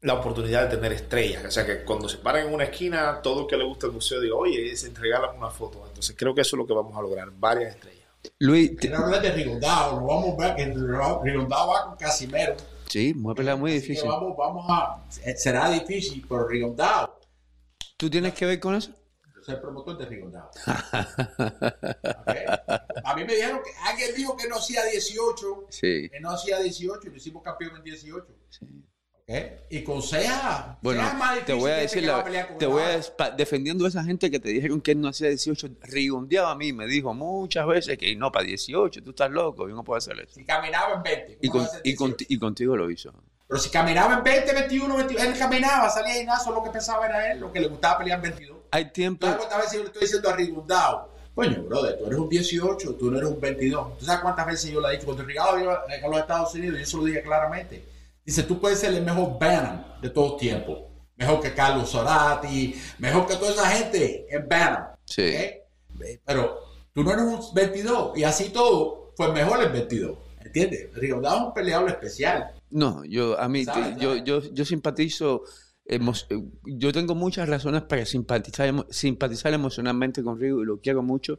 la 0.02 0.14
oportunidad 0.14 0.68
de 0.68 0.76
tener 0.76 0.92
estrellas. 0.92 1.44
O 1.44 1.50
sea 1.50 1.66
que 1.66 1.82
cuando 1.82 2.08
se 2.08 2.18
paran 2.18 2.46
en 2.46 2.54
una 2.54 2.64
esquina, 2.64 3.20
todo 3.22 3.42
el 3.42 3.46
que 3.46 3.56
le 3.56 3.64
gusta 3.64 3.86
el 3.86 3.92
museo 3.92 4.20
diga, 4.20 4.36
oye, 4.36 4.76
se 4.76 4.88
entregaron 4.88 5.36
una 5.36 5.50
foto. 5.50 5.84
Entonces 5.86 6.14
creo 6.16 6.34
que 6.34 6.42
eso 6.42 6.56
es 6.56 6.58
lo 6.58 6.66
que 6.66 6.74
vamos 6.74 6.96
a 6.96 7.02
lograr, 7.02 7.30
varias 7.30 7.74
estrellas. 7.74 8.06
Luis, 8.38 8.72
quiero 8.78 8.98
hablar 8.98 9.22
de 9.22 9.30
Rigondado, 9.32 10.00
nos 10.00 10.08
vamos 10.08 10.34
a 10.38 10.46
ver 10.46 10.56
que 10.56 10.64
Rigondado 11.22 11.68
va 11.68 11.84
con 11.86 11.96
Casimero. 11.96 12.56
Sí, 12.88 13.14
muy 13.14 13.34
pelea 13.34 13.56
muy 13.56 13.72
difícil. 13.72 14.08
Vamos, 14.08 14.36
vamos 14.36 14.66
a, 14.68 15.04
será 15.36 15.70
difícil, 15.70 16.24
pero 16.28 16.46
Rigondado. 16.46 17.18
¿Tú 17.96 18.10
tienes 18.10 18.34
que 18.34 18.46
ver 18.46 18.60
con 18.60 18.74
eso? 18.74 18.92
Ser 19.46 19.60
promotor 19.60 19.96
de 19.96 20.06
Rigondado. 20.06 20.50
A 23.04 23.14
mí 23.14 23.24
me 23.24 23.34
dijeron 23.34 23.60
que 23.64 23.70
alguien 23.88 24.14
dijo 24.14 24.36
que 24.36 24.48
no 24.48 24.56
hacía 24.56 24.84
18, 24.84 25.66
sí. 25.70 26.08
que 26.10 26.20
no 26.20 26.30
hacía 26.30 26.58
18 26.58 27.06
y 27.06 27.10
lo 27.10 27.16
hicimos 27.16 27.42
campeón 27.42 27.76
en 27.76 27.84
18. 27.84 28.26
Sí. 28.50 28.66
Y 29.70 29.82
con 29.82 30.02
Sea, 30.02 30.78
bueno, 30.82 31.02
te 31.44 31.52
voy 31.52 31.72
a 31.72 31.76
decir, 31.78 32.08
te 32.60 32.66
voy 32.66 32.82
a 32.82 33.30
defendiendo 33.30 33.84
a 33.84 33.88
esa 33.88 34.04
gente 34.04 34.30
que 34.30 34.38
te 34.38 34.50
dijeron 34.50 34.80
que 34.80 34.92
él 34.92 35.00
no 35.00 35.08
hacía 35.08 35.28
18, 35.28 35.68
rigondeaba 35.82 36.52
a 36.52 36.54
mí, 36.54 36.72
me 36.72 36.86
dijo 36.86 37.12
muchas 37.12 37.66
veces 37.66 37.98
que 37.98 38.14
no, 38.14 38.30
para 38.30 38.46
18, 38.46 39.02
tú 39.02 39.10
estás 39.10 39.32
loco, 39.32 39.68
yo 39.68 39.74
no 39.74 39.82
puedo 39.82 39.98
hacer 39.98 40.20
eso. 40.20 40.38
Y 40.38 40.44
caminaba 40.44 40.94
en 40.94 41.02
20. 41.02 41.38
Y, 41.42 41.50
y, 42.32 42.38
contigo 42.38 42.76
lo 42.76 42.88
hizo. 42.88 43.12
Pero 43.48 43.60
si 43.60 43.68
caminaba 43.68 44.18
en 44.18 44.22
20, 44.22 44.52
21, 44.52 44.96
22, 44.96 45.24
él 45.24 45.38
caminaba, 45.38 45.90
salía 45.90 46.22
y 46.22 46.24
nada, 46.24 46.48
lo 46.48 46.62
que 46.62 46.70
pensaba 46.70 47.06
era 47.06 47.32
él, 47.32 47.40
lo 47.40 47.52
que 47.52 47.58
le 47.58 47.66
gustaba 47.66 47.98
pelear 47.98 48.18
en 48.18 48.30
22. 48.30 48.55
Hay 48.76 48.92
tiempo. 48.92 49.26
¿Cuántas 49.26 49.56
veces 49.56 49.72
yo 49.72 49.78
le 49.80 49.86
estoy 49.86 50.02
diciendo 50.02 50.28
a 50.28 50.36
Rigundao? 50.36 51.08
Coño, 51.34 51.62
brother, 51.62 51.96
tú 51.98 52.06
eres 52.06 52.18
un 52.18 52.28
18, 52.28 52.94
tú 52.96 53.10
no 53.10 53.16
eres 53.16 53.30
un 53.30 53.40
22. 53.40 53.96
¿Tú 53.96 54.04
sabes 54.04 54.20
cuántas 54.20 54.46
veces 54.46 54.70
yo 54.70 54.82
le 54.82 54.88
he 54.88 54.92
dicho? 54.92 55.06
Cuando 55.06 55.24
Ricardo 55.24 55.56
vino 55.56 55.70
a 55.70 56.08
los 56.08 56.18
Estados 56.18 56.54
Unidos, 56.54 56.80
yo 56.80 56.84
se 56.84 56.96
lo 56.98 57.04
dije 57.04 57.22
claramente. 57.22 57.82
Dice, 58.22 58.42
tú 58.42 58.60
puedes 58.60 58.78
ser 58.78 58.92
el 58.92 59.02
mejor 59.02 59.38
Bannon 59.38 59.82
de 60.02 60.10
todo 60.10 60.36
tiempo. 60.36 60.90
Mejor 61.16 61.40
que 61.40 61.54
Carlos 61.54 61.88
Sorati, 61.88 62.78
mejor 62.98 63.26
que 63.26 63.36
toda 63.36 63.52
esa 63.52 63.66
gente 63.66 64.26
en 64.28 64.46
Bannon. 64.46 64.88
Sí. 65.06 65.32
Pero 66.26 66.58
tú 66.92 67.02
no 67.02 67.12
eres 67.12 67.24
un 67.24 67.54
22 67.54 68.18
y 68.18 68.24
así 68.24 68.50
todo 68.50 69.14
fue 69.16 69.32
mejor 69.32 69.62
el 69.62 69.70
22. 69.70 70.18
¿Entiendes? 70.44 70.92
Rigondado 70.92 71.36
es 71.36 71.42
un 71.44 71.54
peleador 71.54 71.88
especial. 71.88 72.52
No, 72.68 73.02
yo 73.06 73.40
a 73.40 73.48
mí, 73.48 73.64
yo, 73.98 74.16
yo, 74.16 74.42
yo 74.42 74.64
simpatizo 74.66 75.44
yo 76.64 76.92
tengo 76.92 77.14
muchas 77.14 77.48
razones 77.48 77.82
para 77.82 78.04
simpatizar, 78.04 78.86
simpatizar 78.90 79.54
emocionalmente 79.54 80.22
con 80.22 80.38
Rigo 80.40 80.62
y 80.62 80.66
lo 80.66 80.80
quiero 80.80 81.02
mucho 81.02 81.38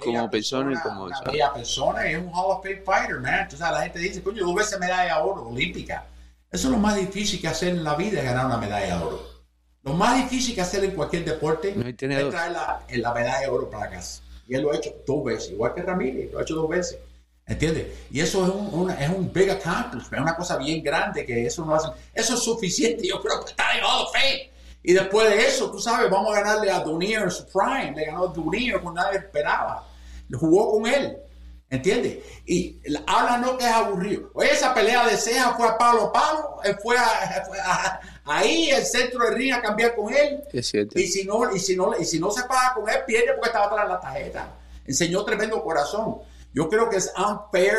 como 0.00 0.28
persona, 0.28 0.72
y 0.72 0.82
como 0.82 1.04
una 1.04 1.20
bella 1.20 1.52
persona 1.52 2.06
es 2.06 2.18
un 2.18 2.28
Hall 2.28 2.56
of 2.56 2.62
Fame 2.64 2.82
fighter, 2.84 3.20
man. 3.20 3.40
Entonces 3.42 3.60
la 3.60 3.82
gente 3.82 3.98
dice, 4.00 4.22
coño, 4.22 4.44
dos 4.44 4.54
veces 4.56 4.80
medalla 4.80 5.14
de 5.16 5.22
oro 5.22 5.48
olímpica. 5.48 6.04
Eso 6.50 6.68
es 6.68 6.72
lo 6.72 6.78
más 6.78 6.96
difícil 6.96 7.40
que 7.40 7.48
hacer 7.48 7.70
en 7.70 7.84
la 7.84 7.94
vida, 7.94 8.20
es 8.20 8.24
ganar 8.24 8.46
una 8.46 8.58
medalla 8.58 8.98
de 8.98 9.04
oro. 9.04 9.36
Lo 9.84 9.92
más 9.94 10.16
difícil 10.16 10.54
que 10.54 10.62
hacer 10.62 10.82
en 10.82 10.90
cualquier 10.92 11.24
deporte 11.24 11.68
es 11.68 11.96
traer 11.96 12.52
la, 12.52 12.84
la 12.88 13.14
medalla 13.14 13.40
de 13.40 13.48
oro 13.48 13.70
para 13.70 13.88
casa. 13.88 14.22
Y 14.48 14.54
él 14.54 14.62
lo 14.62 14.72
ha 14.72 14.76
hecho 14.76 14.94
dos 15.06 15.24
veces, 15.24 15.52
igual 15.52 15.74
que 15.74 15.82
Ramírez, 15.82 16.32
lo 16.32 16.40
ha 16.40 16.42
hecho 16.42 16.56
dos 16.56 16.68
veces. 16.68 16.98
¿Entiendes? 17.46 17.86
Y 18.10 18.20
eso 18.20 18.44
es 18.44 18.52
un, 18.52 18.90
es 18.90 19.08
un 19.08 19.32
big 19.32 19.50
accomplishment, 19.50 20.14
es 20.14 20.20
una 20.20 20.36
cosa 20.36 20.56
bien 20.56 20.82
grande 20.82 21.24
que 21.24 21.46
eso 21.46 21.64
no 21.64 21.76
hace. 21.76 21.88
Eso 22.12 22.34
es 22.34 22.40
suficiente, 22.40 23.06
yo 23.06 23.20
creo 23.20 23.44
que 23.44 23.50
está 23.50 23.76
en 23.76 23.84
Hall 23.84 24.02
of 24.02 24.12
Fame. 24.12 24.50
Y 24.82 24.92
después 24.92 25.28
de 25.28 25.46
eso, 25.46 25.70
tú 25.70 25.78
sabes, 25.78 26.10
vamos 26.10 26.36
a 26.36 26.40
ganarle 26.40 26.70
a 26.70 26.80
Dunier 26.80 27.22
en 27.22 27.30
su 27.30 27.46
prime. 27.46 27.92
Le 27.96 28.06
ganó 28.06 28.24
a 28.24 28.32
Dunier 28.32 28.80
cuando 28.80 29.00
nadie 29.00 29.18
esperaba. 29.18 29.84
Jugó 30.32 30.72
con 30.72 30.86
él. 30.86 31.18
¿Entiendes? 31.68 32.18
Y 32.46 32.80
habla 33.06 33.38
no 33.38 33.58
que 33.58 33.64
es 33.64 33.72
aburrido. 33.72 34.30
Oye, 34.34 34.52
esa 34.52 34.72
pelea 34.72 35.06
de 35.06 35.16
ceja 35.16 35.54
fue 35.56 35.66
a 35.66 35.76
palo 35.76 36.02
a 36.04 36.12
palo. 36.12 36.60
Él 36.62 36.76
fue, 36.80 36.96
a, 36.96 38.00
ahí 38.24 38.70
el 38.70 38.84
centro 38.84 39.24
de 39.24 39.34
ring 39.34 39.52
a 39.52 39.60
cambiar 39.60 39.96
con 39.96 40.14
él. 40.14 40.42
y 41.00 41.06
si 41.08 41.24
no, 41.24 41.52
y 41.52 41.58
si 41.58 41.76
no, 41.76 41.98
y 41.98 42.04
si 42.04 42.20
no 42.20 42.30
se 42.30 42.44
paga 42.44 42.74
con 42.74 42.88
él, 42.88 42.98
pierde 43.04 43.32
porque 43.34 43.48
estaba 43.48 43.66
atrás 43.66 43.86
de 43.86 43.92
la 43.94 44.00
tarjeta. 44.00 44.54
Enseñó 44.84 45.24
tremendo 45.24 45.62
corazón. 45.64 46.18
Yo 46.56 46.70
creo 46.70 46.88
que 46.88 46.96
es 46.96 47.12
unfair 47.18 47.74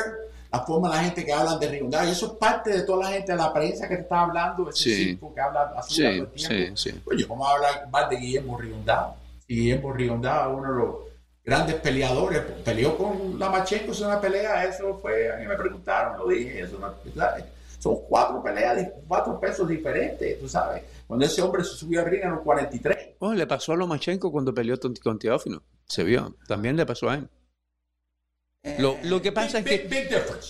la 0.51 0.59
forma 0.59 0.89
de 0.89 0.95
la 0.95 1.03
gente 1.05 1.25
que 1.25 1.33
habla 1.33 1.57
de 1.57 1.67
Rigondado. 1.67 2.07
Y 2.07 2.11
eso 2.11 2.27
es 2.27 2.31
parte 2.33 2.69
de 2.69 2.83
toda 2.83 3.05
la 3.05 3.11
gente 3.15 3.31
de 3.31 3.37
la 3.39 3.51
prensa 3.51 3.89
que 3.89 3.95
te 3.95 4.01
está 4.03 4.21
hablando, 4.21 4.69
ese 4.69 4.95
sí. 4.95 5.19
que 5.33 5.41
habla 5.41 5.73
así 5.75 5.95
sí, 5.95 6.01
todo 6.03 6.11
el 6.11 6.27
tiempo. 6.29 6.77
Sí, 6.77 6.91
sí. 6.91 7.01
Oye, 7.05 7.25
vamos 7.25 7.47
a 7.49 7.55
hablar 7.55 7.89
más 7.91 8.07
de 8.11 8.17
Guillermo 8.17 8.55
Rigondado. 8.55 9.15
Y 9.47 9.55
Guillermo 9.55 9.93
Rigondado, 9.93 10.55
uno 10.55 10.71
de 10.71 10.79
los 10.79 10.95
grandes 11.43 11.75
peleadores, 11.77 12.39
peleó 12.63 12.95
con 12.95 13.39
la 13.39 13.49
Machenko 13.49 13.93
en 13.93 14.05
una 14.05 14.21
pelea, 14.21 14.65
eso 14.65 14.99
fue, 15.01 15.33
a 15.33 15.37
mí 15.37 15.47
me 15.47 15.55
preguntaron, 15.55 16.19
lo 16.19 16.27
dije, 16.27 16.61
eso 16.61 16.77
no, 16.77 16.93
son 17.79 17.95
cuatro 18.07 18.43
peleas, 18.43 18.89
cuatro 19.07 19.39
pesos 19.39 19.67
diferentes, 19.67 20.39
tú 20.39 20.47
sabes. 20.47 20.83
Cuando 21.07 21.25
ese 21.25 21.41
hombre 21.41 21.63
se 21.63 21.75
subió 21.75 22.01
a 22.01 22.03
ring 22.03 22.21
en 22.23 22.31
los 22.31 22.41
43. 22.41 23.15
Oh, 23.19 23.33
le 23.33 23.47
pasó 23.47 23.73
a 23.73 23.75
Lomachenko 23.75 24.31
cuando 24.31 24.53
peleó 24.53 24.77
con 25.01 25.17
Teófino. 25.17 25.63
Se 25.85 26.03
vio. 26.03 26.35
También 26.47 26.75
le 26.75 26.85
pasó 26.85 27.09
a 27.09 27.15
él. 27.15 27.29
Lo, 28.79 28.97
lo, 29.03 29.21
que 29.21 29.31
pasa 29.31 29.59
es 29.59 29.65
que. 29.65 29.79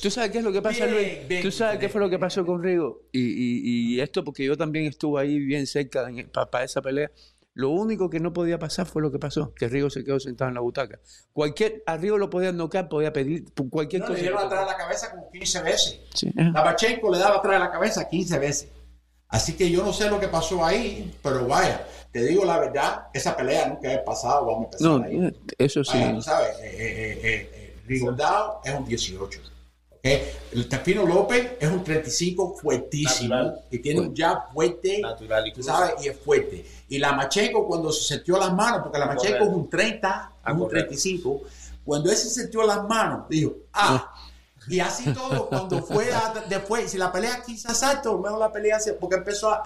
¿Tú 0.01 0.10
sabes 0.12 0.32
qué 0.32 0.39
es 0.39 0.43
lo 0.43 0.51
que 0.51 0.62
pasa, 0.62 0.86
Luis? 0.86 1.41
¿Tú 1.41 1.51
sabes 1.51 1.80
qué 1.80 1.89
fue 1.89 2.01
lo 2.01 2.10
que 2.10 2.19
pasó 2.19 2.45
con 2.45 2.62
Rigo? 2.62 3.03
Y, 3.12 3.21
y, 3.21 3.95
y 3.95 4.01
esto 4.01 4.23
porque 4.23 4.45
yo 4.45 4.58
también 4.58 4.86
estuve 4.86 5.21
ahí 5.21 5.39
bien 5.39 5.67
cerca 5.67 6.08
para 6.51 6.63
esa 6.63 6.82
pelea. 6.82 7.12
Lo 7.58 7.71
único 7.71 8.08
que 8.08 8.19
no 8.19 8.34
podía 8.34 8.60
pasar 8.60 8.86
fue 8.86 9.01
lo 9.01 9.12
que 9.12 9.17
pasó, 9.17 9.51
que 9.56 9.67
Rigo 9.67 9.89
se 9.89 10.03
quedó 10.03 10.19
sentado 10.19 10.49
en 10.49 10.53
la 10.53 10.62
butaca. 10.62 10.99
Cualquier, 11.34 11.82
a 11.88 11.97
Rigo 11.97 12.19
lo 12.19 12.30
podían 12.30 12.56
noquear, 12.56 12.88
podía 12.88 13.12
pedir 13.12 13.45
cualquier 13.71 14.03
cosa. 14.03 14.13
Le 14.13 14.21
dieron 14.21 14.45
atrás 14.45 14.60
de 14.60 14.71
la 14.73 14.77
cabeza 14.77 15.10
como 15.10 15.32
15 15.32 15.63
veces. 15.63 15.99
Sí. 16.13 16.32
Tabachenko 16.53 17.12
le 17.12 17.17
daba 17.17 17.38
atrás 17.38 17.53
de 17.53 17.60
la 17.60 17.71
cabeza 17.71 18.08
15 18.08 18.38
veces. 18.38 18.69
Así 19.30 19.53
que 19.53 19.71
yo 19.71 19.84
no 19.84 19.91
sé 19.91 20.08
lo 20.08 20.19
que 20.19 20.27
pasó 20.27 20.63
ahí, 20.63 21.12
pero 21.23 21.47
vaya, 21.47 21.86
te 22.12 22.23
digo 22.23 22.45
la 22.45 22.60
verdad, 22.60 23.08
esa 23.12 23.36
pelea 23.36 23.67
nunca 23.67 23.93
ha 23.93 24.06
pasado, 24.06 24.45
vamos 24.45 24.62
a 24.62 24.65
empezar 24.65 24.88
no, 24.88 25.03
ahí. 25.03 25.36
Eso 25.58 25.84
sí. 25.84 25.97
tú 26.13 26.21
sabes, 26.21 26.60
eh, 26.62 26.75
eh, 26.77 27.19
eh, 27.23 27.56
Rigondado 27.88 28.62
es 28.63 28.73
un 28.76 28.86
18. 28.86 29.39
El 30.04 30.69
Tefino 30.69 31.06
López 31.06 31.54
es 31.60 31.69
un 31.69 31.84
35 31.84 32.56
fuertísimo 32.56 33.54
y 33.69 33.80
tiene 33.80 34.02
un 34.02 34.15
jab 34.15 34.52
fuerte, 34.54 35.00
Natural 35.02 35.47
y, 35.47 35.63
sabes, 35.63 35.93
y 36.04 36.08
es 36.08 36.17
fuerte. 36.17 36.65
Y 36.88 36.97
la 36.97 37.13
Macheco 37.13 37.67
cuando 37.67 37.91
se 37.91 38.04
sentió 38.04 38.38
las 38.38 38.54
manos, 38.54 38.82
porque 38.84 39.00
la 39.00 39.08
Macheco 39.08 39.43
es 39.43 39.50
un 39.50 39.69
30, 39.69 40.31
es 40.46 40.54
un 40.54 40.69
35, 40.69 41.42
cuando 41.83 42.10
él 42.10 42.15
se 42.15 42.29
sentió 42.29 42.65
las 42.65 42.88
manos, 42.88 43.27
dijo, 43.29 43.54
ah, 43.73 44.13
y 44.69 44.79
así 44.79 45.13
todo, 45.13 45.48
cuando 45.48 45.81
fue 45.81 46.10
después, 46.50 46.92
si 46.92 46.98
la 46.98 47.12
pelea 47.12 47.42
quizás 47.46 47.81
alto, 47.83 48.17
mejor 48.17 48.40
la 48.40 48.52
pelea, 48.52 48.77
porque 49.00 49.17
empezó 49.17 49.52
a, 49.52 49.63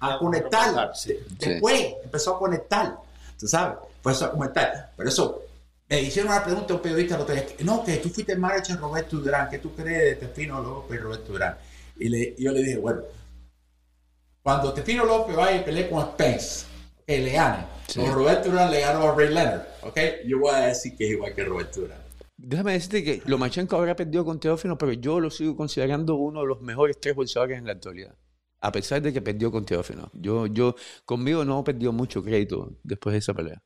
a, 0.00 0.18
conectar. 0.18 0.92
Después 1.38 1.94
empezó 2.02 2.36
a 2.36 2.38
conectar, 2.38 2.98
tú 3.38 3.46
sabes, 3.48 3.78
empezó 3.96 4.26
a 4.26 4.32
conectar. 4.32 4.92
Pero 4.96 5.08
eso 5.08 5.42
me 5.92 6.00
hicieron 6.00 6.32
una 6.32 6.42
pregunta 6.42 6.72
a 6.72 6.76
un 6.76 6.82
periodista 6.82 7.16
el 7.16 7.20
otro 7.20 7.34
día. 7.34 7.44
No, 7.64 7.84
que 7.84 7.98
tú 7.98 8.08
fuiste 8.08 8.34
manager 8.34 8.78
Roberto 8.78 9.18
Durán. 9.18 9.50
¿Qué 9.50 9.58
tú 9.58 9.74
crees 9.74 10.20
de 10.20 10.26
Tefino 10.26 10.62
López 10.62 10.98
y 10.98 11.02
Roberto 11.02 11.32
Durán? 11.32 11.58
Y, 11.98 12.08
le, 12.08 12.34
yo 12.38 12.50
le 12.50 12.62
dije, 12.62 12.78
bueno, 12.78 13.02
cuando 14.42 14.72
Tefino 14.72 15.04
López 15.04 15.36
vaya 15.36 15.58
y 15.58 15.64
pelee 15.64 15.90
con 15.90 16.02
Spence, 16.02 16.64
que 17.06 17.18
le 17.18 17.32
gane, 17.32 17.66
o 17.98 18.10
Roberto 18.10 18.50
Durán 18.50 18.70
le 18.70 18.80
ganó 18.80 19.02
a 19.02 19.14
Ray 19.14 19.34
Leonard, 19.34 19.66
¿ok? 19.82 19.98
Yo 20.26 20.38
voy 20.38 20.54
a 20.54 20.60
decir 20.68 20.96
que 20.96 21.04
es 21.04 21.10
igual 21.10 21.34
que 21.34 21.44
Roberto 21.44 21.82
Durán. 21.82 21.98
Déjame 22.38 22.72
decirte 22.72 23.04
que 23.04 23.22
Lomachenko 23.26 23.76
habrá 23.76 23.94
perdido 23.94 24.24
con 24.24 24.40
Teófino, 24.40 24.78
pero 24.78 24.92
yo 24.92 25.20
lo 25.20 25.30
sigo 25.30 25.54
considerando 25.54 26.14
uno 26.14 26.40
de 26.40 26.46
los 26.46 26.62
mejores 26.62 26.98
tres 26.98 27.14
bolsadores 27.14 27.58
en 27.58 27.66
la 27.66 27.72
actualidad. 27.72 28.16
a 28.62 28.72
pesar 28.72 29.02
de 29.02 29.12
que 29.12 29.20
perdió 29.20 29.52
con 29.52 29.66
Teófimo. 29.66 30.08
Yo, 30.14 30.46
yo, 30.46 30.74
conmigo 31.04 31.44
no 31.44 31.62
perdió 31.62 31.92
mucho 31.92 32.22
crédito 32.22 32.78
después 32.82 33.12
de 33.12 33.18
esa 33.18 33.34
pelea. 33.34 33.62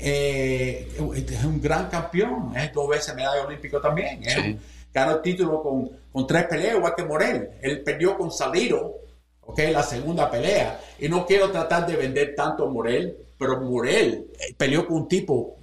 Eh, 0.00 0.88
es 0.96 1.44
un 1.44 1.60
gran 1.60 1.88
campeón, 1.88 2.56
es 2.56 2.72
dos 2.72 2.88
veces 2.88 3.14
medalla 3.14 3.44
olímpico 3.44 3.80
también. 3.80 4.22
¿eh? 4.22 4.58
Ganó 4.92 5.16
el 5.16 5.22
título 5.22 5.62
con, 5.62 5.90
con, 6.12 6.26
tres 6.26 6.44
peleas, 6.44 6.76
igual 6.76 6.94
que 6.96 7.04
Morel. 7.04 7.50
Él 7.60 7.82
perdió 7.82 8.16
con 8.16 8.30
Saliro, 8.30 8.94
okay, 9.40 9.72
la 9.72 9.82
segunda 9.82 10.30
pelea. 10.30 10.80
Y 10.98 11.08
no 11.08 11.26
quiero 11.26 11.50
tratar 11.50 11.86
de 11.86 11.96
vender 11.96 12.34
tanto 12.36 12.64
a 12.66 12.70
Morel, 12.70 13.16
pero 13.38 13.60
Morel 13.60 14.30
eh, 14.38 14.54
peleó 14.56 14.86
con 14.86 14.98
un 14.98 15.08
tipo 15.08 15.56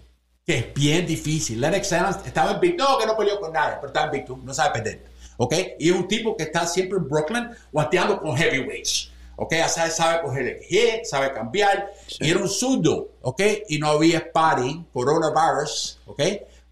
que 0.46 0.58
es 0.58 0.74
bien 0.74 1.08
difícil. 1.08 1.60
Lennox 1.60 1.92
estaba 2.26 2.52
en 2.52 2.60
Victor, 2.60 2.90
no, 2.90 2.98
que 2.98 3.06
no 3.08 3.18
peleó 3.18 3.40
con 3.40 3.54
nadie, 3.54 3.76
pero 3.78 3.88
estaba 3.88 4.08
en 4.08 4.12
Victor, 4.12 4.38
no 4.38 4.54
sabe 4.54 4.74
perder. 4.74 5.16
¿ok? 5.38 5.54
Y 5.80 5.90
es 5.90 5.96
un 5.96 6.08
tipo 6.08 6.36
que 6.36 6.44
está 6.44 6.66
siempre 6.66 6.98
en 6.98 7.08
Brooklyn 7.08 7.50
guanteando 7.72 8.20
con 8.20 8.36
heavyweights, 8.36 9.12
¿ok? 9.38 9.54
Sabe, 9.68 9.92
sabe 9.92 10.22
coger 10.22 10.48
el 10.48 10.64
hit, 10.64 11.06
sabe 11.06 11.34
cambiar, 11.34 11.92
y 12.20 12.30
era 12.30 12.40
un 12.40 12.50
zurdo, 12.50 13.12
¿ok? 13.22 13.42
Y 13.70 13.78
no 13.78 13.88
había 13.88 14.20
sparring, 14.20 14.86
coronavirus, 14.94 16.00
¿ok? 16.06 16.22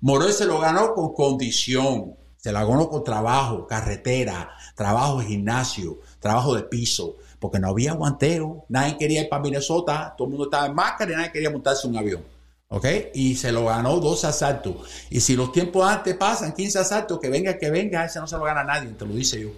Morel 0.01 0.33
se 0.33 0.45
lo 0.45 0.59
ganó 0.59 0.93
con 0.93 1.13
condición, 1.13 2.15
se 2.37 2.51
lo 2.51 2.67
ganó 2.67 2.89
con 2.89 3.03
trabajo, 3.03 3.65
carretera, 3.65 4.51
trabajo 4.75 5.19
de 5.19 5.27
gimnasio, 5.27 5.99
trabajo 6.19 6.55
de 6.55 6.63
piso, 6.63 7.17
porque 7.39 7.59
no 7.59 7.69
había 7.69 7.93
guanteo, 7.93 8.65
nadie 8.69 8.97
quería 8.97 9.21
ir 9.21 9.29
para 9.29 9.41
Minnesota, 9.41 10.13
todo 10.17 10.27
el 10.27 10.31
mundo 10.31 10.45
estaba 10.45 10.65
en 10.65 10.75
máscara 10.75 11.11
y 11.11 11.15
nadie 11.15 11.31
quería 11.31 11.49
montarse 11.49 11.87
un 11.87 11.97
avión. 11.97 12.23
¿Ok? 12.69 12.85
Y 13.13 13.35
se 13.35 13.51
lo 13.51 13.65
ganó 13.65 13.99
dos 13.99 14.25
asaltos. 14.25 14.75
Y 15.11 15.19
si 15.19 15.35
los 15.35 15.51
tiempos 15.51 15.87
antes 15.87 16.15
pasan 16.15 16.53
15 16.53 16.79
asaltos, 16.79 17.19
que 17.19 17.29
venga, 17.29 17.57
que 17.57 17.69
venga, 17.69 18.03
ese 18.03 18.19
no 18.19 18.27
se 18.27 18.35
lo 18.35 18.43
gana 18.43 18.63
nadie, 18.63 18.89
te 18.89 19.05
lo 19.05 19.13
dice 19.13 19.39
yo. 19.39 19.49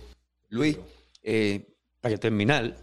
Luis, 0.50 0.78
eh, 1.24 1.66
para 2.02 2.18
terminar, 2.18 2.76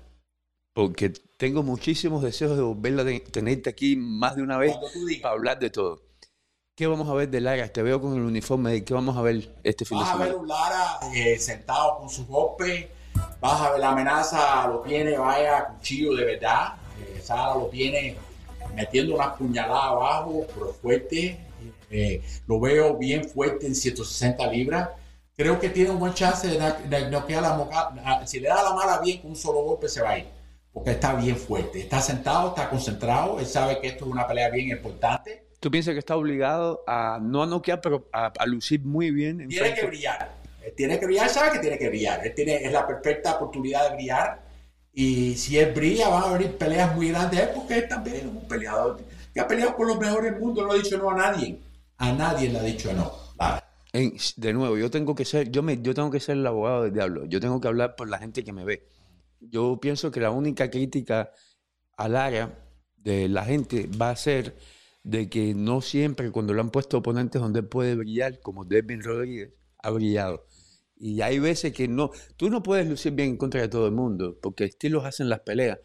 porque 0.75 1.11
tengo 1.37 1.63
muchísimos 1.63 2.23
deseos 2.23 2.57
de 2.57 2.63
volver 2.63 3.01
a 3.01 3.31
tenerte 3.31 3.71
aquí 3.71 3.97
más 3.97 4.37
de 4.37 4.43
una 4.43 4.59
vez 4.59 4.75
para 5.21 5.35
hablar 5.35 5.59
de 5.59 5.71
todo. 5.71 6.01
¿Qué 6.75 6.87
vamos 6.87 7.09
a 7.09 7.15
ver 7.15 7.29
de 7.29 7.41
Lara? 7.41 7.69
Te 7.69 7.83
veo 7.83 8.01
con 8.01 8.15
el 8.15 8.23
uniforme. 8.23 8.83
¿Qué 8.83 8.95
vamos 8.95 9.17
a 9.17 9.23
ver 9.23 9.55
este 9.63 9.85
fin 9.85 9.99
de 9.99 10.05
semana? 10.05 10.21
Vas 10.21 10.29
a 10.29 10.33
ver 10.33 10.41
un 10.41 10.49
Lara 10.49 11.01
eh, 11.15 11.39
sentado 11.39 11.99
con 11.99 12.09
su 12.09 12.27
golpe. 12.27 12.91
Vas 13.41 13.61
a 13.61 13.73
ver 13.73 13.81
la 13.81 13.91
amenaza, 13.91 14.67
lo 14.69 14.81
tiene, 14.81 15.19
vaya, 15.19 15.67
cuchillo 15.67 16.15
de 16.15 16.25
verdad. 16.25 16.75
Eh, 16.99 17.21
Sara 17.23 17.55
lo 17.55 17.67
tiene 17.67 18.17
metiendo 18.75 19.15
una 19.15 19.35
puñalada 19.35 19.89
abajo, 19.89 20.47
pero 20.55 20.73
fuerte. 20.73 21.39
Eh, 21.91 22.23
lo 22.47 22.59
veo 22.59 22.97
bien 22.97 23.29
fuerte 23.29 23.67
en 23.67 23.75
160 23.75 24.47
libras. 24.47 24.89
Creo 25.37 25.61
que 25.61 25.69
tiene 25.69 25.91
un 25.91 25.99
buen 25.99 26.15
chance 26.15 26.49
de, 26.49 26.59
de 26.89 27.11
noquear 27.11 27.43
la 27.43 27.55
moca. 27.55 28.27
Si 28.27 28.41
le 28.41 28.49
da 28.49 28.63
la 28.63 28.75
mala 28.75 28.99
bien, 29.01 29.21
con 29.21 29.33
un 29.33 29.37
solo 29.37 29.63
golpe 29.63 29.89
se 29.89 30.01
va 30.01 30.11
a 30.11 30.19
ir. 30.21 30.42
Porque 30.73 30.93
está 30.93 31.15
bien 31.15 31.37
fuerte. 31.37 31.81
Está 31.81 32.01
sentado, 32.01 32.49
está 32.49 32.71
concentrado. 32.71 33.39
Él 33.39 33.47
sabe 33.47 33.81
que 33.81 33.89
esto 33.89 34.07
es 34.07 34.11
una 34.11 34.27
pelea 34.27 34.49
bien 34.51 34.71
importante. 34.71 35.49
¿Tú 35.61 35.71
piensas 35.71 35.93
que 35.93 35.99
está 35.99 36.17
obligado 36.17 36.83
a 36.87 37.19
no 37.23 37.43
a 37.43 37.47
noquear, 37.47 37.81
pero 37.81 38.09
a, 38.13 38.33
lucir 38.47 38.83
muy 38.85 39.11
bien? 39.11 39.47
tiene 39.49 39.75
que 39.75 39.87
brillar. 39.87 40.33
tiene 40.77 40.99
que 40.99 41.07
brillar, 41.07 41.29
sabe 41.29 41.53
que 41.53 41.59
tiene 41.59 41.79
que 41.79 41.89
brillar. 41.89 42.27
Él 42.27 42.35
tiene, 42.35 42.57
es 42.57 42.73
la 42.73 42.87
perfecta 42.87 43.35
oportunidad 43.37 43.91
de 43.91 43.97
brillar 43.97 44.53
y 44.93 45.35
si 45.37 45.59
él 45.59 45.73
brilla, 45.73 46.09
van 46.09 46.25
a 46.25 46.33
venir 46.35 46.57
peleas 46.59 46.95
muy 46.95 47.09
grandes, 47.09 47.49
porque 47.49 47.79
él 47.79 47.89
también 47.89 48.17
es 48.17 48.25
un 48.25 48.47
peleador 48.47 49.01
que 49.33 49.41
ha 49.41 49.49
peleado 49.49 49.75
con 49.75 49.89
los 49.89 49.99
mejores 49.99 50.33
del 50.33 50.41
mundo, 50.41 50.67
no 50.67 50.73
ha 50.73 50.75
dicho 50.75 50.99
no 50.99 51.11
a 51.11 51.15
nadie. 51.17 51.59
A 51.97 52.13
nadie 52.13 52.51
le 52.51 52.59
ha 52.59 52.63
dicho 52.63 52.93
no. 52.93 53.11
de 53.93 54.53
nuevo, 54.53 54.77
yo 54.77 54.91
tengo 54.91 55.15
que 55.15 55.25
ser, 55.25 55.51
yo 55.51 55.63
me, 55.63 55.81
yo 55.81 55.95
tengo 55.95 56.11
que 56.11 56.21
ser 56.21 56.37
el 56.37 56.47
abogado 56.47 56.83
del 56.83 56.93
diablo. 56.93 57.25
Yo 57.25 57.41
tengo 57.41 57.61
que 57.61 57.69
hablar 57.69 57.97
por 57.97 58.09
la 58.09 58.19
gente 58.19 58.45
que 58.45 58.53
me 58.53 58.65
ve. 58.65 58.87
Yo 59.51 59.79
pienso 59.81 60.11
que 60.11 60.21
la 60.21 60.31
única 60.31 60.71
crítica 60.71 61.33
al 61.97 62.17
área 62.17 62.65
de 62.97 63.29
la 63.29 63.45
gente 63.45 63.89
va 64.01 64.11
a 64.11 64.17
ser 64.17 64.57
de 65.03 65.29
que 65.29 65.55
no 65.55 65.81
siempre 65.81 66.31
cuando 66.31 66.55
lo 66.55 66.61
han 66.61 66.71
puesto 66.71 66.99
oponentes 66.99 67.43
donde 67.43 67.63
puede 67.63 67.97
brillar, 67.97 68.41
como 68.41 68.65
Devin 68.65 69.03
Rodríguez, 69.03 69.53
ha 69.79 69.91
brillado. 69.91 70.47
Y 70.97 71.21
hay 71.23 71.41
veces 71.41 71.73
que 71.73 71.89
no, 71.89 72.11
tú 72.37 72.49
no 72.49 72.63
puedes 72.63 72.89
lucir 72.89 73.13
bien 73.13 73.31
en 73.31 73.37
contra 73.37 73.61
de 73.61 73.69
todo 73.69 73.87
el 73.87 73.93
mundo, 73.93 74.39
porque 74.41 74.65
estilos 74.65 75.05
hacen 75.05 75.29
las 75.29 75.41
peleas, 75.41 75.79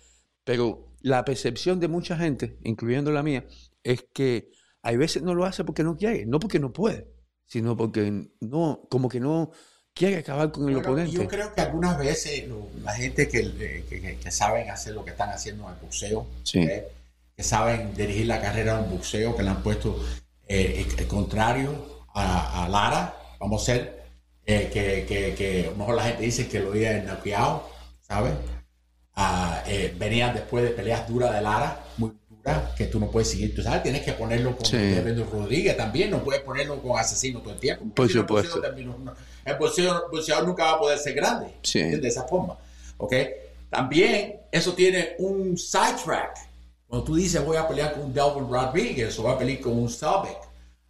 pero 0.43 0.93
la 1.01 1.25
percepción 1.25 1.79
de 1.79 1.87
mucha 1.87 2.17
gente, 2.17 2.59
incluyendo 2.63 3.11
la 3.11 3.23
mía, 3.23 3.47
es 3.83 4.05
que 4.13 4.51
hay 4.83 4.97
veces 4.97 5.23
no 5.23 5.33
lo 5.33 5.45
hace 5.45 5.63
porque 5.63 5.83
no 5.83 5.97
quiere, 5.97 6.27
no 6.27 6.39
porque 6.39 6.59
no 6.59 6.71
puede, 6.71 7.11
sino 7.47 7.75
porque 7.75 8.29
no, 8.39 8.87
como 8.91 9.09
que 9.09 9.19
no 9.19 9.51
quiere 9.97 10.17
acabar 10.17 10.51
con 10.51 10.69
el 10.69 10.77
oponente. 10.77 11.11
Yo 11.11 11.27
creo 11.27 11.53
que 11.53 11.61
algunas 11.61 11.97
veces 11.97 12.45
la 12.83 12.93
gente 12.93 13.27
que, 13.27 13.83
que, 14.21 14.31
saben 14.31 14.69
hacer 14.69 14.93
lo 14.93 15.03
que 15.03 15.11
están 15.11 15.29
haciendo 15.29 15.65
en 15.65 15.73
el 15.73 15.79
boxeo, 15.81 16.27
¿eh? 16.53 16.87
que 17.35 17.43
saben 17.43 17.93
dirigir 17.95 18.27
la 18.27 18.41
carrera 18.41 18.77
en 18.77 18.85
un 18.85 18.91
boxeo, 18.91 19.35
que 19.35 19.43
le 19.43 19.49
han 19.49 19.63
puesto 19.63 19.99
eh, 20.47 20.85
el 20.97 21.07
contrario 21.07 22.05
a, 22.13 22.65
a 22.65 22.69
Lara, 22.69 23.15
vamos 23.39 23.63
a 23.63 23.65
ser 23.65 24.03
eh, 24.45 24.69
que, 24.71 25.05
que, 25.05 25.35
que, 25.35 25.67
a 25.67 25.71
lo 25.71 25.77
mejor 25.77 25.95
la 25.95 26.03
gente 26.03 26.23
dice 26.23 26.47
que 26.47 26.59
lo 26.59 26.69
había 26.69 27.01
noqueado, 27.03 27.69
¿sabes? 28.07 28.33
Ah, 29.15 29.63
eh, 29.67 29.93
venían 29.97 30.33
después 30.33 30.63
de 30.63 30.69
peleas 30.69 31.07
duras 31.07 31.33
de 31.33 31.41
Lara, 31.41 31.83
que 32.77 32.85
tú 32.85 32.99
no 32.99 33.09
puedes 33.09 33.29
seguir. 33.29 33.55
Tú 33.55 33.61
sabes, 33.61 33.83
tienes 33.83 34.01
que 34.01 34.13
ponerlo 34.13 34.55
con 34.55 34.65
sí. 34.65 34.77
Rodríguez 35.31 35.75
también, 35.75 36.11
no 36.11 36.23
puedes 36.23 36.41
ponerlo 36.41 36.81
con 36.81 36.97
asesino 36.97 37.39
todo 37.41 37.53
el 37.53 37.59
tiempo. 37.59 37.85
Por 37.93 38.09
supuesto. 38.09 38.61
El 39.45 39.57
bolsillo, 39.57 40.43
nunca 40.45 40.65
va 40.65 40.71
a 40.73 40.79
poder 40.79 40.97
ser 40.97 41.13
grande, 41.13 41.47
sí. 41.61 41.81
de 41.81 42.07
esa 42.07 42.23
forma. 42.23 42.57
¿Ok? 42.97 43.13
También 43.69 44.41
eso 44.51 44.73
tiene 44.73 45.15
un 45.19 45.57
sidetrack. 45.57 46.37
Cuando 46.87 47.05
tú 47.05 47.15
dices 47.15 47.43
voy 47.43 47.57
a 47.57 47.67
pelear 47.67 47.93
con 47.93 48.13
Delvin 48.13 48.49
Rodríguez 48.49 49.17
o 49.19 49.23
voy 49.23 49.33
a 49.33 49.37
pelear 49.37 49.59
con 49.59 49.77
un 49.77 49.89
Stalbeck, 49.89 50.37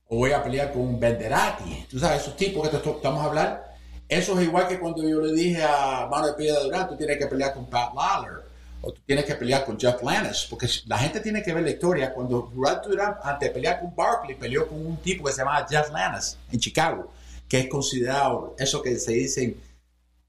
o 0.10 0.18
voy 0.18 0.32
a 0.32 0.44
pelear 0.44 0.72
con 0.72 0.82
un 0.84 1.00
Benderati. 1.00 1.88
Tú 1.90 2.00
sabes, 2.00 2.22
esos 2.22 2.38
tipos 2.38 2.68
que 2.70 2.78
te 2.78 2.90
estamos 2.90 3.24
a 3.24 3.26
hablar, 3.26 3.76
eso 4.08 4.40
es 4.40 4.48
igual 4.48 4.68
que 4.68 4.80
cuando 4.80 5.08
yo 5.08 5.20
le 5.20 5.34
dije 5.34 5.64
a 5.64 6.08
Mano 6.10 6.28
de 6.28 6.34
Piedra 6.34 6.62
Durán, 6.62 6.88
tú 6.88 6.96
tienes 6.96 7.18
que 7.18 7.26
pelear 7.26 7.54
con 7.54 7.68
Pat 7.68 7.94
Lawler 7.96 8.47
o 8.82 8.92
tú 8.92 9.02
tienes 9.06 9.26
que 9.26 9.36
pelear 9.36 9.66
con 9.66 9.80
Jeff 9.80 10.02
Lannis, 10.04 10.48
porque 10.50 10.68
la 10.86 10.98
gente 10.98 11.20
tiene 11.20 11.42
que 11.42 11.54
ver 11.54 11.64
la 11.64 11.72
historia. 11.72 12.14
Cuando 12.14 12.52
Durán, 12.54 13.16
antes 13.24 13.50
de 13.50 13.54
pelear 13.54 13.80
con 13.80 13.96
Barkley, 13.96 14.36
peleó 14.36 14.68
con 14.68 14.86
un 14.86 14.98
tipo 14.98 15.26
que 15.26 15.32
se 15.32 15.40
llama 15.40 15.66
Jeff 15.70 15.92
Lannis 15.92 16.38
en 16.52 16.60
Chicago, 16.60 17.12
que 17.48 17.62
es 17.62 17.68
considerado 17.68 18.56
eso 18.58 18.82
que 18.82 18.98
se 18.98 19.14
dice 19.14 19.58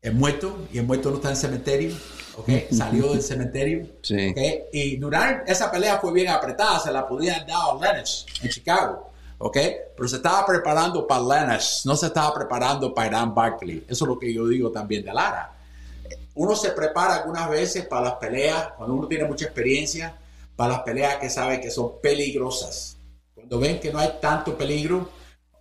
el 0.00 0.14
muerto, 0.14 0.66
y 0.72 0.78
el 0.78 0.86
muerto 0.86 1.10
no 1.10 1.16
está 1.16 1.28
en 1.28 1.34
el 1.34 1.40
cementerio, 1.40 1.96
¿okay? 2.36 2.68
salió 2.72 3.12
del 3.12 3.22
cementerio. 3.22 3.86
Sí. 4.02 4.30
¿okay? 4.30 4.64
Y 4.72 4.96
Durán, 4.96 5.42
esa 5.46 5.70
pelea 5.70 5.98
fue 5.98 6.12
bien 6.12 6.28
apretada, 6.28 6.78
se 6.78 6.92
la 6.92 7.06
podían 7.06 7.46
dar 7.46 7.58
a 7.70 7.74
Lennox 7.74 8.26
en 8.42 8.48
Chicago. 8.48 9.08
¿ok? 9.38 9.56
Pero 9.96 10.08
se 10.08 10.16
estaba 10.16 10.44
preparando 10.44 11.06
para 11.06 11.22
Lennox, 11.22 11.82
no 11.86 11.96
se 11.96 12.06
estaba 12.06 12.34
preparando 12.34 12.92
para 12.92 13.08
Irán 13.08 13.34
Barkley. 13.34 13.84
Eso 13.88 14.04
es 14.04 14.08
lo 14.08 14.18
que 14.18 14.32
yo 14.32 14.46
digo 14.46 14.70
también 14.70 15.04
de 15.04 15.12
Lara. 15.12 15.57
Uno 16.38 16.54
se 16.54 16.70
prepara 16.70 17.16
algunas 17.16 17.50
veces 17.50 17.84
para 17.86 18.10
las 18.10 18.14
peleas, 18.14 18.68
cuando 18.76 18.94
uno 18.94 19.08
tiene 19.08 19.24
mucha 19.24 19.46
experiencia, 19.46 20.16
para 20.54 20.74
las 20.74 20.82
peleas 20.82 21.16
que 21.16 21.28
sabe 21.28 21.60
que 21.60 21.68
son 21.68 22.00
peligrosas. 22.00 22.96
Cuando 23.34 23.58
ven 23.58 23.80
que 23.80 23.92
no 23.92 23.98
hay 23.98 24.12
tanto 24.20 24.56
peligro, 24.56 25.10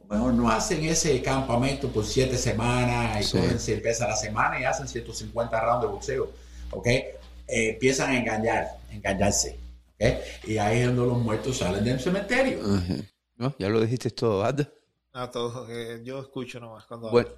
mejor 0.08 0.36
no 0.36 0.52
hacen 0.52 0.86
ese 0.86 1.20
campamento 1.24 1.88
por 1.88 2.06
siete 2.06 2.38
semanas 2.38 3.20
y 3.22 3.24
sí. 3.24 3.40
se 3.58 3.74
empieza 3.74 4.08
la 4.08 4.16
semana 4.16 4.62
y 4.62 4.66
hacen 4.66 4.88
150 4.88 5.60
rounds 5.60 5.82
de 5.82 5.88
boxeo, 5.88 6.30
¿ok? 6.70 6.88
Eh, 6.88 7.16
empiezan 7.48 8.12
a 8.12 8.20
engañar, 8.20 8.78
engañarse, 8.92 9.58
¿ok? 9.96 10.14
Y 10.44 10.60
ahí 10.60 10.82
es 10.82 10.86
donde 10.86 11.08
los 11.08 11.18
muertos 11.18 11.58
salen 11.58 11.84
del 11.84 12.00
cementerio. 12.00 12.60
Uh 12.60 12.78
-huh. 12.78 13.10
¿No? 13.38 13.56
Ya 13.58 13.68
lo 13.70 13.82
dijiste 13.82 14.12
todo, 14.12 14.44
¿verdad? 14.44 14.72
No, 15.12 15.28
todo. 15.32 15.68
Eh, 15.72 16.02
yo 16.04 16.20
escucho 16.20 16.60
nomás 16.60 16.86
cuando 16.86 17.10
Bueno, 17.10 17.30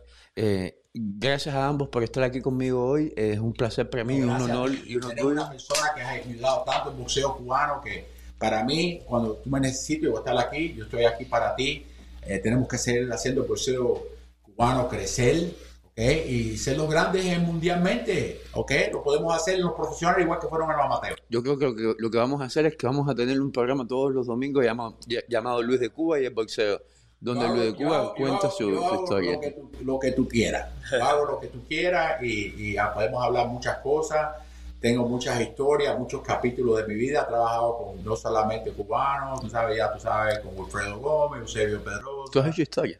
eh, 0.41 0.85
gracias 0.93 1.53
a 1.53 1.67
ambos 1.67 1.89
por 1.89 2.01
estar 2.03 2.23
aquí 2.23 2.41
conmigo 2.41 2.85
hoy. 2.85 3.13
Es 3.17 3.39
un 3.39 3.53
placer 3.53 3.89
para 3.89 4.03
mí, 4.03 4.19
no, 4.19 4.35
un 4.35 4.41
honor 4.41 4.71
y 4.85 4.95
un 4.95 5.03
orgullo. 5.03 5.27
una 5.27 5.49
persona 5.49 5.91
que 5.93 6.01
ha 6.01 6.09
ayudado 6.11 6.63
tanto 6.63 6.91
el 6.91 6.95
boxeo 6.95 7.35
cubano 7.35 7.81
que 7.81 8.05
para 8.37 8.63
mí, 8.63 9.01
cuando 9.05 9.33
tú 9.33 9.49
me 9.49 9.59
necesitas, 9.59 10.03
yo 10.03 10.11
voy 10.11 10.17
a 10.17 10.21
estar 10.21 10.47
aquí, 10.47 10.73
yo 10.73 10.85
estoy 10.85 11.03
aquí 11.03 11.25
para 11.25 11.55
ti. 11.55 11.85
Eh, 12.21 12.39
tenemos 12.39 12.67
que 12.69 12.77
seguir 12.77 13.11
haciendo 13.11 13.41
el 13.41 13.47
boxeo 13.49 14.01
cubano 14.41 14.87
crecer 14.87 15.53
y 15.97 16.55
ser 16.55 16.77
los 16.77 16.89
grandes 16.89 17.37
mundialmente, 17.41 18.43
¿ok? 18.53 18.71
Lo 18.93 19.03
podemos 19.03 19.35
hacer 19.35 19.59
los 19.59 19.73
profesionales 19.73 20.23
igual 20.23 20.39
que 20.39 20.47
fueron 20.47 20.71
en 20.71 20.77
los 20.77 20.85
amateurs. 20.85 21.21
Yo 21.29 21.43
creo 21.43 21.57
que 21.57 21.65
lo, 21.65 21.75
que 21.75 21.95
lo, 21.97 22.09
que 22.09 22.17
vamos 22.17 22.41
a 22.41 22.45
hacer 22.45 22.65
es 22.65 22.77
que 22.77 22.87
vamos 22.87 23.09
a 23.09 23.15
tener 23.15 23.41
un 23.41 23.51
programa 23.51 23.85
todos 23.85 24.13
los 24.13 24.25
domingos 24.25 24.63
llamado, 24.63 24.97
llamado 25.27 25.61
Luis 25.61 25.81
de 25.81 25.89
Cuba 25.89 26.17
y 26.21 26.25
el 26.25 26.33
boxeo, 26.33 26.81
donde 27.21 27.47
Luis 27.47 27.63
de 27.63 27.75
Cuba 27.75 28.13
cuenta 28.15 28.49
su, 28.49 28.69
historia. 28.69 29.33
Lo 29.33 29.99
que, 29.99 30.11
tú, 30.11 30.23
lo 30.23 30.27
quieras, 30.29 30.69
hago 31.01 31.25
lo 31.25 31.39
que 31.39 31.47
tú 31.47 31.63
quieras 31.67 32.21
y, 32.23 32.77
ah, 32.77 32.93
podemos 32.93 33.23
hablar 33.23 33.47
muchas 33.47 33.77
cosas. 33.79 34.35
Tengo 34.79 35.05
muchas 35.05 35.41
historias, 35.41 35.99
muchos 35.99 36.21
capítulos 36.21 36.77
de 36.77 36.87
mi 36.87 36.95
vida. 36.95 37.23
He 37.23 37.27
trabajado 37.27 37.77
con 37.77 38.05
no 38.05 38.15
solamente 38.15 38.71
cubanos, 38.71 39.41
tú 39.41 39.49
sabes, 39.49 39.77
ya 39.77 39.91
tú 39.91 39.99
sabes, 39.99 40.39
con 40.39 40.57
Wilfredo 40.57 40.99
Gómez, 40.99 41.41
Eusebio 41.41 41.83
Pedro. 41.83 42.25
Tú 42.31 42.39
has 42.39 42.47
hecho 42.47 42.61
historia. 42.61 42.99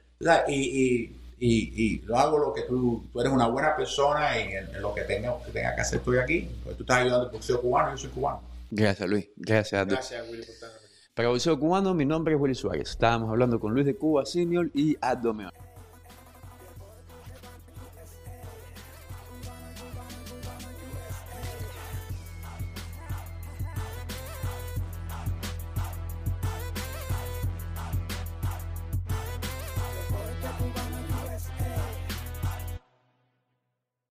Y, 0.50 0.54
y, 0.54 1.16
y, 1.40 2.02
lo 2.02 2.18
hago 2.18 2.38
lo 2.38 2.54
que 2.54 2.64
tú, 2.64 3.08
tú 3.14 3.22
eres 3.22 3.32
una 3.32 3.48
buena 3.48 3.78
persona 3.78 4.38
y 4.38 4.52
en, 4.56 4.82
lo 4.82 4.94
que 4.94 5.04
tenga, 5.04 5.42
que 5.46 5.52
tenga 5.52 5.74
que 5.74 5.82
hacer 5.82 6.00
estoy 6.00 6.18
aquí. 6.18 6.50
Porque 6.62 6.76
tú 6.76 6.84
estás 6.84 6.98
ayudando 6.98 7.28
al 7.28 7.32
boxeo 7.32 7.62
cubano, 7.62 7.92
yo 7.92 7.98
soy 7.98 8.10
cubano. 8.10 8.42
Gracias, 8.70 9.10
Luis. 9.10 9.30
Gracias 9.38 9.82
a 9.82 9.86
ti. 9.86 9.92
Gracias, 9.92 10.30
Willy, 10.30 10.44
por 10.44 10.54
estar 10.54 10.79
para 11.20 11.28
Bolseo 11.28 11.60
Cubano, 11.60 11.94
mi 11.94 12.06
nombre 12.06 12.34
es 12.34 12.40
Willy 12.40 12.56
Suárez. 12.56 12.92
Estábamos 12.92 13.30
hablando 13.30 13.60
con 13.60 13.74
Luis 13.74 13.86
de 13.86 13.94
Cuba 13.94 14.26
Senior 14.26 14.72
y 14.74 14.96
Ad 15.02 15.18
Domeón. 15.18 15.52